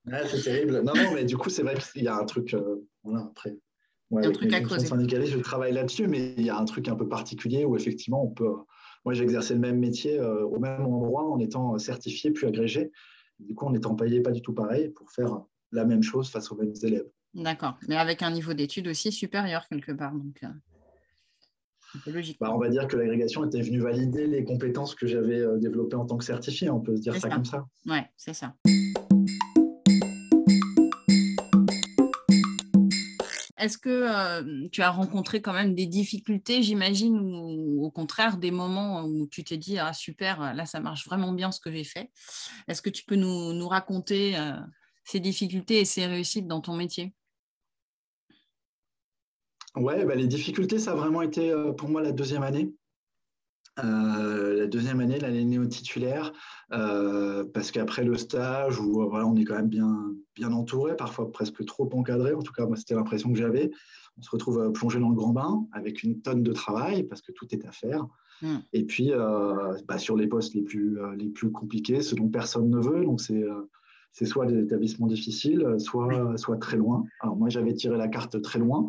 c'est 0.27 0.43
terrible. 0.43 0.81
Non, 0.83 0.93
non, 0.95 1.13
mais 1.13 1.25
du 1.25 1.37
coup, 1.37 1.49
c'est 1.49 1.63
vrai 1.63 1.75
qu'il 1.75 2.03
y 2.03 2.07
a 2.07 2.15
un 2.15 2.25
truc. 2.25 2.55
voilà, 3.03 3.27
après. 3.29 3.57
Ouais, 4.09 4.25
un 4.25 4.31
truc 4.31 4.53
à 4.53 4.61
creuser. 4.61 4.87
je 4.87 5.39
travaille 5.39 5.73
là-dessus, 5.73 6.07
mais 6.07 6.33
il 6.37 6.45
y 6.45 6.49
a 6.49 6.57
un 6.57 6.65
truc 6.65 6.87
un 6.87 6.95
peu 6.95 7.09
particulier 7.09 7.65
où 7.65 7.75
effectivement, 7.75 8.23
on 8.23 8.29
peut. 8.29 8.53
Moi, 9.03 9.13
j'ai 9.13 9.23
exercé 9.23 9.53
le 9.53 9.59
même 9.59 9.79
métier 9.79 10.19
euh, 10.19 10.45
au 10.45 10.59
même 10.59 10.85
endroit 10.85 11.29
en 11.29 11.39
étant 11.39 11.77
certifié 11.77 12.31
puis 12.31 12.47
agrégé. 12.47 12.91
Du 13.39 13.53
coup, 13.53 13.65
en 13.65 13.73
étant 13.73 13.95
payé 13.95 14.21
pas 14.21 14.31
du 14.31 14.41
tout 14.41 14.53
pareil 14.53 14.89
pour 14.89 15.11
faire 15.11 15.41
la 15.71 15.85
même 15.85 16.03
chose 16.03 16.29
face 16.29 16.51
aux 16.51 16.55
mêmes 16.55 16.73
élèves. 16.83 17.07
D'accord, 17.37 17.77
mais 17.87 17.95
avec 17.95 18.23
un 18.23 18.31
niveau 18.31 18.53
d'études 18.53 18.87
aussi 18.87 19.11
supérieur 19.11 19.67
quelque 19.69 19.91
part. 19.91 20.13
Donc, 20.13 20.43
euh, 20.43 22.11
logique. 22.11 22.37
Bah, 22.39 22.51
on 22.53 22.57
va 22.57 22.69
dire 22.69 22.87
que 22.87 22.97
l'agrégation 22.97 23.45
était 23.45 23.61
venue 23.61 23.79
valider 23.79 24.25
les 24.25 24.43
compétences 24.43 24.95
que 24.95 25.05
j'avais 25.05 25.39
euh, 25.39 25.57
développées 25.57 25.95
en 25.95 26.05
tant 26.05 26.17
que 26.17 26.25
certifié. 26.25 26.69
On 26.69 26.81
peut 26.81 26.95
se 26.95 27.01
dire 27.01 27.13
ça, 27.13 27.21
ça 27.21 27.29
comme 27.29 27.45
ça. 27.45 27.65
Oui, 27.85 27.99
c'est 28.17 28.33
ça. 28.33 28.55
Est-ce 33.59 33.77
que 33.77 33.89
euh, 33.89 34.67
tu 34.71 34.81
as 34.81 34.91
rencontré 34.91 35.41
quand 35.41 35.53
même 35.53 35.75
des 35.75 35.87
difficultés, 35.87 36.63
j'imagine, 36.63 37.19
ou 37.19 37.83
au 37.83 37.91
contraire 37.91 38.37
des 38.37 38.51
moments 38.51 39.03
où 39.03 39.27
tu 39.27 39.43
t'es 39.43 39.57
dit 39.57 39.77
ah 39.79 39.93
super, 39.93 40.53
là 40.53 40.65
ça 40.65 40.79
marche 40.79 41.05
vraiment 41.05 41.33
bien 41.33 41.51
ce 41.51 41.59
que 41.59 41.71
j'ai 41.71 41.83
fait? 41.83 42.11
Est-ce 42.67 42.81
que 42.81 42.89
tu 42.89 43.03
peux 43.03 43.15
nous, 43.15 43.67
raconter 43.67 44.37
euh, 44.37 44.53
ces 45.03 45.19
difficultés 45.19 45.81
et 45.81 45.85
ces 45.85 46.05
réussites 46.05 46.47
dans 46.47 46.61
ton 46.61 46.75
métier? 46.75 47.13
Ouais, 49.79 50.05
bah, 50.05 50.15
les 50.15 50.27
difficultés, 50.27 50.79
ça 50.79 50.93
a 50.93 50.95
vraiment 50.95 51.21
été 51.21 51.51
euh, 51.51 51.71
pour 51.71 51.89
moi 51.89 52.01
la 52.01 52.11
deuxième 52.11 52.43
année. 52.43 52.73
Euh, 53.83 54.55
la 54.57 54.65
deuxième 54.65 55.01
année, 55.01 55.19
l'année 55.19 55.45
néo-titulaire, 55.45 56.33
euh, 56.73 57.45
parce 57.53 57.69
qu'après 57.69 58.03
le 58.03 58.17
stage, 58.17 58.79
où 58.79 59.07
voilà, 59.07 59.27
on 59.27 59.35
est 59.35 59.43
quand 59.43 59.55
même 59.55 59.69
bien, 59.69 60.15
bien 60.35 60.51
entouré, 60.51 60.95
parfois 60.95 61.31
presque 61.31 61.63
trop 61.65 61.87
encadré, 61.93 62.33
en 62.33 62.41
tout 62.41 62.53
cas, 62.53 62.65
moi, 62.65 62.75
c'était 62.75 62.95
l'impression 62.95 63.31
que 63.31 63.37
j'avais. 63.37 63.69
On 64.17 64.23
se 64.23 64.31
retrouve 64.31 64.71
plongé 64.71 64.99
dans 64.99 65.09
le 65.09 65.15
grand 65.15 65.31
bain 65.31 65.67
avec 65.73 66.01
une 66.01 66.21
tonne 66.21 66.41
de 66.41 66.53
travail, 66.53 67.03
parce 67.03 67.21
que 67.21 67.31
tout 67.31 67.45
est 67.51 67.65
à 67.65 67.71
faire. 67.71 68.07
Hmm. 68.41 68.57
Et 68.73 68.83
puis, 68.83 69.11
bah, 69.87 69.99
sur 69.99 70.15
les 70.15 70.25
postes 70.25 70.55
les 70.55 70.63
plus, 70.63 70.97
les 71.15 71.29
plus 71.29 71.51
compliqués, 71.51 72.01
ce 72.01 72.15
dont 72.15 72.29
personne 72.29 72.71
ne 72.71 72.79
veut, 72.79 73.05
donc 73.05 73.21
c'est 73.21 73.45
c'est 74.11 74.25
soit 74.25 74.47
des 74.47 74.59
établissements 74.59 75.05
difficiles, 75.05 75.75
soit, 75.77 76.35
soit 76.37 76.57
très 76.57 76.77
loin. 76.77 77.03
Alors 77.19 77.35
moi, 77.35 77.49
j'avais 77.49 77.75
tiré 77.75 77.97
la 77.97 78.07
carte 78.07 78.41
très 78.41 78.57
loin. 78.57 78.87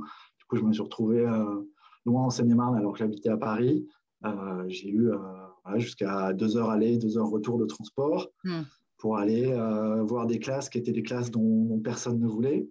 Coup, 0.48 0.56
je 0.56 0.62
me 0.62 0.72
suis 0.72 0.82
retrouvé 0.82 1.26
loin 2.06 2.24
en 2.24 2.30
Seine-et-Marne 2.30 2.76
alors 2.76 2.92
que 2.92 2.98
j'habitais 2.98 3.28
à 3.28 3.36
Paris. 3.36 3.86
Euh, 4.24 4.64
j'ai 4.66 4.88
eu 4.88 5.10
euh, 5.10 5.18
jusqu'à 5.76 6.32
deux 6.32 6.56
heures 6.56 6.70
aller, 6.70 6.98
deux 6.98 7.18
heures 7.18 7.30
retour 7.30 7.58
de 7.58 7.66
transport 7.66 8.28
hmm. 8.44 8.62
pour 8.96 9.18
aller 9.18 9.46
euh, 9.46 10.02
voir 10.02 10.26
des 10.26 10.38
classes 10.38 10.68
qui 10.68 10.78
étaient 10.78 10.92
des 10.92 11.02
classes 11.02 11.30
dont, 11.30 11.78
personne 11.80 12.18
ne 12.18 12.26
voulait 12.26 12.68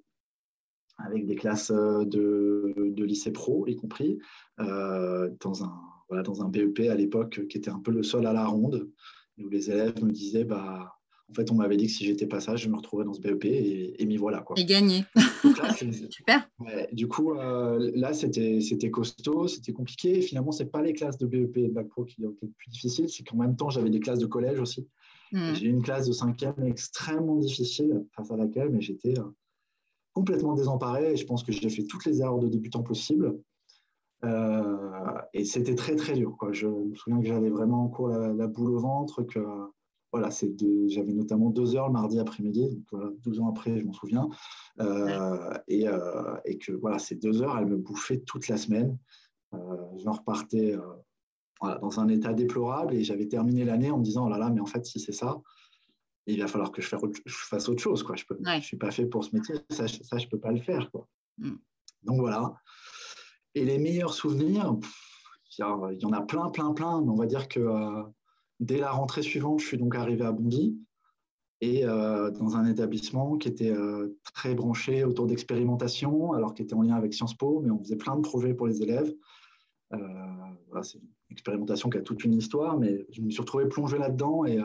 avec 0.98 1.28
des 1.28 1.36
classes 1.36 1.72
de, 1.72 2.74
de 2.76 3.04
lycée 3.04 3.32
pro, 3.32 3.68
y 3.68 3.76
compris, 3.76 4.18
dans, 4.58 5.63
un, 5.63 5.80
voilà, 6.10 6.24
dans 6.24 6.42
un 6.42 6.50
BEP 6.50 6.90
à 6.90 6.96
l'époque 6.96 7.46
qui 7.48 7.60
était 7.60 7.70
un 7.70 7.80
peu 7.80 7.92
le 7.92 8.02
sol 8.02 8.26
à 8.26 8.34
la 8.34 8.48
ronde, 8.48 8.90
où 9.38 9.48
les 9.48 9.70
élèves 9.70 10.04
me 10.04 10.12
disaient 10.12 10.44
bah, 10.44 10.97
en 11.30 11.34
fait, 11.34 11.52
on 11.52 11.56
m'avait 11.56 11.76
dit 11.76 11.88
que 11.88 11.92
si 11.92 12.06
j'étais 12.06 12.26
pas 12.26 12.40
ça, 12.40 12.56
je 12.56 12.70
me 12.70 12.78
retrouvais 12.78 13.04
dans 13.04 13.13
ce 13.13 13.20
BEP 13.20 13.46
et, 13.46 14.02
et 14.02 14.06
m'y 14.06 14.16
voilà. 14.16 14.40
Quoi. 14.40 14.56
Et 14.58 14.66
gagné. 14.66 15.04
Super. 16.10 16.50
du 16.94 17.08
coup, 17.08 17.34
euh, 17.34 17.92
là, 17.96 18.13
c'était 18.13 18.92
costaud, 18.92 19.48
c'était 19.48 19.74
compliqué. 19.74 20.22
finalement, 20.22 20.52
ce 20.52 20.63
n'est 20.63 20.70
pas 20.70 20.82
les 20.82 20.94
classes 20.94 21.18
de 21.18 21.26
BEP 21.26 21.58
et 21.58 21.68
de 21.68 21.74
Bac 21.74 21.90
Pro 21.90 22.06
qui 22.06 22.26
ont 22.26 22.32
été 22.32 22.46
le 22.46 22.52
plus 22.52 22.70
difficiles, 22.70 23.10
c'est 23.10 23.24
qu'en 23.24 23.38
même 23.38 23.58
temps, 23.58 23.70
j'avais 23.70 23.90
des 23.90 24.00
classes 24.00 24.20
de 24.20 24.26
collège 24.26 24.60
aussi. 24.60 24.88
Hmm. 25.34 25.54
J'ai 25.54 25.66
eu 25.66 25.70
une 25.70 25.82
classe 25.82 26.08
de 26.08 26.13
cinquième 26.13 26.56
extrêmement 26.63 27.36
difficile 27.36 28.06
face 28.16 28.32
à 28.32 28.38
laquelle, 28.38 28.70
mais 28.70 28.80
j'étais 28.80 29.20
euh, 29.20 29.24
complètement 30.13 30.54
désemparé 30.54 31.12
et 31.12 31.18
je 31.18 31.26
pense 31.26 31.44
que 31.44 31.52
j'ai 31.52 31.70
fait 31.70 31.84
toutes 31.84 32.06
les 32.06 32.22
erreurs 32.22 32.40
de 32.40 32.48
débutant 32.48 32.84
possibles. 32.84 33.38
Euh, 34.24 35.18
et 35.34 35.44
c'était 35.44 35.76
très, 35.76 35.98
très 35.98 36.13
dur. 36.13 36.38
Quoi. 36.40 36.54
Je 36.54 36.68
me 36.68 36.96
souviens 36.96 37.20
que 37.20 37.28
j'avais 37.28 37.50
vraiment 37.50 37.84
en 37.84 37.88
cours 37.90 38.08
la, 38.08 38.34
la, 38.34 38.48
boule 38.48 38.72
au 38.72 38.80
ventre, 38.80 39.24
que 39.24 39.40
voilà, 40.18 40.30
j'avais 40.88 41.14
notamment 41.14 41.50
deux 41.50 41.76
heures 41.76 41.88
le 41.88 41.94
mardi 41.94 42.20
après-midi, 42.20 42.70
donc 42.70 42.86
voilà, 42.92 43.12
12 43.24 43.40
ans 43.40 43.50
après, 43.50 43.80
je 43.80 43.86
m'en 43.86 43.94
souviens. 43.94 44.30
Euh, 44.80 45.54
et, 45.68 45.88
euh, 45.88 46.36
et, 46.46 46.58
que 46.58 46.72
voilà, 46.72 46.98
ces 46.98 47.16
deux 47.16 47.42
heures, 47.42 47.58
elles 47.58 47.68
me 47.68 47.78
bouffaient 47.78 48.20
toute 48.20 48.48
la 48.48 48.58
semaine. 48.58 48.98
Euh, 49.54 49.58
je 49.98 50.10
repartais 50.10 50.76
voilà, 51.62 51.78
dans 51.80 52.00
un 52.00 52.08
état 52.08 52.34
déplorable 52.34 52.96
et 52.96 53.04
j'avais 53.04 53.28
terminé 53.28 53.64
l'année 53.64 53.92
en 53.92 54.00
me 54.00 54.04
disant, 54.04 54.26
oh 54.26 54.30
là 54.30 54.38
là, 54.38 54.50
mais 54.50 54.60
en 54.60 54.66
fait, 54.66 54.86
si 54.86 55.00
c'est 55.00 55.12
ça, 55.12 55.40
il 56.26 56.40
va 56.40 56.48
falloir 56.48 56.72
que 56.72 56.82
je, 56.82 56.90
fasse 57.28 57.70
autre 57.70 57.82
chose. 57.82 58.04
Quoi. 58.04 58.16
Je 58.16 58.26
ne 58.34 58.62
suis 58.62 58.78
pas 58.78 58.92
fait 58.92 59.06
pour 59.06 59.24
ce 59.24 59.36
métier, 59.36 59.56
ça, 59.70 59.88
ça 59.88 60.18
je 60.18 60.26
ne 60.26 60.30
peux 60.30 60.40
pas 60.40 60.52
le 60.52 60.62
faire. 60.62 60.90
Quoi. 60.92 61.08
Mm. 61.38 61.56
Donc 62.04 62.20
voilà. 62.20 62.56
Et 63.56 63.64
les 63.64 63.78
meilleurs 63.78 64.14
souvenirs, 64.14 64.76
il 65.58 65.62
y, 65.62 66.06
en 66.06 66.12
a 66.12 66.22
plein, 66.22 66.50
plein, 66.50 66.74
plein. 66.74 67.02
Mais 67.02 67.10
on 67.10 67.16
va 67.16 67.26
dire 67.26 67.48
que 67.48 67.60
Dès 68.60 68.78
la 68.78 68.91
rentrée 68.91 69.22
suivante, 69.22 69.60
je 69.60 69.67
suis 69.67 69.78
donc 69.78 69.96
arrivé 69.96 70.26
à 70.26 70.32
Bondy. 70.32 70.78
et 71.62 71.84
dans 71.84 72.56
un 72.56 72.65
établissement 72.65 73.38
qui 73.38 73.48
était 73.48 73.74
très 74.34 74.54
branché 74.54 75.04
autour 75.04 75.26
d'expérimentation, 75.26 76.34
alors 76.34 76.54
qui 76.54 76.62
était 76.62 76.76
en 76.76 76.84
lien 76.84 76.96
avec 76.96 77.13
Sciences 77.13 77.36
Po, 77.36 77.62
mais 77.63 77.72
on 77.72 77.80
faisait 77.80 77.96
plein 77.96 78.15
de 78.15 78.22
projets 78.22 78.54
pour 78.54 78.67
les 78.67 78.82
élèves. 78.84 79.13
Voilà, 79.91 80.84
c'est 80.84 81.00
une 81.00 81.08
expérimentation 81.32 81.89
qui 81.89 81.98
a 81.98 82.02
toute 82.02 82.24
une 82.24 82.34
histoire, 82.34 82.78
mais 82.78 83.06
je 83.12 83.22
me 83.22 83.30
suis 83.30 83.41
retrouvé 83.41 83.65
plongé 83.67 83.98
là-dedans 83.98 84.46
et, 84.46 84.60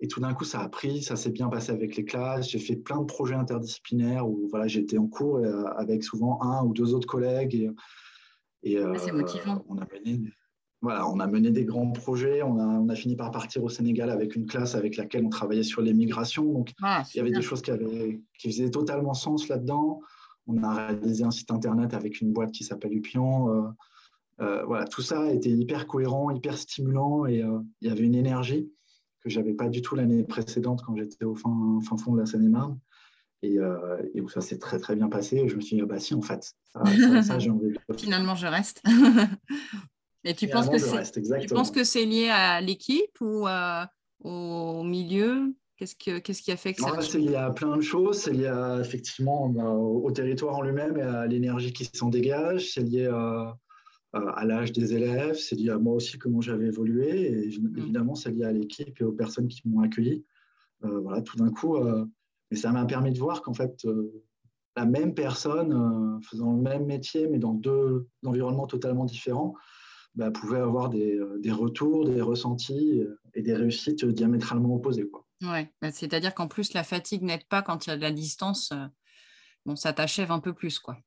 et 0.00 0.06
tout 0.06 0.20
d'un 0.20 0.34
coup, 0.34 0.44
ça 0.44 0.60
a 0.60 0.68
pris, 0.68 1.02
ça 1.02 1.16
s'est 1.16 1.30
bien 1.30 1.48
passé 1.48 1.72
avec 1.72 1.96
les 1.96 2.04
classes. 2.04 2.50
J'ai 2.50 2.60
fait 2.60 2.76
plein 2.76 3.00
de 3.00 3.06
projets 3.06 3.34
interdisciplinaires 3.34 4.28
où 4.28 4.46
voilà, 4.50 4.68
j'étais 4.68 4.98
en 4.98 5.08
cours 5.08 5.44
avec 5.76 6.04
souvent 6.04 6.40
un 6.42 6.64
ou 6.64 6.72
deux 6.72 6.94
autres 6.94 7.08
collègues. 7.08 7.54
Et, 7.54 7.70
et 8.62 8.78
ah, 8.78 8.92
c'est 8.98 9.12
motivant. 9.12 9.64
On 9.68 9.78
a 9.78 9.86
mené, 9.92 10.30
voilà, 10.80 11.08
on 11.08 11.18
a 11.18 11.26
mené 11.26 11.50
des 11.50 11.64
grands 11.64 11.90
projets. 11.90 12.42
On 12.42 12.58
a, 12.58 12.64
on 12.64 12.88
a, 12.88 12.94
fini 12.94 13.16
par 13.16 13.30
partir 13.30 13.64
au 13.64 13.68
Sénégal 13.68 14.10
avec 14.10 14.36
une 14.36 14.46
classe 14.46 14.74
avec 14.74 14.96
laquelle 14.96 15.24
on 15.24 15.28
travaillait 15.28 15.64
sur 15.64 15.82
l'immigration. 15.82 16.44
Donc, 16.44 16.72
ah, 16.82 17.02
il 17.12 17.16
y 17.16 17.20
avait 17.20 17.32
des 17.32 17.42
choses 17.42 17.62
qui, 17.62 17.70
avaient, 17.70 18.20
qui 18.38 18.48
faisaient 18.48 18.70
totalement 18.70 19.14
sens 19.14 19.48
là-dedans. 19.48 20.00
On 20.46 20.62
a 20.62 20.86
réalisé 20.86 21.24
un 21.24 21.30
site 21.30 21.50
internet 21.50 21.94
avec 21.94 22.20
une 22.20 22.32
boîte 22.32 22.52
qui 22.52 22.62
s'appelle 22.62 22.92
Upion. 22.94 23.52
Euh, 23.52 23.68
euh, 24.40 24.64
voilà, 24.66 24.84
tout 24.84 25.02
ça 25.02 25.20
a 25.22 25.30
été 25.30 25.50
hyper 25.50 25.88
cohérent, 25.88 26.30
hyper 26.30 26.56
stimulant 26.56 27.26
et 27.26 27.42
euh, 27.42 27.58
il 27.80 27.88
y 27.88 27.90
avait 27.90 28.04
une 28.04 28.14
énergie 28.14 28.70
que 29.20 29.28
j'avais 29.28 29.52
pas 29.52 29.68
du 29.68 29.82
tout 29.82 29.96
l'année 29.96 30.22
précédente 30.22 30.82
quand 30.86 30.94
j'étais 30.94 31.24
au 31.24 31.34
fin, 31.34 31.80
fin, 31.82 31.96
fond 31.96 32.12
de 32.12 32.20
la 32.20 32.26
Seine-et-Marne. 32.26 32.78
Et, 33.42 33.56
et, 34.14 34.20
où 34.20 34.28
ça 34.28 34.40
s'est 34.40 34.58
très 34.58 34.80
très 34.80 34.96
bien 34.96 35.08
passé. 35.08 35.36
Et 35.36 35.48
je 35.48 35.54
me 35.54 35.60
suis 35.60 35.76
dit, 35.76 35.82
ah 35.82 35.86
bah 35.86 36.00
si, 36.00 36.12
en 36.12 36.22
fait, 36.22 36.56
ça 37.22 37.38
j'ai 37.38 37.50
envie 37.50 37.68
de... 37.68 37.78
Finalement, 37.96 38.34
je 38.34 38.48
reste. 38.48 38.82
Et 40.28 40.34
tu 40.34 40.46
penses, 40.46 40.68
que 40.68 40.76
c'est, 40.76 41.10
tu 41.40 41.54
penses 41.54 41.70
que 41.70 41.84
c'est 41.84 42.04
lié 42.04 42.28
à 42.28 42.60
l'équipe 42.60 43.18
ou 43.22 43.48
euh, 43.48 43.82
au 44.22 44.82
milieu? 44.82 45.54
Qu'est-ce, 45.78 45.96
que, 45.96 46.18
qu'est-ce 46.18 46.42
qui 46.42 46.52
a 46.52 46.56
fait 46.58 46.74
que 46.74 46.82
ça 46.82 47.00
C'est 47.00 47.18
lié 47.18 47.36
à 47.36 47.50
plein 47.50 47.78
de 47.78 47.80
choses. 47.80 48.18
C'est 48.18 48.34
lié 48.34 48.52
effectivement 48.78 49.48
bah, 49.48 49.70
au, 49.70 50.10
territoire 50.10 50.56
en 50.56 50.62
lui-même 50.62 50.98
et 50.98 51.02
à 51.02 51.26
l'énergie 51.26 51.72
qui 51.72 51.86
s'en 51.86 52.10
dégage. 52.10 52.72
C'est 52.74 52.82
lié 52.82 53.06
à, 53.06 53.56
à, 54.12 54.44
l'âge 54.44 54.72
des 54.72 54.92
élèves. 54.92 55.36
C'est 55.36 55.56
lié 55.56 55.70
à 55.70 55.78
moi 55.78 55.94
aussi, 55.94 56.18
comment 56.18 56.42
j'avais 56.42 56.66
évolué. 56.66 57.32
Et 57.32 57.58
mm. 57.58 57.78
évidemment, 57.78 58.14
c'est 58.14 58.30
lié 58.30 58.44
à 58.44 58.52
l'équipe 58.52 59.00
et 59.00 59.04
aux 59.04 59.12
personnes 59.12 59.48
qui 59.48 59.62
m'ont 59.64 59.80
accueilli. 59.80 60.26
Euh, 60.84 61.00
voilà, 61.00 61.22
tout 61.22 61.38
d'un 61.38 61.50
coup. 61.50 61.76
Euh, 61.76 62.04
et 62.50 62.56
ça 62.56 62.70
m'a 62.70 62.84
permis 62.84 63.12
de 63.12 63.18
voir 63.18 63.40
qu'en 63.40 63.54
fait, 63.54 63.86
la 64.76 64.84
même 64.84 65.14
personne 65.14 66.20
faisant 66.22 66.52
le 66.52 66.60
même 66.60 66.84
métier, 66.84 67.28
mais 67.28 67.38
dans 67.38 67.54
deux 67.54 68.08
environnements 68.24 68.66
totalement 68.66 69.04
différents, 69.06 69.54
bah, 70.14 70.30
pouvaient 70.30 70.58
avoir 70.58 70.88
des, 70.88 71.14
euh, 71.14 71.38
des, 71.40 71.52
retours, 71.52 72.04
des 72.04 72.20
ressentis 72.20 73.00
euh, 73.00 73.20
et 73.34 73.42
des 73.42 73.54
réussites 73.54 74.04
diamétralement 74.04 74.74
opposées. 74.74 75.08
Quoi. 75.08 75.26
Ouais, 75.42 75.72
bah, 75.80 75.92
c'est-à-dire 75.92 76.34
qu'en 76.34 76.48
plus, 76.48 76.72
la 76.74 76.84
fatigue 76.84 77.22
n'aide 77.22 77.46
pas 77.48 77.62
quand 77.62 77.86
il 77.86 77.90
y 77.90 77.92
a 77.92 77.96
de 77.96 78.02
la 78.02 78.10
distance. 78.10 78.70
Euh, 78.72 78.86
bon, 79.64 79.76
ça 79.76 79.92
t'achève 79.92 80.32
un 80.32 80.40
peu 80.40 80.52
plus, 80.52 80.78
quoi. 80.78 80.98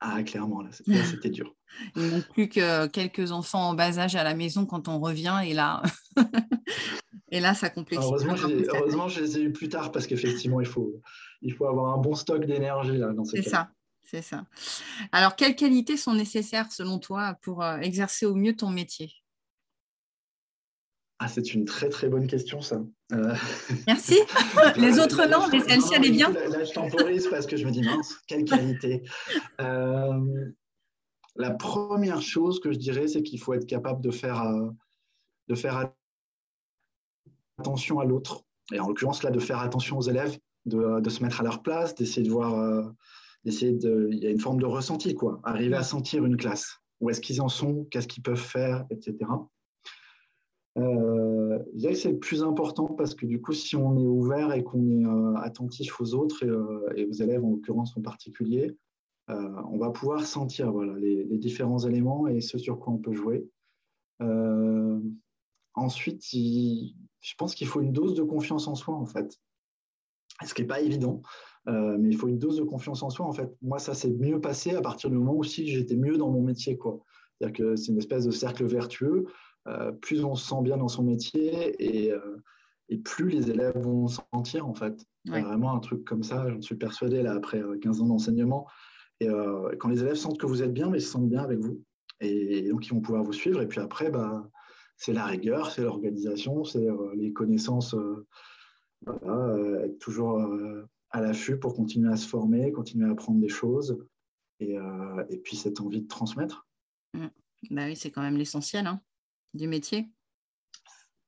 Ah, 0.00 0.22
clairement, 0.22 0.62
là, 0.62 0.70
c'était 1.10 1.30
dur. 1.30 1.54
Il 1.96 2.10
manque 2.10 2.28
plus 2.32 2.48
que 2.48 2.86
quelques 2.86 3.32
enfants 3.32 3.70
en 3.70 3.74
bas 3.74 3.98
âge 3.98 4.16
à 4.16 4.24
la 4.24 4.34
maison 4.34 4.66
quand 4.66 4.88
on 4.88 4.98
revient, 4.98 5.40
et 5.44 5.54
là, 5.54 5.82
et 7.30 7.38
là 7.38 7.54
ça 7.54 7.70
complexifie. 7.70 8.08
Heureusement, 8.08 8.34
heureusement, 8.74 9.08
je 9.08 9.20
les 9.20 9.38
ai 9.38 9.42
eus 9.42 9.52
plus 9.52 9.68
tard 9.68 9.92
parce 9.92 10.06
qu'effectivement, 10.06 10.60
il 10.60 10.66
faut, 10.66 11.00
il 11.42 11.52
faut 11.52 11.66
avoir 11.66 11.94
un 11.94 11.98
bon 11.98 12.14
stock 12.14 12.44
d'énergie 12.44 12.96
là 12.96 13.12
dans 13.12 13.24
C'est 13.24 13.42
ça, 13.42 13.70
c'est 14.10 14.22
ça. 14.22 14.44
Alors, 15.12 15.36
quelles 15.36 15.54
qualités 15.54 15.96
sont 15.96 16.14
nécessaires 16.14 16.72
selon 16.72 16.98
toi 16.98 17.38
pour 17.42 17.62
euh, 17.62 17.78
exercer 17.78 18.26
au 18.26 18.34
mieux 18.34 18.56
ton 18.56 18.68
métier? 18.68 19.12
Ah, 21.20 21.28
c'est 21.28 21.54
une 21.54 21.64
très 21.64 21.88
très 21.90 22.08
bonne 22.08 22.26
question, 22.26 22.60
ça. 22.60 22.82
Euh, 23.12 23.34
Merci. 23.86 24.18
Les 24.76 24.98
autres 24.98 25.26
non, 25.26 25.46
mais 25.52 25.60
celle-ci, 25.60 25.94
elle 25.94 26.06
est 26.06 26.10
bien. 26.10 26.30
Là, 26.30 26.64
je 26.64 26.72
temporise 26.72 27.28
parce 27.28 27.46
que 27.46 27.56
je 27.56 27.64
me 27.64 27.70
dis, 27.70 27.82
mince, 27.82 28.16
quelle 28.26 28.44
qualité. 28.44 29.04
Euh, 29.60 30.50
la 31.36 31.50
première 31.52 32.20
chose 32.20 32.58
que 32.58 32.72
je 32.72 32.78
dirais, 32.78 33.06
c'est 33.06 33.22
qu'il 33.22 33.38
faut 33.38 33.54
être 33.54 33.66
capable 33.66 34.00
de 34.00 34.10
faire, 34.10 34.42
de 35.46 35.54
faire 35.54 35.92
attention 37.58 38.00
à 38.00 38.04
l'autre. 38.04 38.42
Et 38.72 38.80
en 38.80 38.88
l'occurrence, 38.88 39.22
là, 39.22 39.30
de 39.30 39.38
faire 39.38 39.60
attention 39.60 39.98
aux 39.98 40.08
élèves, 40.08 40.36
de, 40.64 40.98
de 41.00 41.10
se 41.10 41.22
mettre 41.22 41.40
à 41.40 41.44
leur 41.44 41.62
place, 41.62 41.94
d'essayer 41.94 42.26
de 42.26 42.32
voir 42.32 42.92
d'essayer 43.44 43.72
de. 43.72 44.08
Il 44.12 44.18
y 44.18 44.26
a 44.26 44.30
une 44.30 44.40
forme 44.40 44.60
de 44.60 44.66
ressenti, 44.66 45.14
quoi. 45.14 45.40
Arriver 45.44 45.76
à 45.76 45.82
sentir 45.82 46.24
une 46.24 46.36
classe. 46.36 46.78
Où 47.00 47.10
est-ce 47.10 47.20
qu'ils 47.20 47.40
en 47.40 47.48
sont? 47.48 47.86
Qu'est-ce 47.90 48.08
qu'ils 48.08 48.22
peuvent 48.22 48.36
faire? 48.36 48.84
Etc. 48.90 49.16
Euh, 50.78 51.58
je 51.74 51.78
dirais 51.78 51.92
que 51.94 51.98
c'est 51.98 52.12
le 52.12 52.18
plus 52.18 52.42
important 52.42 52.86
parce 52.86 53.14
que 53.14 53.26
du 53.26 53.40
coup, 53.40 53.52
si 53.52 53.76
on 53.76 53.98
est 53.98 54.06
ouvert 54.06 54.52
et 54.52 54.62
qu'on 54.62 54.86
est 54.86 55.04
euh, 55.04 55.34
attentif 55.36 56.00
aux 56.00 56.14
autres 56.14 56.44
euh, 56.44 56.88
et, 56.94 57.06
aux 57.06 57.12
élèves 57.12 57.44
en 57.44 57.50
l'occurrence 57.50 57.96
en 57.96 58.02
particulier, 58.02 58.76
on 59.28 59.78
va 59.78 59.90
pouvoir 59.90 60.26
sentir 60.26 60.72
voilà, 60.72 60.98
les, 60.98 61.24
différents 61.38 61.78
éléments 61.78 62.26
et 62.26 62.40
ce 62.40 62.58
sur 62.58 62.80
quoi 62.80 62.94
on 62.94 62.98
peut 62.98 63.12
jouer. 63.12 63.48
ensuite, 65.74 66.24
je 66.32 67.34
pense 67.38 67.54
qu'il 67.54 67.68
faut 67.68 67.80
une 67.80 67.92
dose 67.92 68.14
de 68.14 68.24
confiance 68.24 68.66
en 68.66 68.74
soi 68.74 68.96
en 68.96 69.06
fait, 69.06 69.38
ce 70.44 70.52
qui 70.52 70.62
n'est 70.62 70.66
pas 70.66 70.80
évident. 70.80 71.22
Euh, 71.68 71.96
mais 71.98 72.08
il 72.08 72.16
faut 72.16 72.28
une 72.28 72.38
dose 72.38 72.56
de 72.56 72.64
confiance 72.64 73.02
en 73.02 73.10
soi. 73.10 73.26
En 73.26 73.32
fait, 73.32 73.50
moi, 73.62 73.78
ça 73.78 73.94
s'est 73.94 74.10
mieux 74.10 74.40
passé 74.40 74.74
à 74.74 74.80
partir 74.80 75.10
du 75.10 75.16
moment 75.16 75.34
où 75.34 75.44
si 75.44 75.66
j'étais 75.66 75.96
mieux 75.96 76.16
dans 76.16 76.30
mon 76.30 76.42
métier. 76.42 76.78
C'est-à-dire 76.78 77.56
que 77.56 77.76
c'est 77.76 77.92
une 77.92 77.98
espèce 77.98 78.24
de 78.24 78.30
cercle 78.30 78.64
vertueux. 78.64 79.26
Euh, 79.68 79.92
plus 79.92 80.24
on 80.24 80.34
se 80.34 80.48
sent 80.48 80.62
bien 80.62 80.78
dans 80.78 80.88
son 80.88 81.02
métier 81.02 81.74
et, 81.78 82.12
euh, 82.12 82.36
et 82.88 82.96
plus 82.96 83.28
les 83.28 83.50
élèves 83.50 83.78
vont 83.78 84.08
sentir, 84.08 84.66
en 84.66 84.74
fait. 84.74 85.04
C'est 85.26 85.42
vraiment 85.42 85.74
un 85.74 85.80
truc 85.80 86.04
comme 86.04 86.22
ça, 86.22 86.48
j'en 86.48 86.62
suis 86.62 86.76
persuadé, 86.76 87.22
là, 87.22 87.34
après 87.34 87.62
15 87.82 88.00
ans 88.00 88.06
d'enseignement. 88.06 88.66
Et 89.20 89.28
quand 89.78 89.90
les 89.90 90.00
élèves 90.00 90.14
sentent 90.14 90.38
que 90.38 90.46
vous 90.46 90.62
êtes 90.62 90.72
bien, 90.72 90.88
mais 90.88 90.96
ils 90.96 91.02
se 91.02 91.10
sentent 91.10 91.28
bien 91.28 91.42
avec 91.42 91.58
vous. 91.58 91.82
Et, 92.20 92.70
donc, 92.70 92.86
ils 92.86 92.94
vont 92.94 93.02
pouvoir 93.02 93.22
vous 93.22 93.34
suivre. 93.34 93.60
Et 93.60 93.68
puis 93.68 93.80
après, 93.80 94.10
bah, 94.10 94.48
c'est 94.96 95.12
la 95.12 95.26
rigueur, 95.26 95.70
c'est 95.70 95.82
l'organisation, 95.82 96.64
c'est 96.64 96.86
les 97.14 97.34
connaissances. 97.34 97.94
Voilà, 99.04 99.84
être 99.84 99.98
toujours 99.98 100.42
à 101.10 101.20
l'affût 101.20 101.58
pour 101.58 101.74
continuer 101.74 102.12
à 102.12 102.16
se 102.16 102.26
former, 102.26 102.72
continuer 102.72 103.08
à 103.08 103.12
apprendre 103.12 103.40
des 103.40 103.48
choses 103.48 103.98
et, 104.60 104.76
euh, 104.76 105.24
et 105.28 105.38
puis 105.38 105.56
cette 105.56 105.80
envie 105.80 106.02
de 106.02 106.08
transmettre. 106.08 106.66
Mmh. 107.14 107.26
Bah 107.70 107.86
oui, 107.86 107.96
c'est 107.96 108.10
quand 108.10 108.22
même 108.22 108.36
l'essentiel 108.36 108.86
hein, 108.86 109.00
du 109.54 109.66
métier. 109.66 110.08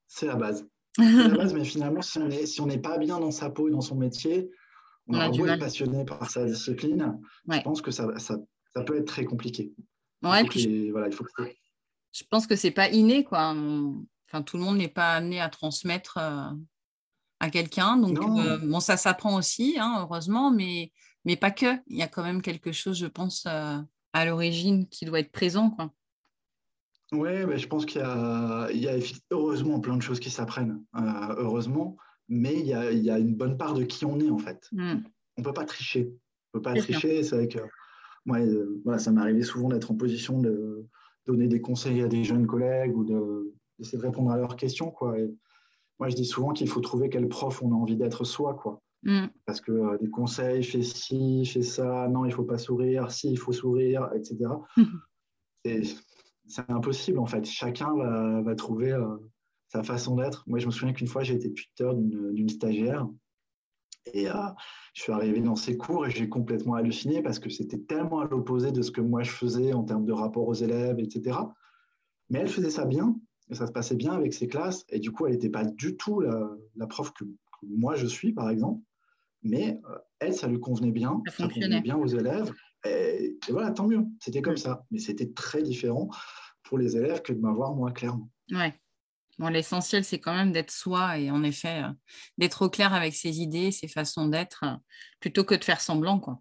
C'est 0.06 0.26
la 0.26 0.36
base. 0.36 0.66
C'est 0.96 1.28
la 1.28 1.28
base, 1.28 1.54
mais 1.54 1.64
finalement, 1.64 2.02
si 2.02 2.18
on 2.18 2.28
n'est 2.28 2.46
si 2.46 2.78
pas 2.78 2.98
bien 2.98 3.18
dans 3.18 3.30
sa 3.30 3.48
peau 3.48 3.68
et 3.68 3.70
dans 3.70 3.80
son 3.80 3.96
métier, 3.96 4.50
on, 5.08 5.14
a 5.14 5.30
beau 5.30 5.46
être 5.46 5.58
passionné 5.58 6.04
par 6.04 6.30
sa 6.30 6.44
discipline, 6.44 7.18
je 7.48 7.60
pense 7.60 7.80
que 7.80 7.90
ça, 7.90 8.06
ça, 8.18 8.36
ça, 8.74 8.82
peut 8.84 8.96
être 8.98 9.06
très 9.06 9.24
compliqué. 9.24 9.72
Ouais, 10.22 10.44
puis 10.44 10.90
voilà, 10.90 11.08
il 11.08 11.14
faut 11.14 11.24
que 11.24 11.30
je 12.12 12.24
pense 12.28 12.46
que 12.46 12.56
c'est 12.56 12.70
pas 12.70 12.90
inné, 12.90 13.24
quoi. 13.24 13.54
Enfin, 14.28 14.42
tout 14.42 14.58
le 14.58 14.62
monde 14.62 14.76
n'est 14.76 14.88
pas 14.88 15.14
amené 15.14 15.40
à 15.40 15.48
transmettre 15.48 16.18
euh, 16.18 16.50
à 17.42 17.50
quelqu'un. 17.50 17.96
Donc, 17.96 18.18
euh, 18.18 18.56
bon, 18.58 18.78
ça 18.78 18.96
s'apprend 18.96 19.36
aussi, 19.36 19.76
hein, 19.78 19.98
heureusement, 20.00 20.52
mais, 20.52 20.92
mais 21.24 21.36
pas 21.36 21.50
que. 21.50 21.76
Il 21.88 21.98
y 21.98 22.02
a 22.02 22.08
quand 22.08 22.22
même 22.22 22.40
quelque 22.40 22.70
chose, 22.70 22.96
je 22.96 23.06
pense, 23.06 23.44
euh, 23.46 23.78
à 24.12 24.24
l'origine 24.24 24.88
qui 24.88 25.04
doit 25.04 25.18
être 25.18 25.32
présent. 25.32 25.70
Quoi. 25.70 25.92
Oui, 27.10 27.30
je 27.58 27.66
pense 27.66 27.84
qu'il 27.84 28.00
y 28.00 28.04
a, 28.04 28.68
il 28.72 28.80
y 28.80 28.88
a 28.88 28.94
heureusement 29.32 29.80
plein 29.80 29.96
de 29.96 30.02
choses 30.02 30.20
qui 30.20 30.30
s'apprennent, 30.30 30.82
euh, 30.96 31.34
heureusement, 31.36 31.96
mais 32.28 32.54
il 32.54 32.66
y, 32.66 32.74
a, 32.74 32.92
il 32.92 33.02
y, 33.02 33.10
a, 33.10 33.18
une 33.18 33.34
bonne 33.34 33.58
part 33.58 33.74
de 33.74 33.82
qui 33.82 34.04
on 34.06 34.20
est, 34.20 34.30
en 34.30 34.38
fait. 34.38 34.68
Mmh. 34.70 35.00
On 35.36 35.40
ne 35.40 35.44
peut 35.44 35.52
pas 35.52 35.64
tricher. 35.64 36.14
On 36.54 36.58
peut 36.58 36.62
pas 36.62 36.74
tricher. 36.74 37.24
C'est 37.24 37.34
vrai 37.34 37.48
que 37.48 37.58
moi, 38.24 38.38
voilà, 38.84 39.00
ça 39.00 39.10
m'est 39.10 39.20
arrivé 39.20 39.42
souvent 39.42 39.68
d'être 39.68 39.90
en 39.90 39.96
position 39.96 40.40
de 40.40 40.86
donner 41.26 41.48
des 41.48 41.60
conseils 41.60 42.02
à 42.02 42.08
des 42.08 42.22
jeunes 42.22 42.46
collègues 42.46 42.96
ou 42.96 43.04
d'essayer 43.04 43.98
de, 43.98 44.02
répondre 44.02 44.30
à 44.30 44.36
leurs 44.36 44.54
questions. 44.54 44.92
Quoi. 44.92 45.18
Et, 45.18 45.34
moi, 46.02 46.08
je 46.08 46.16
dis 46.16 46.24
souvent 46.24 46.52
qu'il 46.52 46.68
faut 46.68 46.80
trouver 46.80 47.08
quel 47.08 47.28
prof 47.28 47.62
on 47.62 47.70
a 47.70 47.76
envie 47.76 47.94
d'être 47.94 48.24
soi, 48.24 48.54
quoi. 48.54 48.82
Mm. 49.04 49.26
Parce 49.46 49.60
que 49.60 49.70
euh, 49.70 49.98
des 50.00 50.10
conseils, 50.10 50.64
fais 50.64 50.82
ci, 50.82 51.46
fais 51.46 51.62
ça, 51.62 52.08
non, 52.08 52.24
il 52.24 52.32
faut 52.32 52.42
pas 52.42 52.58
sourire, 52.58 53.12
si, 53.12 53.30
il 53.30 53.38
faut 53.38 53.52
sourire, 53.52 54.10
etc. 54.12 54.50
c'est 55.64 56.68
impossible, 56.68 57.20
en 57.20 57.26
fait. 57.26 57.44
Chacun 57.44 57.94
va, 58.42 58.54
trouver 58.56 58.90
euh, 58.90 59.16
sa 59.68 59.84
façon 59.84 60.16
d'être. 60.16 60.42
Moi, 60.48 60.58
je 60.58 60.66
me 60.66 60.72
souviens 60.72 60.92
qu'une 60.92 61.06
fois, 61.06 61.22
j'ai 61.22 61.34
été 61.34 61.52
tuteur 61.52 61.94
d'une 61.94 62.48
stagiaire. 62.48 63.06
Et 64.12 64.28
euh, 64.28 64.34
je 64.94 65.02
suis 65.02 65.12
arrivé 65.12 65.40
dans 65.40 65.54
ses 65.54 65.76
cours 65.76 66.04
et 66.04 66.10
j'ai 66.10 66.28
complètement 66.28 66.74
halluciné 66.74 67.22
parce 67.22 67.38
que 67.38 67.48
c'était 67.48 67.78
tellement 67.78 68.18
à 68.18 68.24
l'opposé 68.24 68.72
de 68.72 68.82
ce 68.82 68.90
que 68.90 69.00
moi 69.00 69.22
je 69.22 69.30
faisais 69.30 69.72
en 69.72 69.84
termes 69.84 70.04
de 70.04 70.12
rapport 70.12 70.48
aux 70.48 70.54
élèves, 70.54 70.98
etc. 70.98 71.38
Mais 72.28 72.40
elle 72.40 72.48
faisait 72.48 72.70
ça 72.70 72.86
bien 72.86 73.14
ça 73.50 73.66
se 73.66 73.72
passait 73.72 73.96
bien 73.96 74.12
avec 74.12 74.32
ses 74.32 74.48
classes. 74.48 74.84
Et 74.88 74.98
du 74.98 75.12
coup, 75.12 75.26
elle 75.26 75.32
n'était 75.32 75.50
pas 75.50 75.64
du 75.64 75.96
tout 75.96 76.20
la, 76.20 76.86
prof 76.86 77.12
que, 77.12 77.24
moi 77.62 77.96
je 77.96 78.06
suis, 78.06 78.32
par 78.32 78.50
exemple. 78.50 78.80
Mais 79.42 79.80
euh, 79.90 79.98
elle, 80.20 80.34
ça 80.34 80.46
lui 80.46 80.60
convenait 80.60 80.92
bien. 80.92 81.20
Ça, 81.36 81.48
convenait 81.48 81.80
bien 81.80 81.96
aux 81.96 82.06
élèves. 82.06 82.52
Et, 82.84 83.38
voilà, 83.48 83.72
tant 83.72 83.88
mieux. 83.88 84.04
C'était 84.20 84.42
comme 84.42 84.56
ça. 84.56 84.86
Mais 84.90 84.98
c'était 84.98 85.30
très 85.32 85.62
différent 85.62 86.08
pour 86.62 86.78
les 86.78 86.96
élèves 86.96 87.22
que 87.22 87.32
de 87.32 87.40
m'avoir 87.40 87.74
moi, 87.74 87.90
clairement. 87.90 88.30
Ouais. 88.52 88.74
Bon, 89.38 89.48
L'essentiel, 89.48 90.04
c'est 90.04 90.20
quand 90.20 90.34
même 90.34 90.52
d'être 90.52 90.70
soi 90.70 91.18
et 91.18 91.30
en 91.30 91.42
effet, 91.42 91.82
d'être 92.38 92.62
au 92.62 92.70
clair 92.70 92.92
avec 92.92 93.14
ses 93.14 93.40
idées, 93.40 93.72
ses 93.72 93.88
façons 93.88 94.28
d'être, 94.28 94.64
plutôt 95.20 95.44
que 95.44 95.54
de 95.54 95.64
faire 95.64 95.80
semblant. 95.80 96.20
quoi. 96.20 96.40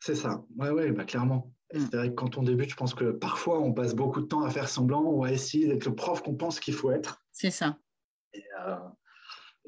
C'est 0.00 0.14
ça, 0.14 0.44
oui, 0.56 0.68
ouais, 0.68 0.92
bah, 0.92 1.04
clairement. 1.04 1.52
Mm. 1.72 1.86
C'est 1.90 1.96
vrai 1.96 2.08
que 2.10 2.14
quand 2.14 2.38
on 2.38 2.42
débute, 2.42 2.70
je 2.70 2.76
pense 2.76 2.94
que 2.94 3.10
parfois 3.12 3.60
on 3.60 3.72
passe 3.72 3.94
beaucoup 3.94 4.20
de 4.20 4.26
temps 4.26 4.42
à 4.42 4.50
faire 4.50 4.68
semblant 4.68 5.02
ou 5.04 5.24
à 5.24 5.32
essayer 5.32 5.68
d'être 5.68 5.86
le 5.86 5.94
prof 5.94 6.22
qu'on 6.22 6.34
pense 6.34 6.60
qu'il 6.60 6.74
faut 6.74 6.90
être. 6.90 7.22
C'est 7.32 7.50
ça. 7.50 7.78
Et, 8.32 8.42
euh, 8.60 8.76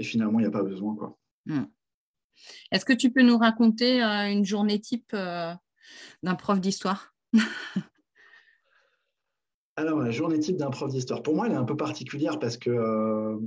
finalement, 0.00 0.40
il 0.40 0.42
n'y 0.42 0.48
a 0.48 0.52
pas 0.52 0.62
besoin. 0.62 0.96
quoi. 0.96 1.16
Mm. 1.46 1.64
Est-ce 2.72 2.84
que 2.84 2.92
tu 2.92 3.12
peux 3.12 3.22
nous 3.22 3.38
raconter 3.38 4.02
euh, 4.02 4.30
une 4.30 4.44
journée 4.44 4.80
type 4.80 5.12
euh, 5.14 5.54
d'un 6.22 6.34
prof 6.34 6.60
d'histoire? 6.60 7.14
Alors, 9.76 10.00
la 10.00 10.10
journée 10.10 10.38
type 10.38 10.56
d'un 10.56 10.70
prof 10.70 10.90
d'histoire, 10.90 11.22
pour 11.22 11.34
moi, 11.34 11.46
elle 11.46 11.52
est 11.52 11.56
un 11.56 11.64
peu 11.64 11.76
particulière 11.76 12.38
parce 12.38 12.58
que 12.58 13.38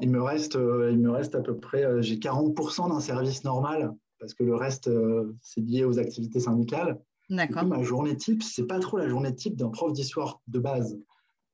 il, 0.00 0.10
me 0.10 0.22
reste, 0.22 0.54
il 0.54 0.98
me 0.98 1.10
reste 1.10 1.34
à 1.34 1.42
peu 1.42 1.58
près, 1.58 2.02
j'ai 2.02 2.16
40% 2.16 2.88
d'un 2.88 3.00
service 3.00 3.44
normal 3.44 3.94
parce 4.18 4.32
que 4.32 4.42
le 4.42 4.54
reste, 4.54 4.88
c'est 5.42 5.60
lié 5.60 5.84
aux 5.84 5.98
activités 5.98 6.40
syndicales. 6.40 6.98
D'accord. 7.28 7.64
Ma 7.64 7.82
journée 7.82 8.16
type, 8.16 8.42
c'est 8.42 8.66
pas 8.66 8.78
trop 8.78 8.98
la 8.98 9.08
journée 9.08 9.34
type 9.34 9.56
d'un 9.56 9.70
prof 9.70 9.92
d'histoire 9.92 10.40
de 10.46 10.60
base, 10.60 10.98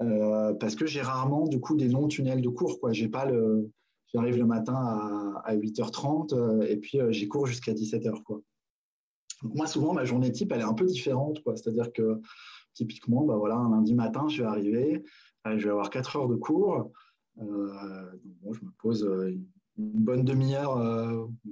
euh, 0.03 0.53
parce 0.55 0.75
que 0.75 0.87
j'ai 0.87 1.01
rarement 1.01 1.47
du 1.47 1.61
coup 1.61 1.77
des 1.77 1.89
longs 1.89 2.09
tunnels 2.09 2.43
de 2.43 2.49
cours. 2.49 2.79
Quoi. 2.79 2.93
J'ai 2.93 3.09
pas 3.09 3.25
le, 3.25 3.71
j'arrive 4.13 4.37
le 4.37 4.47
matin 4.47 4.75
à, 5.45 5.57
8h30 5.57 6.35
euh, 6.35 6.63
et 6.63 6.77
puis 6.77 7.01
euh, 7.01 7.11
j'y 7.11 7.27
cours 7.27 7.47
jusqu'à 7.47 7.73
17h. 7.73 8.23
Quoi. 8.23 8.41
Donc 9.43 9.55
moi, 9.55 9.67
souvent, 9.67 9.95
ma 9.95 10.05
journée 10.05 10.31
type, 10.31 10.53
elle 10.53 10.61
est 10.61 10.65
un 10.65 10.75
peu 10.75 10.85
différente. 10.85 11.43
Quoi. 11.43 11.57
C'est-à-dire 11.57 11.91
que 11.93 12.21
typiquement, 12.75 13.25
bah, 13.25 13.37
voilà, 13.37 13.57
un 13.57 13.71
lundi 13.71 13.95
matin, 13.95 14.29
je 14.29 14.43
vais 14.43 14.49
arriver, 14.49 15.05
je 15.47 15.65
vais 15.65 15.71
avoir 15.71 15.89
4 15.89 16.17
heures 16.17 16.29
de 16.29 16.37
cours. 16.37 16.91
donc 17.37 17.49
bon, 18.43 18.53
je 18.53 18.65
me 18.65 18.71
pose 18.79 19.09
une 19.79 20.05
bonne 20.05 20.25
demi-heure, 20.25 20.79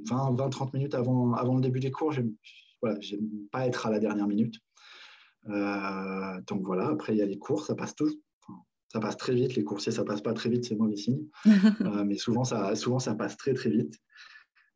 20-30 0.07 0.75
minutes 0.75 0.95
avant, 0.95 1.33
avant 1.33 1.55
le 1.55 1.63
début 1.63 1.81
des 1.81 1.91
cours. 1.91 2.13
Voilà, 2.83 2.99
j'aime 3.01 3.29
pas 3.51 3.67
être 3.67 3.87
à 3.87 3.91
la 3.91 3.99
dernière 3.99 4.27
minute. 4.27 4.57
Euh, 5.49 6.41
donc 6.47 6.63
voilà, 6.65 6.89
après 6.89 7.15
il 7.15 7.19
y 7.19 7.23
a 7.23 7.27
les 7.27 7.39
cours, 7.39 7.65
ça 7.65 7.75
passe 7.75 7.95
tout, 7.95 8.11
ça 8.89 9.01
passe 9.01 9.17
très 9.17 9.35
vite. 9.35 9.55
Les 9.55 9.65
coursiers, 9.65 9.93
ça 9.93 10.05
passe 10.05 10.21
pas 10.21 10.35
très 10.35 10.51
vite, 10.51 10.65
c'est 10.65 10.77
mauvais 10.77 10.97
signe. 10.97 11.27
Euh, 11.83 12.05
mais 12.05 12.17
souvent 12.17 12.45
ça, 12.45 12.75
souvent, 12.77 12.99
ça 12.99 13.15
passe 13.15 13.37
très 13.37 13.55
très 13.55 13.71
vite. 13.71 13.99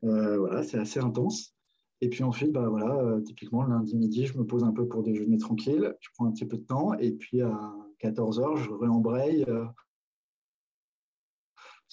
Euh, 0.04 0.38
voilà, 0.38 0.62
c'est 0.62 0.78
assez 0.78 1.00
intense. 1.00 1.54
Et 2.00 2.08
puis 2.08 2.22
ensuite, 2.22 2.52
bah, 2.52 2.68
voilà, 2.68 3.20
typiquement, 3.24 3.62
le 3.62 3.70
lundi 3.70 3.96
midi, 3.96 4.26
je 4.26 4.36
me 4.36 4.44
pose 4.44 4.64
un 4.64 4.72
peu 4.72 4.86
pour 4.86 5.02
déjeuner 5.02 5.38
tranquille. 5.38 5.94
Je 6.00 6.08
prends 6.14 6.26
un 6.26 6.32
petit 6.32 6.44
peu 6.44 6.58
de 6.58 6.64
temps. 6.64 6.92
Et 6.94 7.12
puis 7.12 7.40
à 7.40 7.72
14h, 8.02 8.56
je 8.56 8.70
réembraye 8.70 9.46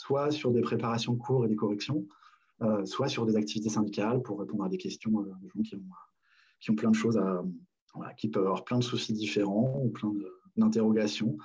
soit 0.02 0.32
sur 0.32 0.52
des 0.52 0.62
préparations 0.62 1.14
de 1.14 1.20
cours 1.20 1.46
et 1.46 1.48
des 1.48 1.56
corrections, 1.56 2.08
soit 2.86 3.08
sur 3.08 3.26
des 3.26 3.36
activités 3.36 3.70
syndicales 3.70 4.22
pour 4.22 4.40
répondre 4.40 4.64
à 4.64 4.70
des 4.70 4.78
questions 4.78 5.12
euh, 5.20 5.34
de 5.42 5.50
gens 5.50 5.62
qui 5.62 5.76
ont, 5.76 5.84
qui 6.60 6.72
ont 6.72 6.76
plein 6.76 6.92
de 6.92 6.96
choses 6.96 7.18
à, 7.18 7.44
qui 8.18 8.30
peuvent 8.30 8.46
avoir 8.46 8.64
plein 8.64 8.80
de 8.80 8.84
soucis 8.84 9.14
différents 9.14 9.82
ou 9.84 9.90
plein 9.90 10.14
d'interrogations, 10.56 11.38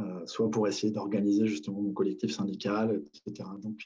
euh, 0.00 0.26
soit 0.26 0.50
pour 0.50 0.66
essayer 0.66 0.92
d'organiser 0.92 1.46
justement 1.46 1.80
mon 1.80 1.92
collectif 1.92 2.32
syndical, 2.32 3.02
etc. 3.14 3.48
Donc, 3.62 3.78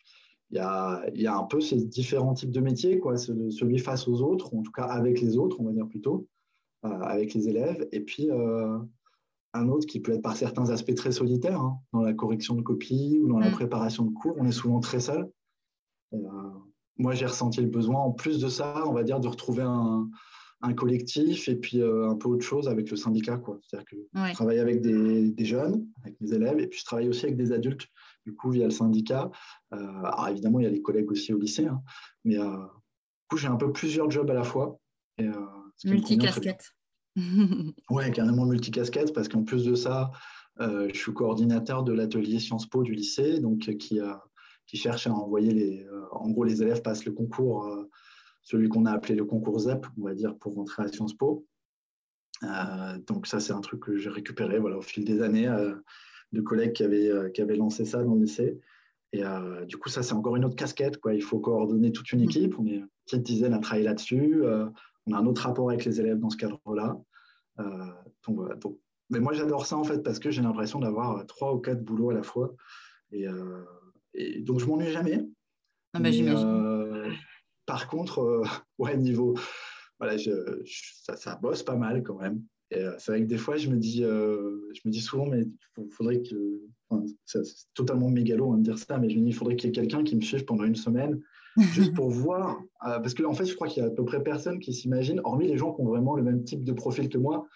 il 0.51 0.57
y 0.57 0.61
a, 0.61 1.05
y 1.15 1.27
a, 1.27 1.37
un 1.37 1.43
peu 1.43 1.61
ces 1.61 1.85
différents 1.85 2.35
types 2.35 2.53
de 2.53 2.61
métiers, 2.61 2.99
quoi, 2.99 3.17
celui 3.17 3.79
face 3.79 4.07
aux 4.07 4.23
autres, 4.23 4.55
ou 4.55 4.61
en 4.61 4.63
tout 4.63 4.71
cas 4.71 4.85
avec 4.85 5.21
les 5.21 5.37
autres, 5.37 5.61
on 5.61 5.65
va 5.65 5.73
dire 5.73 5.89
plutôt, 5.89 6.29
avec 6.83 7.35
les 7.35 7.49
élèves, 7.49 7.89
et 7.91 8.01
puis 8.01 8.31
un 8.31 9.69
autre 9.69 9.87
qui 9.87 9.99
peut 9.99 10.13
être 10.13 10.23
par 10.23 10.37
certains 10.37 10.71
aspects 10.71 10.95
très 10.95 11.11
solitaire, 11.11 11.61
hein, 11.61 11.81
dans 11.93 12.03
la 12.03 12.15
correction 12.15 12.55
de 12.55 12.63
copies 12.63 13.19
ou 13.21 13.27
dans 13.27 13.41
la 13.41 13.49
mmh. 13.49 13.55
préparation 13.55 14.05
de 14.05 14.13
cours, 14.13 14.37
on 14.39 14.47
est 14.47 14.53
souvent 14.53 14.79
très 14.79 15.01
seul 15.01 15.29
moi, 16.99 17.15
j'ai 17.15 17.27
ressenti 17.27 17.61
le 17.61 17.69
besoin, 17.69 18.01
en 18.01 18.13
plus 18.13 18.39
de 18.39 18.49
ça, 18.49 18.85
on 18.87 18.93
va 18.93 19.03
dire, 19.03 19.21
de 19.21 19.29
retrouver 19.29 19.63
un, 19.63 20.09
collectif 20.75 21.49
et 21.49 21.55
puis 21.55 21.81
euh, 21.81 22.11
un 22.11 22.17
peu 22.17 22.29
autre 22.29 22.45
chose 22.45 22.67
avec 22.67 22.91
le 22.91 22.97
syndicat. 22.97 23.41
C'est-à-dire 23.63 23.87
que 23.89 23.97
je 24.15 24.33
travaille 24.33 24.59
avec 24.59 24.81
des, 24.81 25.45
jeunes, 25.45 25.87
avec 26.03 26.21
mes 26.21 26.33
élèves, 26.33 26.59
et 26.59 26.67
puis 26.67 26.81
je 26.81 26.85
travaille 26.85 27.09
aussi 27.09 27.25
avec 27.25 27.37
des 27.37 27.53
adultes, 27.53 27.87
du 28.25 28.35
coup, 28.35 28.51
via 28.51 28.65
le 28.65 28.73
syndicat. 28.73 29.31
Euh, 29.73 29.77
alors 29.77 30.29
évidemment, 30.29 30.59
il 30.59 30.65
y 30.65 30.67
a 30.67 30.71
les 30.71 30.83
collègues 30.83 31.09
aussi 31.13 31.33
au 31.33 31.39
lycée, 31.39 31.67
hein, 31.67 31.81
mais 32.25 32.37
euh, 32.37 32.57
du 32.57 33.27
coup, 33.29 33.37
j'ai 33.37 33.47
un 33.47 33.55
peu 33.55 33.71
plusieurs 33.71 34.11
jobs 34.11 34.29
à 34.29 34.35
la 34.35 34.43
fois. 34.43 34.81
Multicasquette. 35.85 36.73
oui, 37.17 38.11
carrément 38.13 38.45
multicasquette, 38.45 39.13
parce 39.15 39.29
qu'en 39.29 39.45
plus 39.45 39.65
de 39.65 39.77
ça, 39.77 40.11
je 40.59 40.95
suis 40.95 41.13
coordinateur 41.13 41.85
de 41.85 41.93
l'atelier 41.93 42.41
Sciences 42.41 42.67
Po 42.67 42.83
du 42.83 42.93
lycée, 42.93 43.39
donc 43.39 43.61
qui 43.79 44.01
a 44.01 44.21
qui 44.67 44.77
cherche 44.77 45.07
à 45.07 45.13
envoyer 45.13 45.53
les. 45.53 45.85
Euh, 45.85 46.05
en 46.11 46.31
gros, 46.31 46.45
les 46.45 46.63
élèves 46.63 46.83
passent 46.83 47.05
le 47.05 47.13
concours, 47.13 47.67
euh, 47.67 47.89
celui 48.43 48.69
qu'on 48.69 48.87
a 48.87 48.93
appelé 48.93 49.15
le 49.15 49.25
concours 49.25 49.61
ZEP, 49.61 49.87
on 49.99 50.05
va 50.05 50.15
dire, 50.15 50.37
pour 50.37 50.55
rentrer 50.55 50.83
à 50.83 50.89
Sciences 50.89 51.15
Po. 51.15 51.47
Euh, 52.43 52.99
donc, 53.07 53.27
ça, 53.27 53.41
c'est 53.41 53.53
un 53.53 53.61
truc 53.61 53.81
que 53.81 53.97
j'ai 53.97 54.11
récupéré 54.11 54.59
voilà, 54.59 54.79
au 54.79 54.83
fil 54.83 55.05
des 55.05 55.23
années 55.23 55.51
de 56.33 56.41
collègues 56.41 56.73
qui 56.73 56.85
avaient, 56.85 57.33
qui 57.33 57.41
avaient 57.41 57.57
lancé 57.57 57.85
ça 57.85 58.03
dans 58.03 58.15
le 58.15 58.23
lycée. 58.23 58.61
Et 59.13 59.23
du 59.67 59.79
coup, 59.79 59.89
ça, 59.89 60.03
c'est 60.03 60.13
encore 60.13 60.37
une 60.37 60.45
autre 60.45 60.57
casquette. 60.57 60.99
Quoi. 60.99 61.15
Il 61.15 61.23
faut 61.23 61.39
coordonner 61.39 61.93
toute 61.93 62.13
une 62.13 62.21
équipe. 62.21 62.59
On 62.59 62.67
est 62.67 62.77
une 62.77 62.89
petite 63.07 63.23
dizaine 63.23 63.55
à 63.55 63.59
travailler 63.59 63.87
là-dessus. 63.87 64.43
on 65.07 65.13
a 65.13 65.17
un 65.17 65.27
autre 65.27 65.43
rapport 65.43 65.71
avec 65.71 65.85
les 65.85 65.99
élèves 66.01 66.19
dans 66.19 66.29
ce 66.29 66.37
cadre-là. 66.37 66.99
donc, 67.59 68.79
mais 69.09 69.21
moi, 69.21 69.33
j'adore 69.33 69.65
ça, 69.65 69.77
en 69.77 69.85
fait, 69.85 70.03
parce 70.03 70.19
que 70.19 70.31
j'ai 70.31 70.43
l'impression 70.43 70.79
d'avoir 70.79 71.25
trois 71.27 71.55
ou 71.55 71.59
quatre 71.59 71.83
boulots 71.83 72.11
à 72.11 72.15
la 72.15 72.23
fois. 72.23 72.55
Et, 73.13 73.27
et 74.17 74.41
donc, 74.41 74.61
je 74.61 74.67
m'ennuie 74.67 74.91
jamais. 74.91 75.25
Ah 75.93 76.01
bah, 76.01 76.11
euh, 76.11 77.11
par 77.65 77.89
contre, 77.89 78.21
euh, 78.21 78.45
ouais, 78.79 78.97
niveau. 78.97 79.35
Voilà, 79.99 80.17
ça, 80.19 81.17
ça, 81.17 81.37
bosse 81.37 81.63
pas 81.63 81.77
mal 81.77 82.03
quand 82.03 82.19
même. 82.19 82.43
Euh, 82.75 82.95
c'est 82.99 83.13
vrai 83.13 83.23
que 83.23 83.27
des 83.27 83.39
fois, 83.39 83.57
je 83.57 83.71
me 83.71 83.77
dis, 83.77 84.03
je 84.03 84.81
me 84.85 84.91
dis 84.91 85.01
souvent, 85.01 85.27
mais 85.27 85.45
il 85.79 85.91
faudrait 85.91 86.23
que. 86.23 86.61
c'est 87.25 87.43
totalement 87.75 88.11
mégalo 88.11 88.53
hein, 88.53 88.59
de 88.59 88.63
dire 88.63 88.79
ça, 88.79 88.99
mais 88.99 89.09
je 89.09 89.17
me 89.17 89.23
dis, 89.23 89.31
il 89.31 89.35
faudrait 89.35 89.57
qu'il 89.57 89.69
y 89.69 89.73
ait 89.73 89.75
quelqu'un 89.75 90.05
qui 90.05 90.17
me 90.17 90.21
suive 90.21 90.45
pendant 90.45 90.65
une 90.65 90.77
semaine, 90.77 91.21
juste 91.73 91.95
pour 91.95 92.11
voir. 92.11 92.61
parce 92.81 93.15
qu'en 93.15 93.31
en 93.31 93.35
fait, 93.35 93.47
je 93.47 93.55
crois 93.55 93.69
qu'il 93.69 93.83
y 93.83 93.87
a 93.87 93.89
à 93.89 93.93
peu 93.93 94.05
près 94.05 94.23
personne 94.23 94.59
qui 94.59 94.75
s'imagine, 94.75 95.21
hormis 95.25 95.49
les 95.49 95.57
gens 95.57 95.73
qui 95.73 95.81
ont 95.81 95.87
vraiment 95.87 96.15
le 96.15 96.23
même 96.23 96.45
type 96.45 96.65
de 96.65 96.73
profil 96.73 97.09
que 97.09 97.19
moi, 97.19 97.47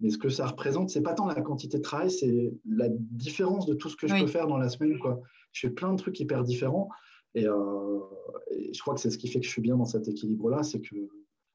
mais 0.00 0.10
ce 0.10 0.18
que 0.18 0.28
ça 0.28 0.46
représente, 0.46 0.90
c'est 0.90 1.02
pas 1.02 1.14
tant 1.14 1.26
la 1.26 1.40
quantité 1.40 1.78
de 1.78 1.82
travail, 1.82 2.10
c'est 2.10 2.52
la 2.68 2.88
différence 2.88 3.66
de 3.66 3.74
tout 3.74 3.88
ce 3.88 3.96
que 3.96 4.06
je 4.06 4.14
peux 4.20 4.26
faire 4.28 4.46
dans 4.46 4.58
la 4.58 4.68
semaine. 4.68 4.98
Quoi 4.98 5.20
je 5.52 5.66
fais 5.66 5.72
plein 5.72 5.92
de 5.92 5.98
trucs 5.98 6.18
hyper 6.20 6.44
différents. 6.44 6.88
Euh, 7.36 8.00
et, 8.50 8.72
je 8.72 8.80
crois 8.80 8.94
que 8.94 9.00
c'est 9.00 9.10
ce 9.10 9.18
qui 9.18 9.28
fait 9.28 9.40
que 9.40 9.46
je 9.46 9.50
suis 9.50 9.62
bien 9.62 9.76
dans 9.76 9.84
cet 9.84 10.08
équilibre-là. 10.08 10.62
C'est 10.62 10.80
que, 10.80 10.96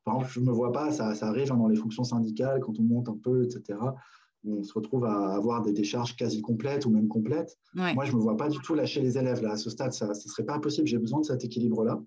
par 0.03 0.15
exemple, 0.15 0.31
je 0.33 0.39
ne 0.39 0.45
me 0.45 0.51
vois 0.51 0.71
pas, 0.71 0.91
ça, 0.91 1.15
ça, 1.15 1.27
arrive 1.27 1.51
hein, 1.51 1.57
dans 1.57 1.67
les 1.67 1.75
fonctions 1.75 2.03
syndicales, 2.03 2.59
quand 2.61 2.77
on 2.79 2.83
monte 2.83 3.09
un 3.09 3.17
peu, 3.17 3.43
etc. 3.43 3.79
On 4.45 4.61
se 4.61 4.73
retrouve 4.73 5.05
à 5.05 5.33
avoir 5.33 5.61
des 5.61 5.71
décharges 5.71 6.17
quasi 6.17 6.41
complètes 6.41 6.85
ou 6.85 6.89
même 6.89 7.07
complètes. 7.07 7.57
Moi, 7.73 8.03
je 8.03 8.11
ne 8.11 8.17
me 8.17 8.21
vois 8.21 8.35
pas 8.35 8.49
du 8.49 8.59
tout 8.59 8.75
lâcher 8.75 9.01
les 9.01 9.17
élèves. 9.17 9.41
Là, 9.41 9.53
à 9.53 9.57
ce 9.57 9.69
stade, 9.69 9.93
ça 9.93 10.07
ne 10.07 10.13
serait 10.13 10.43
pas 10.43 10.59
possible. 10.59 10.87
J'ai 10.87 10.97
besoin 10.97 11.21
de 11.21 11.25
cet 11.25 11.45
équilibre-là. 11.45 12.01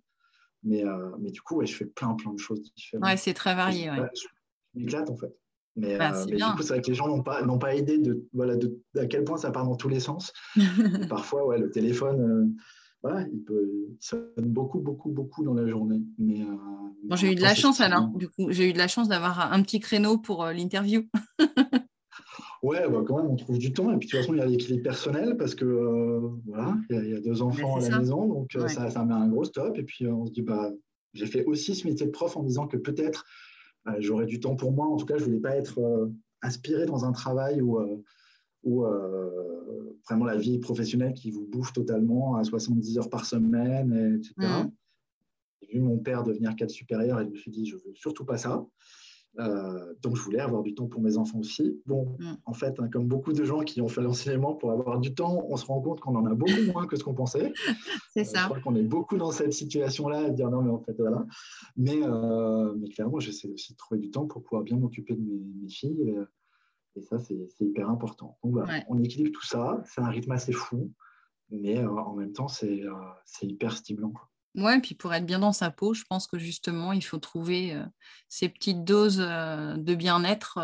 Mais, 0.62 0.85
euh, 0.85 1.11
mais 1.18 1.31
du 1.31 1.40
coup, 1.40 1.64
je 1.64 1.72
fais 1.72 1.87
plein, 1.87 2.14
plein 2.14 2.33
de 2.33 2.38
choses 2.38 2.61
différentes. 2.77 3.07
Ouais, 3.07 3.16
c'est 3.16 3.35
très 3.35 3.55
varié. 3.55 3.90
Ouais. 3.90 4.09
Je 4.14 4.27
m'éclate, 4.75 5.09
en 5.09 5.16
fait. 5.16 5.35
Mais, 5.76 5.98
bah, 5.98 6.12
euh, 6.14 6.24
du 6.24 6.36
coup, 6.36 6.62
c'est 6.62 6.68
vrai 6.68 6.80
que 6.80 6.88
les 6.88 6.94
gens 6.94 7.06
n'ont 7.06 7.22
pas, 7.22 7.42
n'ont 7.42 7.58
pas 7.58 7.74
idée 7.74 7.98
de, 7.98 8.26
voilà, 8.32 8.56
de, 8.56 8.80
à 8.98 9.06
quel 9.06 9.24
point 9.24 9.36
ça 9.36 9.50
part 9.50 9.66
dans 9.66 9.76
tous 9.76 9.88
les 9.88 10.00
sens. 10.00 10.32
Parfois, 11.08 11.46
ouais, 11.46 11.58
le 11.58 11.70
téléphone, 11.70 12.20
euh, 12.20 12.62
voilà, 13.02 13.26
il 13.30 13.42
peut 13.42 13.70
sonne 14.00 14.30
beaucoup, 14.38 14.80
beaucoup, 14.80 15.10
beaucoup 15.10 15.44
dans 15.44 15.52
la 15.52 15.66
journée. 15.66 16.00
Mais, 16.18 16.40
euh, 16.40 16.56
bon, 17.04 17.16
j'ai 17.16 17.32
eu 17.32 17.34
de 17.34 17.42
la 17.42 17.54
chance, 17.54 17.80
alors. 17.80 18.08
Du 18.08 18.28
coup, 18.28 18.50
j'ai 18.50 18.70
eu 18.70 18.72
de 18.72 18.78
la 18.78 18.88
chance 18.88 19.08
d'avoir 19.08 19.52
un 19.52 19.62
petit 19.62 19.78
créneau 19.78 20.16
pour 20.16 20.46
l'interview. 20.46 21.06
ouais, 22.62 22.88
bah, 22.88 23.02
quand 23.06 23.18
même, 23.18 23.30
on 23.30 23.36
trouve 23.36 23.58
du 23.58 23.74
temps. 23.74 23.92
Et 23.92 23.98
puis, 23.98 24.08
de 24.08 24.12
toute 24.12 24.20
façon, 24.20 24.32
il 24.32 24.38
y 24.38 24.42
a 24.42 24.46
l'équilibre 24.46 24.82
personnel 24.82 25.36
parce 25.36 25.54
que, 25.54 26.20
voilà, 26.46 26.74
il 26.88 27.10
y, 27.10 27.14
a, 27.14 27.20
deux 27.20 27.42
enfants 27.42 27.76
à 27.76 27.80
la 27.80 27.98
maison. 27.98 28.26
Donc, 28.26 28.50
ça, 28.68 28.88
ça 28.88 29.04
met 29.04 29.14
un 29.14 29.28
gros 29.28 29.44
stop. 29.44 29.76
Et 29.76 29.82
puis, 29.82 30.06
on 30.06 30.24
se 30.24 30.32
dit, 30.32 30.42
bah, 30.42 30.70
j'ai 31.12 31.26
fait 31.26 31.44
aussi 31.44 31.74
ce 31.74 31.86
métier 31.86 32.06
de 32.06 32.12
prof 32.12 32.34
en 32.36 32.42
disant 32.42 32.66
que 32.66 32.76
peut-être 32.76 33.24
euh, 33.24 33.45
j'aurais 33.99 34.27
du 34.27 34.40
temps 34.40 34.57
pour 34.57 34.72
moi. 34.72 34.87
En 34.87 34.96
tout 34.96 35.07
cas, 35.07 35.16
je 35.16 35.22
ne 35.22 35.27
voulais 35.27 35.40
pas 35.40 35.57
être 35.57 35.79
euh, 35.81 36.12
inspiré 36.42 36.87
dans 36.87 37.05
un 37.05 37.12
travail 37.12 37.61
où, 37.61 37.79
euh, 37.79 38.03
où 38.62 38.85
vraiment 40.09 40.25
la 40.25 40.37
vie 40.37 40.59
professionnelle 40.59 41.14
qui 41.14 41.31
vous 41.31 41.46
bouffe 41.46 41.72
totalement 41.72 42.37
à 42.37 42.44
70 42.44 42.99
heures 42.99 43.11
par 43.11 43.25
semaine, 43.25 44.18
etc. 44.18 44.35
Mmh. 44.38 44.70
J'ai 45.62 45.72
vu 45.72 45.81
mon 45.81 45.99
père 45.99 46.22
devenir 46.22 46.55
cadre 46.57 46.70
supérieur 46.70 47.20
et 47.20 47.25
je 47.25 47.31
me 47.31 47.37
suis 47.37 47.51
dit, 47.51 47.66
je 47.66 47.77
ne 47.77 47.81
veux 47.81 47.94
surtout 47.94 48.25
pas 48.25 48.38
ça. 48.38 48.66
Euh, 49.38 49.94
donc, 50.03 50.16
je 50.16 50.22
voulais 50.22 50.40
avoir 50.40 50.62
du 50.62 50.75
temps 50.75 50.87
pour 50.87 51.01
mes 51.01 51.16
enfants 51.16 51.38
aussi. 51.38 51.81
Bon, 51.87 52.16
mm. 52.18 52.35
en 52.44 52.53
fait, 52.53 52.79
hein, 52.81 52.88
comme 52.88 53.07
beaucoup 53.07 53.33
de 53.33 53.44
gens 53.44 53.61
qui 53.61 53.81
ont 53.81 53.88
fait 53.88 54.01
l'enseignement 54.01 54.55
pour 54.55 54.72
avoir 54.72 54.99
du 54.99 55.14
temps, 55.14 55.44
on 55.49 55.57
se 55.57 55.66
rend 55.66 55.81
compte 55.81 56.01
qu'on 56.01 56.14
en 56.16 56.27
a 56.27 56.35
beaucoup 56.35 56.72
moins 56.72 56.87
que 56.87 56.96
ce 56.96 57.05
qu'on 57.05 57.14
pensait. 57.14 57.53
C'est 58.14 58.25
ça. 58.25 58.38
Euh, 58.38 58.42
je 58.42 58.46
crois 58.49 58.61
qu'on 58.61 58.75
est 58.75 58.83
beaucoup 58.83 59.16
dans 59.16 59.31
cette 59.31 59.53
situation-là 59.53 60.27
à 60.27 60.31
dire 60.31 60.51
non, 60.51 60.62
mais 60.62 60.70
en 60.70 60.81
fait, 60.81 60.94
voilà. 60.99 61.27
Mais, 61.77 62.01
euh, 62.03 62.75
mais 62.79 62.88
clairement, 62.88 63.20
j'essaie 63.20 63.49
aussi 63.49 63.72
de 63.72 63.77
trouver 63.77 64.01
du 64.01 64.11
temps 64.11 64.27
pour 64.27 64.42
pouvoir 64.42 64.62
bien 64.62 64.77
m'occuper 64.77 65.14
de 65.14 65.20
mes, 65.20 65.68
filles. 65.68 66.14
Et, 66.94 67.03
ça, 67.03 67.18
c'est 67.18 67.37
hyper 67.61 67.90
important. 67.90 68.38
Donc, 68.42 68.53
voilà, 68.53 68.83
on 68.88 68.99
équilibre 68.99 69.31
tout 69.33 69.44
ça. 69.44 69.83
C'est 69.85 70.01
un 70.01 70.09
rythme 70.09 70.33
assez 70.33 70.53
fou. 70.53 70.92
mais 71.51 71.85
en 71.85 72.14
même 72.14 72.33
temps, 72.33 72.49
c'est 72.49 72.81
hyper 73.42 73.77
stimulant. 73.77 74.14
Ouais, 74.57 74.81
puis 74.81 74.95
pour 74.95 75.12
être 75.12 75.27
bien 75.27 75.38
dans 75.38 75.53
sa 75.53 75.71
peau, 75.71 75.92
je 75.92 76.05
pense 76.09 76.27
que 76.27 76.38
justement, 76.38 76.92
il 76.92 77.05
faut 77.05 77.19
trouver 77.19 77.77
ces 78.29 78.49
petites 78.49 78.85
doses 78.85 79.19
de 79.19 79.95
bien-être. 79.95 80.55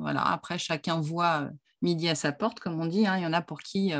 voilà. 0.00 0.22
Après, 0.22 0.56
chacun 0.56 1.00
voit 1.00 1.50
midi 1.82 2.08
à 2.08 2.14
sa 2.14 2.30
porte, 2.30 2.60
comme 2.60 2.80
on 2.80 2.86
dit. 2.86 3.06
Hein. 3.06 3.16
Il 3.16 3.22
y 3.22 3.26
en 3.26 3.32
a 3.32 3.42
pour 3.42 3.60
qui 3.60 3.92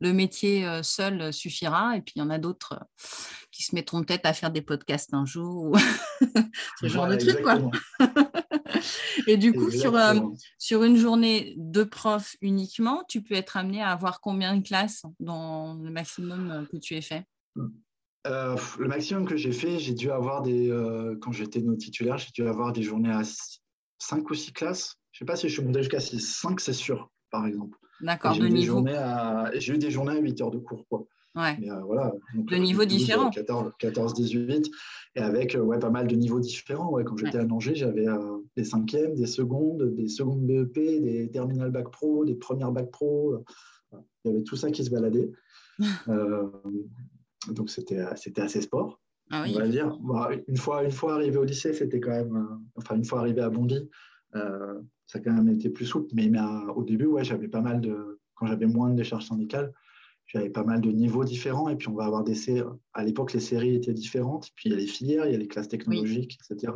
le 0.00 0.12
métier 0.12 0.66
seul 0.82 1.32
suffira, 1.32 1.96
et 1.96 2.02
puis 2.02 2.14
il 2.16 2.18
y 2.18 2.22
en 2.22 2.30
a 2.30 2.38
d'autres 2.38 2.80
qui 3.52 3.62
se 3.62 3.74
mettront 3.74 4.02
peut-être 4.02 4.26
à 4.26 4.32
faire 4.32 4.50
des 4.50 4.62
podcasts 4.62 5.14
un 5.14 5.24
jour, 5.26 5.76
ce 6.80 6.88
genre 6.88 7.06
de 7.06 7.16
truc. 7.16 7.40
Quoi. 7.42 7.70
et 9.26 9.36
du 9.36 9.52
coup, 9.52 9.70
sur, 9.70 9.96
sur 10.58 10.82
une 10.82 10.96
journée 10.96 11.54
de 11.56 11.84
prof 11.84 12.34
uniquement, 12.40 13.04
tu 13.08 13.22
peux 13.22 13.34
être 13.34 13.56
amené 13.56 13.80
à 13.80 13.90
avoir 13.90 14.20
combien 14.20 14.56
de 14.56 14.66
classes 14.66 15.04
dans 15.20 15.74
le 15.74 15.90
maximum 15.90 16.66
que 16.72 16.76
tu 16.76 16.96
aies 16.96 17.02
fait? 17.02 17.24
Mmh. 17.54 17.68
Euh, 18.28 18.56
le 18.78 18.88
maximum 18.88 19.26
que 19.26 19.36
j'ai 19.36 19.52
fait, 19.52 19.78
j'ai 19.78 19.94
dû 19.94 20.10
avoir 20.10 20.42
des. 20.42 20.70
Euh, 20.70 21.16
quand 21.20 21.32
j'étais 21.32 21.60
nos 21.60 21.76
titulaires, 21.76 22.18
j'ai 22.18 22.30
dû 22.34 22.46
avoir 22.46 22.72
des 22.72 22.82
journées 22.82 23.12
à 23.12 23.22
5 23.98 24.28
ou 24.30 24.34
6 24.34 24.52
classes. 24.52 24.96
Je 25.12 25.24
ne 25.24 25.26
sais 25.26 25.32
pas 25.32 25.36
si 25.36 25.48
je 25.48 25.54
suis 25.54 25.62
monté 25.62 25.80
jusqu'à 25.80 26.00
6. 26.00 26.20
5, 26.20 26.60
c'est 26.60 26.72
sûr, 26.72 27.10
par 27.30 27.46
exemple. 27.46 27.78
D'accord, 28.00 28.36
de 28.36 28.46
niveau. 28.46 28.84
J'ai 29.54 29.74
eu 29.74 29.78
des 29.78 29.90
journées 29.90 30.16
à 30.16 30.20
8 30.20 30.40
heures 30.42 30.50
de 30.50 30.58
cours. 30.58 30.86
Quoi. 30.88 31.06
Ouais. 31.34 31.56
Mais, 31.58 31.70
euh, 31.70 31.80
voilà. 31.80 32.12
de 32.34 32.56
niveaux 32.56 32.84
différents. 32.84 33.30
14, 33.30 34.14
18. 34.14 34.70
Et 35.16 35.20
avec 35.20 35.56
ouais, 35.60 35.78
pas 35.78 35.90
mal 35.90 36.06
de 36.06 36.14
niveaux 36.14 36.40
différents. 36.40 36.90
Ouais, 36.90 37.04
quand 37.04 37.16
j'étais 37.16 37.38
à 37.38 37.44
Angers, 37.44 37.74
j'avais 37.74 38.06
des 38.56 38.64
cinquièmes, 38.64 39.14
des 39.14 39.26
secondes, 39.26 39.94
des 39.94 40.08
secondes 40.08 40.46
BEP, 40.46 40.74
des 40.74 41.30
terminales 41.32 41.70
bac 41.70 41.90
pro, 41.90 42.24
des 42.24 42.34
premières 42.34 42.72
bac 42.72 42.90
pro. 42.90 43.42
Il 44.24 44.30
y 44.30 44.34
avait 44.34 44.44
tout 44.44 44.56
ça 44.56 44.70
qui 44.70 44.84
se 44.84 44.90
baladait. 44.90 45.30
Donc, 47.46 47.70
c'était 47.70 47.98
assez 47.98 48.60
sport, 48.60 49.00
ah 49.30 49.44
on 49.46 49.52
va 49.52 49.68
dire. 49.68 49.98
une, 50.48 50.56
fois, 50.56 50.84
une 50.84 50.90
fois 50.90 51.14
arrivé 51.14 51.36
au 51.36 51.44
lycée, 51.44 51.72
c'était 51.72 52.00
quand 52.00 52.10
même. 52.10 52.36
Euh, 52.36 52.56
enfin, 52.76 52.96
une 52.96 53.04
fois 53.04 53.20
arrivé 53.20 53.40
à 53.40 53.50
Bondy, 53.50 53.88
euh, 54.34 54.80
ça 55.06 55.18
a 55.18 55.22
quand 55.22 55.32
même 55.32 55.48
été 55.48 55.70
plus 55.70 55.86
souple. 55.86 56.08
Mais, 56.14 56.30
au 56.74 56.82
début, 56.82 57.06
ouais, 57.06 57.24
j'avais 57.24 57.48
pas 57.48 57.60
mal 57.60 57.80
de. 57.80 58.20
Quand 58.34 58.46
j'avais 58.46 58.66
moins 58.66 58.90
de 58.90 58.96
décharges 58.96 59.26
syndicales, 59.26 59.72
j'avais 60.26 60.50
pas 60.50 60.64
mal 60.64 60.80
de 60.80 60.90
niveaux 60.90 61.24
différents. 61.24 61.68
Et 61.68 61.76
puis, 61.76 61.88
on 61.88 61.94
va 61.94 62.04
avoir 62.04 62.24
des 62.24 62.34
séries. 62.34 62.68
À 62.92 63.04
l'époque, 63.04 63.32
les 63.32 63.40
séries 63.40 63.74
étaient 63.74 63.92
différentes. 63.92 64.50
Puis, 64.54 64.68
il 64.68 64.72
y 64.72 64.74
a 64.74 64.78
les 64.78 64.86
filières, 64.86 65.26
il 65.26 65.32
y 65.32 65.34
a 65.34 65.38
les 65.38 65.48
classes 65.48 65.68
technologiques, 65.68 66.38
etc. 66.50 66.72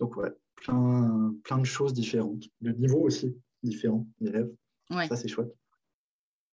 Donc, 0.00 0.16
ouais, 0.16 0.32
plein, 0.56 1.34
plein 1.44 1.58
de 1.58 1.64
choses 1.64 1.92
différentes. 1.94 2.44
Le 2.60 2.72
niveau 2.72 3.00
aussi 3.00 3.36
différent 3.62 4.06
d'élèves. 4.20 4.50
Ça, 4.90 5.16
c'est 5.16 5.28
chouette. 5.28 5.54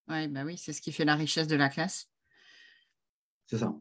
Ouais, 0.07 0.27
bah 0.27 0.43
oui, 0.45 0.57
c'est 0.57 0.73
ce 0.73 0.81
qui 0.81 0.91
fait 0.91 1.05
la 1.05 1.15
richesse 1.15 1.47
de 1.47 1.55
la 1.55 1.69
classe. 1.69 2.11
C'est 3.51 3.57
ça. 3.57 3.73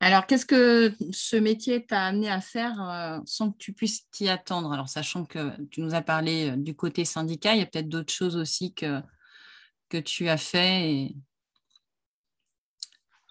Alors, 0.00 0.26
qu'est-ce 0.26 0.46
que 0.46 0.92
ce 1.12 1.36
métier 1.36 1.86
t'a 1.86 2.02
amené 2.02 2.28
à 2.28 2.40
faire 2.40 2.82
euh, 2.82 3.20
sans 3.26 3.52
que 3.52 3.58
tu 3.58 3.72
puisses 3.72 4.10
t'y 4.10 4.28
attendre? 4.28 4.72
Alors, 4.72 4.88
sachant 4.88 5.24
que 5.24 5.62
tu 5.66 5.82
nous 5.82 5.94
as 5.94 6.02
parlé 6.02 6.50
euh, 6.50 6.56
du 6.56 6.74
côté 6.74 7.04
syndicat, 7.04 7.54
il 7.54 7.60
y 7.60 7.62
a 7.62 7.66
peut-être 7.66 7.88
d'autres 7.88 8.12
choses 8.12 8.36
aussi 8.36 8.74
que, 8.74 9.00
que 9.88 9.98
tu 9.98 10.28
as 10.28 10.36
fait. 10.36 10.90
Et... 10.90 11.16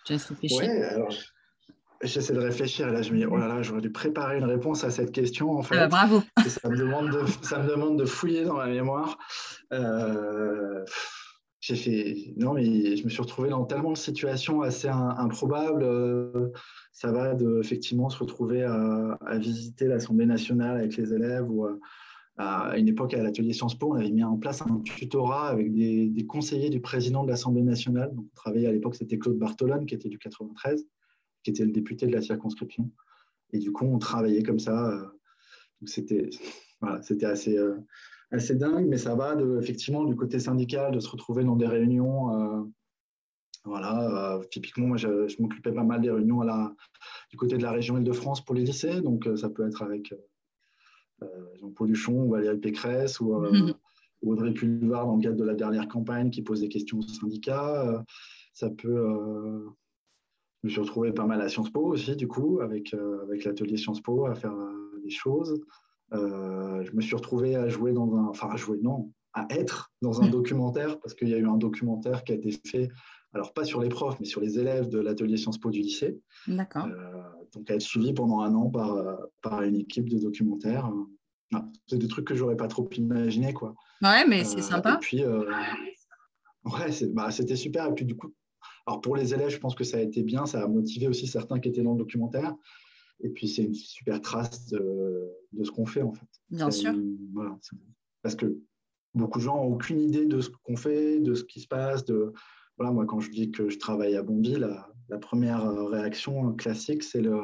Oui, 0.09 0.65
alors 0.65 1.13
j'essaie 2.01 2.33
de 2.33 2.39
réfléchir 2.39 2.89
là 2.89 3.03
je 3.03 3.11
me 3.11 3.17
dis, 3.17 3.25
oh 3.25 3.35
là 3.35 3.47
là, 3.47 3.61
j'aurais 3.61 3.81
dû 3.81 3.91
préparer 3.91 4.37
une 4.37 4.45
réponse 4.45 4.83
à 4.83 4.89
cette 4.89 5.11
question 5.11 5.51
en 5.51 5.61
fait. 5.61 5.75
Bah, 5.75 5.87
bravo. 5.87 6.23
Ça 6.47 6.69
me, 6.69 6.77
demande 6.77 7.11
de, 7.11 7.25
ça 7.43 7.59
me 7.59 7.67
demande 7.67 7.99
de 7.99 8.05
fouiller 8.05 8.45
dans 8.45 8.55
ma 8.55 8.67
mémoire. 8.67 9.17
Euh 9.73 10.85
j'ai 11.59 11.75
fait 11.75 12.33
non 12.37 12.53
mais 12.53 12.95
je 12.95 13.03
me 13.03 13.09
suis 13.09 13.21
retrouvé 13.21 13.49
dans 13.49 13.65
tellement 13.65 13.91
de 13.91 13.97
situations 13.97 14.61
assez 14.61 14.87
improbables 14.87 15.83
euh, 15.83 16.49
ça 16.93 17.11
va 17.11 17.33
de 17.33 17.59
effectivement 17.59 18.09
se 18.09 18.17
retrouver 18.17 18.63
à, 18.63 19.17
visiter 19.37 19.85
l'Assemblée 19.85 20.25
nationale 20.25 20.77
avec 20.77 20.95
les 20.95 21.13
élèves 21.13 21.49
ou 21.49 21.65
euh, 21.65 21.79
à, 22.37 22.77
une 22.77 22.87
époque 22.87 23.13
à 23.13 23.21
l'atelier 23.21 23.51
Sciences 23.51 23.77
Po 23.77 23.91
on 23.93 23.95
avait 23.95 24.11
mis 24.11 24.23
en 24.23 24.37
place 24.37 24.61
un 24.61 24.79
tutorat 24.79 25.49
avec 25.49 25.73
des, 25.73 26.25
conseillers 26.27 26.69
du 26.69 26.79
président 26.79 27.23
de 27.23 27.29
l'Assemblée 27.29 27.63
nationale. 27.63 28.13
Donc 28.15 28.25
on 28.31 28.35
travaillait 28.35 28.67
à 28.67 28.71
l'époque 28.71 28.95
c'était 28.95 29.17
Claude 29.17 29.37
Bartolone 29.37 29.85
qui 29.85 29.95
était 29.95 30.09
du 30.09 30.17
93 30.17 30.85
qui 31.43 31.51
était 31.51 31.65
le 31.65 31.71
député 31.71 32.07
de 32.07 32.13
la 32.13 32.21
circonscription. 32.21 32.89
Et 33.51 33.59
du 33.59 33.73
coup 33.73 33.85
on 33.85 33.97
travaillait 33.97 34.43
comme 34.43 34.59
ça 34.59 34.91
euh, 34.91 35.05
c'était 35.85 36.29
voilà, 36.79 37.01
c'était 37.01 37.25
assez 37.25 37.57
assez 38.31 38.55
dingue, 38.55 38.87
mais 38.87 38.97
ça 38.97 39.15
va 39.15 39.35
de, 39.35 39.59
effectivement 39.59 40.03
du 40.03 40.15
côté 40.15 40.39
syndical 40.39 40.91
de 40.91 40.99
se 40.99 41.09
retrouver 41.09 41.43
dans 41.43 41.55
des 41.55 41.67
réunions. 41.67 42.33
Euh, 42.33 42.63
voilà, 43.65 44.35
euh, 44.35 44.43
typiquement, 44.51 44.87
moi, 44.87 44.97
je, 44.97 45.41
m'occupais 45.41 45.71
pas 45.71 45.83
mal 45.83 46.01
des 46.01 46.11
réunions 46.11 46.41
à 46.41 46.45
la, 46.45 46.75
du 47.29 47.37
côté 47.37 47.57
de 47.57 47.63
la 47.63 47.71
région 47.71 47.97
Île-de-France 47.97 48.43
pour 48.45 48.55
les 48.55 48.63
lycées, 48.63 49.01
donc 49.01 49.27
euh, 49.27 49.35
ça 49.35 49.49
peut 49.49 49.67
être 49.67 49.81
avec 49.81 50.13
Jean-Paul 51.59 51.89
Duchon 51.89 52.23
ou 52.23 52.31
Valérie 52.31 52.57
Pécresse 52.57 53.19
ou, 53.19 53.35
Audrey 54.21 54.53
Pulvar 54.53 55.05
dans 55.05 55.15
le 55.15 55.21
cadre 55.21 55.37
de 55.37 55.45
la 55.45 55.53
dernière 55.53 55.87
campagne 55.87 56.29
qui 56.29 56.41
pose 56.41 56.59
des 56.59 56.67
questions 56.67 56.99
aux 56.99 57.01
syndicats. 57.01 58.03
ça 58.53 58.69
peut. 58.69 59.71
je 60.61 60.67
me 60.67 60.69
suis 60.69 60.81
retrouvé 60.81 61.13
pas 61.13 61.25
mal 61.25 61.41
à 61.41 61.47
Sciences 61.47 61.69
Po 61.69 61.81
aussi, 61.81 62.15
du 62.17 62.27
coup, 62.27 62.59
avec, 62.61 62.93
avec 63.23 63.43
l'atelier 63.45 63.77
Sciences 63.77 64.01
Po 64.01 64.25
à 64.25 64.35
faire 64.35 64.55
des 65.03 65.09
choses. 65.09 65.61
Euh, 66.13 66.83
je 66.83 66.91
me 66.93 67.01
suis 67.01 67.15
retrouvé 67.15 67.55
à 67.55 67.69
jouer 67.69 67.93
dans 67.93 68.15
un, 68.15 68.27
enfin 68.27 68.49
à 68.49 68.55
jouer 68.55 68.79
non, 68.81 69.11
à 69.33 69.47
être 69.49 69.91
dans 70.01 70.21
un 70.21 70.27
documentaire 70.29 70.99
parce 70.99 71.13
qu'il 71.13 71.29
y 71.29 71.33
a 71.33 71.37
eu 71.37 71.47
un 71.47 71.57
documentaire 71.57 72.23
qui 72.23 72.31
a 72.31 72.35
été 72.35 72.51
fait, 72.65 72.89
alors 73.33 73.53
pas 73.53 73.63
sur 73.63 73.81
les 73.81 73.89
profs, 73.89 74.19
mais 74.19 74.25
sur 74.25 74.41
les 74.41 74.59
élèves 74.59 74.89
de 74.89 74.99
l'atelier 74.99 75.37
Sciences 75.37 75.59
Po 75.59 75.69
du 75.69 75.81
lycée. 75.81 76.19
D'accord. 76.47 76.85
Euh, 76.85 77.21
donc 77.53 77.69
à 77.69 77.75
être 77.75 77.81
suivi 77.81 78.13
pendant 78.13 78.41
un 78.41 78.53
an 78.55 78.69
par, 78.69 79.19
par 79.41 79.61
une 79.63 79.75
équipe 79.75 80.09
de 80.09 80.19
documentaires. 80.19 80.91
Ah, 81.53 81.65
c'est 81.87 81.97
des 81.97 82.07
trucs 82.07 82.25
que 82.25 82.35
j'aurais 82.35 82.57
pas 82.57 82.67
trop 82.67 82.87
imaginé 82.95 83.53
quoi. 83.53 83.75
Ouais, 84.01 84.25
mais 84.27 84.43
c'est 84.43 84.59
euh, 84.59 84.61
sympa. 84.61 84.95
Et 84.95 84.99
puis 84.99 85.23
ouais, 85.25 87.07
bah, 87.13 87.31
c'était 87.31 87.55
super. 87.55 87.87
Et 87.87 87.93
puis 87.93 88.05
du 88.05 88.15
coup, 88.15 88.33
alors 88.85 89.01
pour 89.01 89.15
les 89.15 89.33
élèves, 89.33 89.49
je 89.49 89.59
pense 89.59 89.75
que 89.75 89.83
ça 89.83 89.97
a 89.97 90.01
été 90.01 90.23
bien, 90.23 90.45
ça 90.45 90.63
a 90.63 90.67
motivé 90.67 91.07
aussi 91.07 91.27
certains 91.27 91.59
qui 91.59 91.69
étaient 91.69 91.83
dans 91.83 91.93
le 91.93 91.99
documentaire. 91.99 92.55
Et 93.21 93.29
puis, 93.29 93.47
c'est 93.47 93.63
une 93.63 93.73
super 93.73 94.21
trace 94.21 94.67
de, 94.67 95.29
ce 95.61 95.71
qu'on 95.71 95.85
fait, 95.85 96.01
en 96.01 96.13
fait. 96.13 96.27
Bien 96.49 96.71
sûr. 96.71 96.93
parce 98.21 98.35
que 98.35 98.57
beaucoup 99.13 99.39
de 99.39 99.43
gens 99.43 99.57
n'ont 99.57 99.73
aucune 99.73 99.99
idée 99.99 100.25
de 100.25 100.41
ce 100.41 100.49
qu'on 100.63 100.77
fait, 100.77 101.19
de 101.19 101.33
ce 101.33 101.43
qui 101.43 101.59
se 101.61 101.67
passe. 101.67 102.05
De, 102.05 102.33
voilà, 102.77 102.91
moi, 102.91 103.05
quand 103.05 103.19
je 103.19 103.29
dis 103.29 103.51
que 103.51 103.69
je 103.69 103.77
travaille 103.77 104.15
à 104.15 104.23
Bondy, 104.23 104.55
la, 104.55 104.89
la 105.09 105.17
première 105.17 105.69
réaction 105.87 106.53
classique, 106.53 107.03
c'est 107.03 107.21
le 107.21 107.39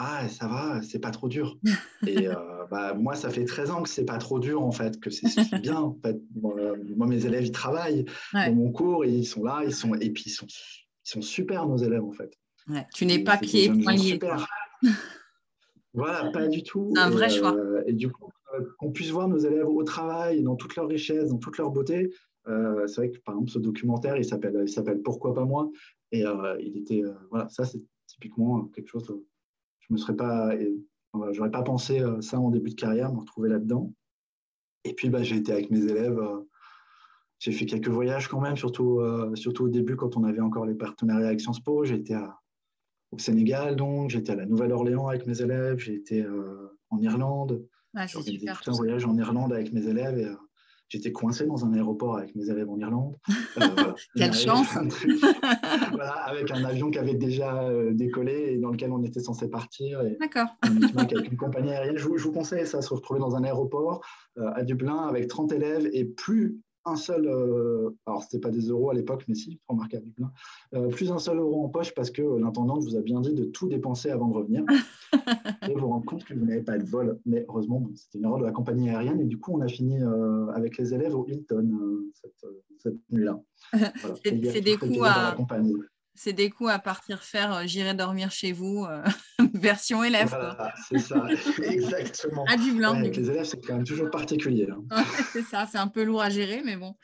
ah, 0.00 0.28
ça 0.28 0.46
va, 0.46 0.80
c'est 0.80 1.00
pas 1.00 1.10
trop 1.10 1.28
dur. 1.28 1.58
Et 2.06 2.28
euh, 2.28 2.34
bah, 2.70 2.94
moi, 2.94 3.16
ça 3.16 3.30
fait 3.30 3.44
13 3.44 3.70
ans 3.72 3.82
que 3.82 3.88
c'est 3.88 4.04
pas 4.04 4.18
trop 4.18 4.38
dur, 4.38 4.62
en 4.62 4.70
fait, 4.70 5.00
que 5.00 5.10
c'est 5.10 5.26
bien. 5.60 5.76
En 5.76 5.98
fait. 6.00 6.16
moi, 6.40 7.06
mes 7.06 7.26
élèves, 7.26 7.44
ils 7.44 7.52
travaillent 7.52 8.04
dans 8.32 8.54
mon 8.54 8.70
cours, 8.70 9.04
et 9.04 9.10
ils 9.10 9.26
sont 9.26 9.42
là, 9.42 9.62
ils 9.64 9.74
sont, 9.74 9.94
et 9.94 10.10
puis 10.10 10.24
ils 10.26 10.30
sont, 10.30 10.46
ils 10.46 11.10
sont 11.10 11.20
super, 11.20 11.66
nos 11.66 11.78
élèves, 11.78 12.04
en 12.04 12.12
fait. 12.12 12.32
tu 12.94 13.06
n'es 13.06 13.24
pas 13.24 13.38
pied 13.38 13.70
poing 13.70 13.96
voilà, 15.94 16.30
pas 16.30 16.46
du 16.46 16.62
tout. 16.62 16.92
un 16.96 17.10
vrai 17.10 17.28
choix. 17.28 17.54
Euh, 17.54 17.82
et 17.86 17.92
du 17.92 18.10
coup, 18.10 18.30
euh, 18.54 18.64
qu'on 18.78 18.90
puisse 18.90 19.10
voir 19.10 19.28
nos 19.28 19.38
élèves 19.38 19.68
au 19.68 19.82
travail, 19.82 20.42
dans 20.42 20.56
toute 20.56 20.76
leur 20.76 20.88
richesse, 20.88 21.30
dans 21.30 21.38
toute 21.38 21.58
leur 21.58 21.70
beauté. 21.70 22.12
Euh, 22.46 22.86
c'est 22.86 23.02
vrai 23.02 23.10
que 23.10 23.18
par 23.18 23.34
exemple, 23.34 23.50
ce 23.50 23.58
documentaire, 23.58 24.16
il 24.16 24.24
s'appelle, 24.24 24.58
il 24.62 24.68
s'appelle 24.68 25.02
Pourquoi 25.02 25.34
pas 25.34 25.44
moi? 25.44 25.70
Et 26.12 26.24
il 26.60 26.78
était, 26.78 27.02
voilà, 27.30 27.48
ça 27.50 27.64
c'est 27.66 27.82
typiquement 28.06 28.64
quelque 28.68 28.88
chose. 28.88 29.06
je 29.80 29.92
me 29.92 29.98
serais 29.98 30.16
pas, 30.16 30.52
j'aurais 31.32 31.50
pas 31.50 31.62
pensé 31.62 32.02
ça 32.20 32.40
en 32.40 32.48
début 32.48 32.70
de 32.70 32.74
carrière, 32.74 33.12
me 33.12 33.20
retrouver 33.20 33.50
là-dedans. 33.50 33.92
Et 34.84 34.94
puis, 34.94 35.10
bah, 35.10 35.22
j'ai 35.22 35.36
été 35.36 35.52
avec 35.52 35.70
mes 35.70 35.84
élèves. 35.84 36.18
j'ai 37.38 37.52
fait 37.52 37.66
quelques 37.66 37.88
voyages 37.88 38.28
quand 38.28 38.40
même, 38.40 38.56
surtout, 38.56 39.02
surtout 39.34 39.64
au 39.64 39.68
début 39.68 39.96
quand 39.96 40.16
on 40.16 40.24
avait 40.24 40.40
encore 40.40 40.64
les 40.64 40.74
partenariats 40.74 41.26
avec 41.26 41.42
Sciences 41.42 41.60
Po. 41.60 41.84
J'ai 41.84 41.96
été 41.96 42.14
à, 42.14 42.38
au 43.10 43.18
Sénégal, 43.18 43.76
donc 43.76 44.10
j'étais 44.10 44.32
à 44.32 44.36
la 44.36 44.46
Nouvelle-Orléans 44.46 45.08
avec 45.08 45.26
mes 45.26 45.40
élèves, 45.40 45.78
j'ai 45.78 45.94
été 45.94 46.22
euh, 46.22 46.76
en 46.90 47.00
Irlande. 47.00 47.64
Ah, 47.94 48.06
j'ai 48.06 48.38
fait 48.38 48.52
tout 48.62 48.70
un 48.70 48.74
voyage 48.74 49.06
en 49.06 49.16
Irlande 49.16 49.52
avec 49.52 49.72
mes 49.72 49.86
élèves 49.86 50.18
et 50.18 50.26
euh, 50.26 50.34
j'étais 50.88 51.10
coincé 51.10 51.46
dans 51.46 51.64
un 51.64 51.72
aéroport 51.72 52.18
avec 52.18 52.34
mes 52.34 52.50
élèves 52.50 52.68
en 52.68 52.78
Irlande. 52.78 53.16
Euh, 53.60 53.92
Quelle 54.14 54.34
chance 54.34 54.68
voilà, 55.90 56.12
Avec 56.26 56.48
un 56.52 56.62
avion 56.64 56.90
qui 56.90 56.98
avait 56.98 57.14
déjà 57.14 57.68
décollé 57.90 58.52
et 58.52 58.58
dans 58.58 58.70
lequel 58.70 58.92
on 58.92 59.02
était 59.02 59.18
censé 59.18 59.48
partir. 59.48 60.00
D'accord. 60.20 60.46
avec 60.62 61.32
une 61.32 61.36
compagnie 61.36 61.72
aérienne. 61.72 61.96
Je 61.96 62.06
vous, 62.06 62.18
je 62.18 62.22
vous, 62.22 62.32
conseille 62.32 62.64
ça, 62.66 62.80
se 62.80 62.94
retrouver 62.94 63.18
dans 63.18 63.34
un 63.34 63.42
aéroport 63.42 64.00
à 64.36 64.62
Dublin 64.62 65.08
avec 65.08 65.26
30 65.26 65.50
élèves 65.50 65.88
et 65.92 66.04
plus 66.04 66.60
un 66.84 66.96
seul, 66.96 67.26
euh, 67.26 67.90
alors 68.06 68.22
c'était 68.22 68.38
pas 68.38 68.50
des 68.50 68.68
euros 68.68 68.90
à 68.90 68.94
l'époque, 68.94 69.24
mais 69.28 69.34
si, 69.34 69.60
remarquable, 69.68 70.06
euh, 70.74 70.88
plus 70.88 71.10
un 71.10 71.18
seul 71.18 71.38
euro 71.38 71.64
en 71.64 71.68
poche 71.68 71.94
parce 71.94 72.10
que 72.10 72.22
l'intendante 72.22 72.82
vous 72.82 72.96
a 72.96 73.00
bien 73.00 73.20
dit 73.20 73.34
de 73.34 73.44
tout 73.44 73.68
dépenser 73.68 74.10
avant 74.10 74.28
de 74.28 74.34
revenir. 74.34 74.64
et 75.68 75.74
vous 75.74 75.88
rendre 75.88 76.04
compte 76.04 76.24
que 76.24 76.34
vous 76.34 76.44
n'avez 76.44 76.62
pas 76.62 76.78
de 76.78 76.84
vol. 76.84 77.18
Mais 77.26 77.44
heureusement, 77.48 77.88
c'était 77.94 78.18
une 78.18 78.24
erreur 78.24 78.38
de 78.38 78.44
la 78.44 78.52
compagnie 78.52 78.90
aérienne 78.90 79.20
et 79.20 79.26
du 79.26 79.38
coup, 79.38 79.52
on 79.56 79.60
a 79.60 79.68
fini 79.68 80.02
euh, 80.02 80.46
avec 80.48 80.78
les 80.78 80.94
élèves 80.94 81.14
au 81.14 81.26
Hilton 81.26 82.02
cette, 82.78 82.96
nuit-là. 83.10 83.40
c'est 84.24 84.60
des 84.60 84.76
coups 84.76 85.00
à 85.02 85.34
c'est 86.18 86.32
des 86.32 86.50
coups 86.50 86.70
à 86.70 86.80
partir 86.80 87.22
faire 87.22 87.54
euh, 87.54 87.62
J'irai 87.64 87.94
dormir 87.94 88.30
chez 88.32 88.50
vous, 88.52 88.84
euh, 88.84 89.02
version 89.54 90.02
élève. 90.02 90.36
c'est 90.88 90.98
ça, 90.98 91.24
exactement. 91.62 92.44
À 92.48 92.56
du 92.56 92.72
blanc. 92.72 92.94
avec 92.94 93.16
les 93.16 93.30
élèves, 93.30 93.44
c'est 93.44 93.64
quand 93.64 93.74
même 93.74 93.84
toujours 93.84 94.10
particulier. 94.10 94.68
Hein. 94.68 95.04
c'est 95.32 95.44
ça, 95.44 95.66
c'est 95.70 95.78
un 95.78 95.86
peu 95.86 96.02
lourd 96.02 96.20
à 96.20 96.28
gérer, 96.28 96.62
mais 96.64 96.76
bon. 96.76 96.96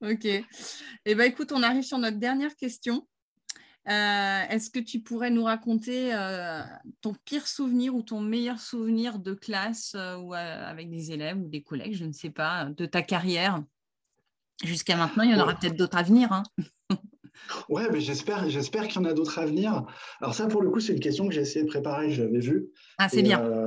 Ok. 0.00 0.24
Eh 0.24 1.14
bien, 1.14 1.24
écoute, 1.24 1.52
on 1.52 1.62
arrive 1.62 1.84
sur 1.84 1.98
notre 1.98 2.18
dernière 2.18 2.54
question. 2.56 3.06
Euh, 3.88 4.42
est-ce 4.48 4.70
que 4.70 4.78
tu 4.78 5.00
pourrais 5.00 5.30
nous 5.30 5.44
raconter 5.44 6.12
ton 7.00 7.14
pire 7.24 7.46
souvenir 7.46 7.94
ou 7.94 8.02
ton 8.02 8.20
meilleur 8.20 8.60
souvenir 8.60 9.18
de 9.18 9.34
classe 9.34 9.96
ou 10.20 10.34
avec 10.34 10.90
des 10.90 11.12
élèves 11.12 11.38
ou 11.38 11.48
des 11.48 11.62
collègues, 11.62 11.94
je 11.94 12.04
ne 12.04 12.12
sais 12.12 12.30
pas, 12.30 12.66
de 12.66 12.86
ta 12.86 13.02
carrière? 13.02 13.62
Jusqu'à 14.64 14.96
maintenant 14.96 15.24
Il 15.24 15.32
y 15.32 15.34
en 15.34 15.40
aura 15.40 15.54
peut-être 15.54 15.76
d'autres 15.76 15.96
à 15.96 16.02
venir. 16.02 16.32
Hein. 16.32 16.44
Ouais, 17.68 17.88
mais 17.90 18.00
j'espère, 18.00 18.48
j'espère 18.48 18.88
qu'il 18.88 19.00
y 19.00 19.04
en 19.04 19.08
a 19.08 19.12
d'autres 19.12 19.38
à 19.38 19.46
venir. 19.46 19.84
Alors 20.20 20.34
ça, 20.34 20.46
pour 20.46 20.62
le 20.62 20.70
coup, 20.70 20.80
c'est 20.80 20.92
une 20.92 21.00
question 21.00 21.26
que 21.28 21.34
j'ai 21.34 21.40
essayé 21.40 21.64
de 21.64 21.70
préparer, 21.70 22.10
j'avais 22.10 22.40
vu. 22.40 22.70
Ah, 22.98 23.08
c'est 23.08 23.22
bien. 23.22 23.42
Euh, 23.42 23.66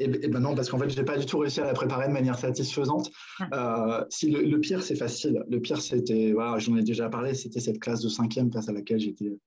et, 0.00 0.28
ben 0.28 0.40
non, 0.40 0.54
parce 0.54 0.70
qu'en 0.70 0.78
fait, 0.78 0.88
je 0.90 0.96
n'ai 0.96 1.04
pas 1.04 1.16
du 1.16 1.26
tout 1.26 1.38
réussi 1.38 1.60
à 1.60 1.64
la 1.64 1.72
préparer 1.72 2.08
de 2.08 2.12
manière 2.12 2.38
satisfaisante. 2.38 3.10
Ah. 3.40 4.00
Euh, 4.00 4.04
si 4.10 4.30
le, 4.30 4.60
pire, 4.60 4.82
c'est 4.82 4.96
facile. 4.96 5.44
Le 5.48 5.60
pire, 5.60 5.80
c'était, 5.80 6.32
voilà, 6.32 6.58
j'en 6.58 6.76
ai 6.76 6.82
déjà 6.82 7.08
parlé, 7.08 7.34
c'était 7.34 7.60
cette 7.60 7.80
classe 7.80 8.00
de 8.00 8.08
cinquième 8.08 8.52
face 8.52 8.68
à 8.68 8.72
laquelle 8.72 9.00
j'étais, 9.00 9.38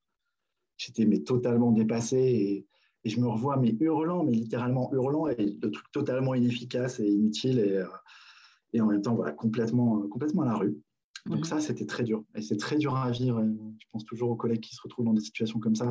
j'étais 0.77 1.05
mais 1.05 1.19
totalement 1.19 1.71
dépassé 1.71 2.17
et, 2.17 2.65
je 3.05 3.21
me 3.21 3.27
revois 3.29 3.55
mais 3.55 3.73
hurlant, 3.79 4.25
mais 4.25 4.33
littéralement 4.33 4.91
hurlant 4.91 5.29
et 5.29 5.55
le 5.61 5.71
truc 5.71 5.85
totalement 5.93 6.35
inefficace 6.35 6.99
et 6.99 7.07
inutile 7.07 7.57
et, 7.59 7.77
euh, 7.77 7.85
et 8.73 8.81
en 8.81 8.87
même 8.87 9.01
temps, 9.01 9.15
voilà, 9.15 9.31
complètement, 9.31 10.05
complètement 10.09 10.41
à 10.41 10.47
la 10.47 10.55
rue. 10.55 10.77
Donc 11.29 11.45
ça, 11.45 11.59
c'était 11.59 11.85
très 11.85 12.03
dur. 12.03 12.23
Et 12.35 12.41
c'est 12.41 12.57
très 12.57 12.77
dur 12.77 12.95
à 12.95 13.11
vivre. 13.11 13.43
je 13.79 13.85
pense 13.91 14.05
toujours 14.05 14.29
aux 14.29 14.35
collègues 14.35 14.61
qui 14.61 14.75
se 14.75 14.81
retrouvent 14.81 15.05
dans 15.05 15.13
des 15.13 15.21
situations 15.21 15.59
comme 15.59 15.75
ça. 15.75 15.89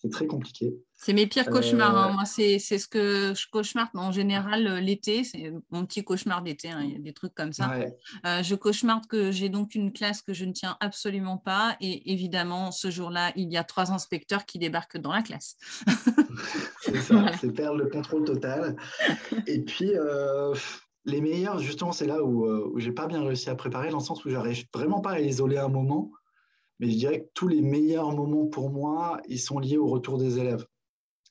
C'est 0.00 0.10
très 0.10 0.28
compliqué. 0.28 0.76
C'est 0.94 1.12
mes 1.12 1.26
pires 1.26 1.50
cauchemars. 1.50 1.96
Hein. 1.96 2.10
Euh, 2.10 2.12
Moi, 2.12 2.24
c'est 2.24 2.58
ce 2.60 2.86
que 2.86 3.34
je 3.34 3.46
cauchemarde 3.50 3.90
en 3.94 4.12
général 4.12 4.64
euh, 4.68 4.80
l'été. 4.80 5.24
C'est 5.24 5.52
mon 5.70 5.84
petit 5.84 6.04
cauchemar 6.04 6.42
d'été. 6.42 6.70
Hein. 6.70 6.82
Il 6.84 6.92
y 6.92 6.94
a 6.94 7.00
des 7.00 7.12
trucs 7.12 7.34
comme 7.34 7.52
ça. 7.52 7.74
Euh, 8.24 8.42
je 8.44 8.54
cauchemarde 8.54 9.08
que 9.08 9.32
j'ai 9.32 9.48
donc 9.48 9.74
une 9.74 9.92
classe 9.92 10.22
que 10.22 10.32
je 10.32 10.44
ne 10.44 10.52
tiens 10.52 10.76
absolument 10.78 11.36
pas. 11.36 11.76
Et 11.80 12.12
évidemment, 12.12 12.70
ce 12.70 12.92
jour-là, 12.92 13.32
il 13.34 13.52
y 13.52 13.56
a 13.56 13.64
trois 13.64 13.90
inspecteurs 13.90 14.46
qui 14.46 14.60
débarquent 14.60 14.98
dans 14.98 15.12
la 15.12 15.22
classe. 15.22 15.56
c'est 16.82 17.00
ça. 17.00 17.32
C'est 17.40 17.52
perdre 17.52 17.78
le 17.78 17.86
contrôle 17.86 18.24
total. 18.24 18.76
Et 19.48 19.62
puis, 19.62 19.94
les 21.08 21.20
meilleurs, 21.20 21.58
justement, 21.58 21.92
c'est 21.92 22.06
là 22.06 22.22
où, 22.22 22.46
euh, 22.46 22.70
où 22.72 22.78
j'ai 22.78 22.92
pas 22.92 23.06
bien 23.06 23.22
réussi 23.22 23.48
à 23.48 23.54
préparer, 23.54 23.90
dans 23.90 23.98
le 23.98 24.04
sens 24.04 24.24
où 24.24 24.30
j'arrive 24.30 24.64
vraiment 24.74 25.00
pas 25.00 25.12
à 25.12 25.20
isoler 25.20 25.56
un 25.56 25.68
moment. 25.68 26.12
Mais 26.80 26.90
je 26.90 26.96
dirais 26.96 27.22
que 27.22 27.28
tous 27.34 27.48
les 27.48 27.62
meilleurs 27.62 28.14
moments 28.14 28.46
pour 28.46 28.70
moi, 28.70 29.20
ils 29.26 29.40
sont 29.40 29.58
liés 29.58 29.78
au 29.78 29.86
retour 29.86 30.18
des 30.18 30.38
élèves. 30.38 30.64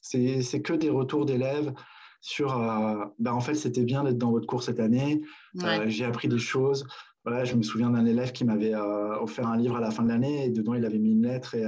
C'est 0.01 0.61
que 0.61 0.73
des 0.73 0.89
retours 0.89 1.25
d'élèves 1.25 1.73
sur, 2.21 2.57
euh, 2.57 3.05
bah, 3.19 3.33
en 3.33 3.39
fait, 3.39 3.53
c'était 3.53 3.83
bien 3.83 4.03
d'être 4.03 4.17
dans 4.17 4.31
votre 4.31 4.47
cours 4.47 4.63
cette 4.63 4.79
année. 4.79 5.21
Euh, 5.63 5.85
j'ai 5.87 6.05
appris 6.05 6.27
des 6.27 6.39
choses. 6.39 6.85
Voilà, 7.23 7.45
je 7.45 7.55
me 7.55 7.61
souviens 7.61 7.91
d'un 7.91 8.05
élève 8.05 8.31
qui 8.31 8.45
m'avait 8.45 8.73
offert 8.75 9.47
un 9.47 9.57
livre 9.57 9.75
à 9.75 9.81
la 9.81 9.91
fin 9.91 10.03
de 10.03 10.07
l'année 10.07 10.45
et 10.45 10.49
dedans, 10.49 10.73
il 10.73 10.85
avait 10.85 10.97
mis 10.97 11.11
une 11.11 11.23
lettre 11.23 11.55
et 11.55 11.65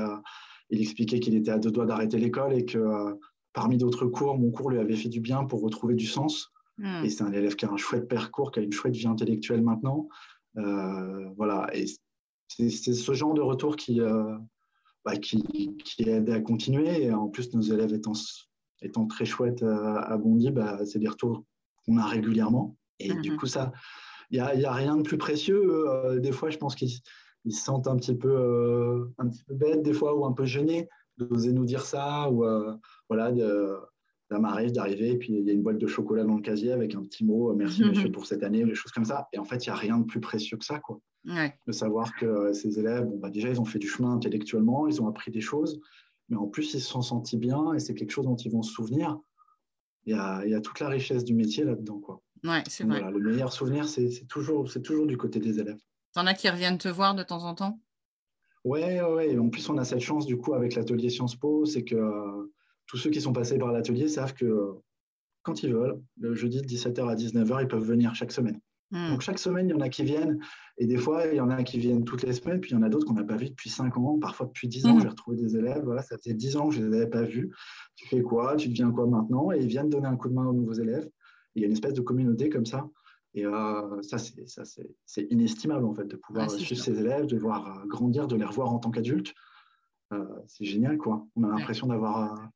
il 0.69 0.81
expliquait 0.81 1.19
qu'il 1.19 1.35
était 1.35 1.51
à 1.51 1.59
deux 1.59 1.69
doigts 1.69 1.85
d'arrêter 1.85 2.17
l'école 2.17 2.53
et 2.53 2.63
que 2.63 3.19
parmi 3.51 3.77
d'autres 3.77 4.05
cours, 4.05 4.37
mon 4.37 4.51
cours 4.51 4.69
lui 4.69 4.79
avait 4.79 4.95
fait 4.95 5.09
du 5.09 5.19
bien 5.19 5.43
pour 5.43 5.61
retrouver 5.61 5.95
du 5.95 6.05
sens. 6.05 6.53
Hmm. 6.79 7.03
Et 7.03 7.09
c'est 7.09 7.23
un 7.23 7.33
élève 7.33 7.55
qui 7.55 7.65
a 7.65 7.71
un 7.71 7.77
chouette 7.77 8.07
parcours, 8.07 8.51
qui 8.51 8.59
a 8.59 8.63
une 8.63 8.71
chouette 8.71 8.95
vie 8.95 9.07
intellectuelle 9.07 9.61
maintenant. 9.61 10.07
Euh, 10.57 11.29
voilà. 11.35 11.69
Et 11.73 11.85
c'est 12.47 12.69
ce 12.69 13.13
genre 13.13 13.33
de 13.33 13.41
retour 13.41 13.75
qui, 13.75 13.99
euh, 13.99 14.37
bah, 15.03 15.17
qui, 15.17 15.75
qui, 15.83 16.09
aide 16.09 16.29
à 16.29 16.39
continuer. 16.39 17.03
Et 17.03 17.13
en 17.13 17.27
plus, 17.27 17.53
nos 17.53 17.61
élèves 17.61 17.93
étant, 17.93 18.13
étant 18.81 19.05
très 19.07 19.25
chouettes 19.25 19.61
euh, 19.61 19.95
à 19.95 20.17
Bondy, 20.17 20.51
bah, 20.51 20.79
c'est 20.85 20.99
des 20.99 21.09
retours 21.09 21.43
qu'on 21.85 21.97
a 21.97 22.05
régulièrement. 22.05 22.77
Et 22.99 23.13
du 23.13 23.33
hmm. 23.33 23.37
coup, 23.37 23.45
ça, 23.45 23.73
il 24.31 24.35
n'y 24.35 24.39
a, 24.39 24.55
y 24.55 24.65
a, 24.65 24.71
rien 24.71 24.95
de 24.95 25.03
plus 25.03 25.17
précieux. 25.17 26.17
des 26.19 26.31
fois, 26.31 26.49
je 26.49 26.57
pense 26.57 26.75
qu'ils 26.75 26.91
se 26.91 27.01
sentent 27.51 27.87
un 27.87 27.97
petit, 27.97 28.15
peu, 28.15 29.11
un 29.17 29.27
petit 29.27 29.43
peu 29.43 29.53
bêtes, 29.53 29.83
des 29.83 29.93
fois, 29.93 30.15
ou 30.15 30.25
un 30.25 30.33
peu 30.33 30.45
gênés 30.45 30.87
d'oser 31.17 31.51
nous 31.51 31.65
dire 31.65 31.83
ça. 31.83 32.29
Ou 32.31 32.45
voilà, 33.09 33.31
de, 33.33 33.77
ça 34.29 34.39
m'arrive 34.39 34.71
d'arriver 34.71 35.11
et 35.11 35.17
puis 35.17 35.33
il 35.33 35.43
y 35.45 35.49
a 35.49 35.53
une 35.53 35.63
boîte 35.63 35.79
de 35.79 35.87
chocolat 35.87 36.23
dans 36.23 36.35
le 36.35 36.41
casier 36.41 36.71
avec 36.71 36.93
un 36.93 37.01
petit 37.01 37.25
mot 37.25 37.51
euh, 37.51 37.55
merci 37.55 37.83
monsieur 37.83 38.11
pour 38.11 38.27
cette 38.27 38.43
année, 38.43 38.63
des 38.63 38.75
choses 38.75 38.91
comme 38.91 39.05
ça. 39.05 39.27
Et 39.33 39.39
en 39.39 39.43
fait, 39.43 39.65
il 39.65 39.69
n'y 39.69 39.73
a 39.73 39.77
rien 39.77 39.97
de 39.97 40.05
plus 40.05 40.19
précieux 40.19 40.57
que 40.57 40.65
ça, 40.65 40.79
quoi. 40.79 40.99
De 41.25 41.71
savoir 41.71 42.15
que 42.15 42.25
euh, 42.25 42.53
ces 42.53 42.79
élèves, 42.79 43.05
bon, 43.05 43.17
bah, 43.17 43.29
déjà, 43.29 43.49
ils 43.49 43.59
ont 43.59 43.65
fait 43.65 43.79
du 43.79 43.87
chemin 43.87 44.13
intellectuellement, 44.13 44.87
ils 44.87 45.01
ont 45.01 45.07
appris 45.07 45.31
des 45.31 45.41
choses, 45.41 45.79
mais 46.29 46.37
en 46.37 46.47
plus, 46.47 46.73
ils 46.73 46.79
se 46.79 46.87
sont 46.87 47.01
sentis 47.01 47.37
bien 47.37 47.73
et 47.73 47.79
c'est 47.79 47.95
quelque 47.95 48.11
chose 48.11 48.25
dont 48.25 48.35
ils 48.35 48.51
vont 48.51 48.61
se 48.61 48.71
souvenir. 48.71 49.19
Il 50.05 50.13
y 50.13 50.17
a, 50.17 50.45
il 50.45 50.51
y 50.51 50.55
a 50.55 50.61
toute 50.61 50.79
la 50.79 50.89
richesse 50.89 51.23
du 51.23 51.33
métier 51.33 51.63
là-dedans, 51.63 51.99
quoi. 51.99 52.21
Ouais, 52.43 52.63
c'est 52.67 52.85
vrai. 52.85 53.01
le 53.11 53.31
meilleur 53.31 53.51
souvenir, 53.51 53.87
c'est 53.89 54.09
toujours, 54.27 54.71
toujours 54.71 55.07
du 55.07 55.17
côté 55.17 55.39
des 55.39 55.59
élèves. 55.59 55.79
T'en 56.13 56.25
as 56.25 56.33
qui 56.33 56.49
reviennent 56.49 56.77
te 56.77 56.87
voir 56.87 57.15
de 57.15 57.23
temps 57.23 57.43
en 57.43 57.53
temps? 57.53 57.79
Ouais, 58.63 59.01
ouais. 59.01 59.37
En 59.37 59.49
plus, 59.49 59.67
on 59.69 59.77
a 59.77 59.85
cette 59.85 59.99
chance, 59.99 60.25
du 60.25 60.37
coup, 60.37 60.53
avec 60.53 60.75
l'atelier 60.75 61.09
Sciences 61.09 61.35
Po, 61.35 61.65
c'est 61.65 61.83
que 61.83 62.49
tous 62.89 62.97
ceux 62.97 63.09
qui 63.09 63.21
sont 63.21 63.33
passés 63.33 63.57
par 63.57 63.71
l'atelier 63.71 64.07
savent 64.07 64.33
que 64.33 64.73
quand 65.43 65.63
ils 65.63 65.73
veulent, 65.73 66.01
le 66.17 66.35
jeudi 66.35 66.61
de 66.61 66.67
17h 66.67 67.07
à 67.07 67.15
19h, 67.15 67.61
ils 67.61 67.67
peuvent 67.67 67.83
venir 67.83 68.13
chaque 68.15 68.31
semaine. 68.31 68.59
Hmm. 68.91 69.11
Donc 69.11 69.21
chaque 69.21 69.37
semaine, 69.37 69.67
il 69.67 69.71
y 69.71 69.75
en 69.75 69.81
a 69.81 69.89
qui 69.89 70.03
viennent, 70.03 70.39
et 70.77 70.87
des 70.87 70.97
fois, 70.97 71.27
il 71.27 71.35
y 71.35 71.39
en 71.39 71.49
a 71.49 71.63
qui 71.63 71.77
viennent 71.77 72.03
toutes 72.03 72.23
les 72.23 72.33
semaines, 72.33 72.59
puis 72.59 72.71
il 72.71 72.73
y 72.73 72.77
en 72.77 72.81
a 72.81 72.89
d'autres 72.89 73.05
qu'on 73.05 73.13
n'a 73.13 73.23
pas 73.23 73.35
vus 73.35 73.49
depuis 73.49 73.69
5 73.69 73.95
ans, 73.97 74.17
parfois 74.17 74.47
depuis 74.47 74.67
10 74.67 74.87
ans. 74.87 74.95
Hmm. 74.95 75.01
J'ai 75.01 75.07
retrouvé 75.07 75.37
des 75.37 75.55
élèves, 75.55 75.83
voilà, 75.83 76.01
ça 76.01 76.17
faisait 76.17 76.33
10 76.33 76.57
ans 76.57 76.69
que 76.69 76.75
je 76.75 76.81
ne 76.81 76.89
les 76.89 76.97
avais 76.97 77.09
pas 77.09 77.23
vus. 77.23 77.51
Tu 77.95 78.07
fais 78.07 78.21
quoi? 78.21 78.55
Tu 78.55 78.69
deviens 78.69 78.91
quoi 78.91 79.05
maintenant? 79.05 79.51
Et 79.51 79.59
ils 79.59 79.67
viennent 79.67 79.89
donner 79.89 80.07
un 80.07 80.17
coup 80.17 80.29
de 80.29 80.33
main 80.33 80.45
aux 80.45 80.53
nouveaux 80.53 80.73
élèves. 80.73 81.07
il 81.55 81.61
y 81.61 81.65
a 81.65 81.67
une 81.67 81.73
espèce 81.73 81.93
de 81.93 82.01
communauté 82.01 82.49
comme 82.49 82.65
ça. 82.65 82.89
Et 83.35 83.45
euh, 83.45 84.01
ça, 84.01 84.17
c'est 84.17 85.27
inestimable, 85.29 85.85
en 85.85 85.93
fait, 85.93 86.05
de 86.05 86.15
pouvoir 86.15 86.49
suivre 86.49 86.81
ces 86.81 86.99
élèves, 86.99 87.27
de 87.27 87.37
voir 87.37 87.67
euh, 87.67 87.85
grandir, 87.85 88.27
de 88.27 88.35
les 88.35 88.45
revoir 88.45 88.73
en 88.73 88.79
tant 88.79 88.89
qu'adultes. 88.89 89.35
Euh, 90.13 90.25
c'est 90.47 90.65
génial, 90.65 90.97
quoi. 90.97 91.27
On 91.35 91.43
a 91.43 91.49
l'impression 91.49 91.85
d'avoir 91.85 92.49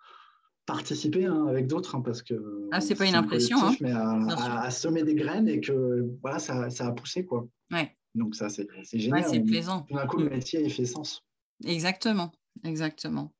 participer 0.66 1.26
hein, 1.26 1.45
avec 1.47 1.68
d'autres, 1.68 1.95
hein, 1.95 2.01
parce 2.01 2.22
que 2.22 2.36
ah, 2.72 2.82
c'est 2.82 2.95
pas 2.95 3.05
une 3.05 3.16
impression, 3.16 3.57
hein. 3.61 3.76
mais 3.82 3.91
à, 3.91 4.70
semer 4.72 5.03
des 5.03 5.16
graines 5.16 5.47
et 5.47 5.59
que 5.59 6.05
voilà, 6.22 6.39
ça, 6.39 6.70
ça 6.70 6.88
a 6.88 6.91
poussé 6.91 7.26
quoi. 7.26 7.47
Ouais. 7.72 7.95
Donc 8.16 8.36
ça 8.36 8.49
c'est 8.49 8.68
génial. 8.93 9.26
c'est 9.28 9.41
plaisant. 9.41 9.82
Tout 9.89 9.95
d'un 9.95 10.05
coup 10.05 10.18
le 10.18 10.30
métier 10.30 10.61
il 10.64 10.72
fait 10.72 10.86
sens. 10.86 11.22
Exactement, 11.66 12.32
exactement. 12.64 13.34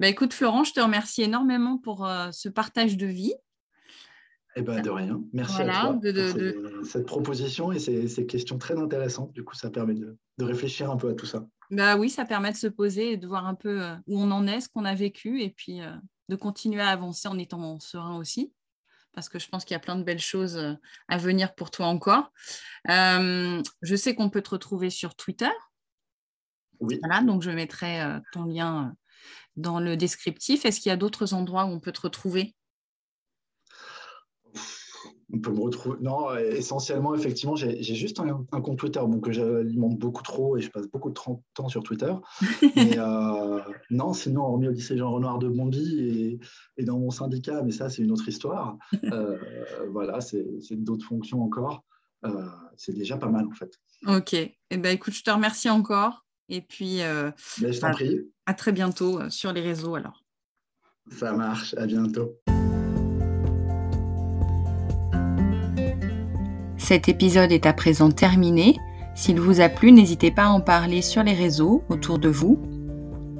Bah, 0.00 0.08
écoute 0.08 0.32
Florent, 0.32 0.64
je 0.64 0.72
te 0.72 0.80
remercie 0.80 1.22
énormément 1.22 1.78
pour 1.78 2.06
euh, 2.06 2.30
ce 2.32 2.48
partage 2.48 2.96
de 2.96 3.06
vie. 3.06 3.34
Eh 4.56 4.62
ben, 4.62 4.80
de 4.80 4.90
rien. 4.90 5.22
Merci 5.32 5.62
à 5.62 5.66
toi 5.66 6.00
pour 6.00 6.86
cette 6.86 7.06
proposition 7.06 7.70
et 7.70 7.78
ces, 7.78 8.08
ces, 8.08 8.26
questions 8.26 8.58
très 8.58 8.76
intéressantes. 8.76 9.32
Du 9.32 9.44
coup, 9.44 9.54
ça 9.54 9.70
permet 9.70 9.94
de, 9.94 10.16
de 10.38 10.44
réfléchir 10.44 10.90
un 10.90 10.96
peu 10.96 11.10
à 11.10 11.14
tout 11.14 11.26
ça. 11.26 11.46
Bah 11.70 11.96
oui, 11.96 12.08
ça 12.08 12.24
permet 12.24 12.50
de 12.50 12.56
se 12.56 12.66
poser 12.66 13.12
et 13.12 13.16
de 13.16 13.26
voir 13.26 13.46
un 13.46 13.54
peu 13.54 13.82
euh, 13.82 13.94
où 14.06 14.18
on 14.18 14.30
en 14.30 14.46
est, 14.46 14.60
ce 14.60 14.68
qu'on 14.68 14.84
a 14.84 14.94
vécu, 14.94 15.42
et 15.42 15.50
puis 15.50 15.82
euh, 15.82 15.92
de 16.28 16.36
continuer 16.36 16.80
à 16.80 16.88
avancer 16.88 17.28
en 17.28 17.38
étant 17.38 17.80
serein 17.80 18.16
aussi, 18.16 18.52
parce 19.12 19.28
que 19.28 19.38
je 19.38 19.48
pense 19.48 19.64
qu'il 19.64 19.74
y 19.74 19.76
a 19.76 19.80
plein 19.80 19.96
de 19.96 20.02
belles 20.02 20.20
choses 20.20 20.56
euh, 20.56 20.74
à 21.08 21.18
venir 21.18 21.54
pour 21.54 21.70
toi 21.70 21.86
encore. 21.86 22.32
je 22.86 23.96
sais 23.96 24.14
qu'on 24.14 24.30
peut 24.30 24.42
te 24.42 24.50
retrouver 24.50 24.90
sur 24.90 25.14
Twitter. 25.14 25.50
Oui. 26.80 26.98
Voilà, 27.02 27.22
donc 27.22 27.42
je 27.42 27.50
mettrai 27.50 28.00
ton 28.32 28.44
lien 28.44 28.94
dans 29.56 29.80
le 29.80 29.96
descriptif. 29.96 30.64
Est-ce 30.64 30.80
qu'il 30.80 30.90
y 30.90 30.92
a 30.92 30.96
d'autres 30.96 31.34
endroits 31.34 31.64
où 31.64 31.70
on 31.70 31.80
peut 31.80 31.92
te 31.92 32.02
retrouver? 32.02 32.54
On 35.32 35.38
peut 35.40 35.52
me 35.52 35.60
retrouver. 35.60 35.98
Non, 36.00 36.34
essentiellement, 36.36 37.14
effectivement, 37.14 37.54
j'ai 37.54 37.82
juste 37.82 38.20
un, 38.20 38.60
compte 38.60 38.78
Twitter 38.78 39.00
bon, 39.06 39.20
que 39.20 39.30
j'alimente 39.30 39.98
beaucoup 39.98 40.22
trop 40.22 40.56
et 40.56 40.60
je 40.60 40.70
passe 40.70 40.86
beaucoup 40.88 41.10
de 41.10 41.14
temps 41.14 41.68
sur 41.68 41.82
Twitter. 41.82 42.12
mais 42.76 42.98
euh, 42.98 43.60
non, 43.90 44.14
sinon, 44.14 44.42
hormis 44.42 44.68
au 44.68 44.70
lycée 44.70 44.96
Jean-Renoir 44.96 45.38
de 45.38 45.48
Bondy 45.48 46.38
et, 46.76 46.84
dans 46.84 46.98
mon 46.98 47.10
syndicat, 47.10 47.62
mais 47.62 47.72
ça, 47.72 47.90
c'est 47.90 48.02
une 48.02 48.12
autre 48.12 48.28
histoire. 48.28 48.76
Euh, 49.10 49.38
voilà, 49.90 50.20
c'est 50.20 50.44
d'autres 50.72 51.06
fonctions 51.06 51.42
encore. 51.42 51.84
Euh, 52.24 52.46
c'est 52.76 52.92
déjà 52.92 53.16
pas 53.16 53.28
mal, 53.28 53.46
en 53.46 53.52
fait. 53.52 53.72
Ok. 54.06 54.34
Eh 54.34 54.76
ben, 54.76 54.94
écoute, 54.94 55.14
je 55.14 55.22
te 55.22 55.30
remercie 55.30 55.70
encore. 55.70 56.26
Et 56.48 56.60
puis, 56.60 56.98
ben, 56.98 57.32
je 57.72 57.80
t'en 57.80 57.90
prie. 57.92 58.20
À 58.44 58.54
très 58.54 58.72
bientôt 58.72 59.30
sur 59.30 59.52
les 59.52 59.62
réseaux, 59.62 59.94
alors. 59.94 60.24
Ça 61.10 61.32
marche. 61.32 61.74
À 61.78 61.86
bientôt. 61.86 62.38
Cet 66.88 67.10
épisode 67.10 67.52
est 67.52 67.66
à 67.66 67.74
présent 67.74 68.10
terminé. 68.10 68.78
S'il 69.14 69.38
vous 69.38 69.60
a 69.60 69.68
plu, 69.68 69.92
n'hésitez 69.92 70.30
pas 70.30 70.44
à 70.44 70.48
en 70.48 70.62
parler 70.62 71.02
sur 71.02 71.22
les 71.22 71.34
réseaux 71.34 71.84
autour 71.90 72.18
de 72.18 72.30
vous. 72.30 72.58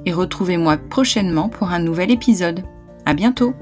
Et 0.05 0.13
retrouvez-moi 0.13 0.77
prochainement 0.77 1.49
pour 1.49 1.69
un 1.71 1.79
nouvel 1.79 2.11
épisode. 2.11 2.63
À 3.07 3.15
bientôt! 3.15 3.55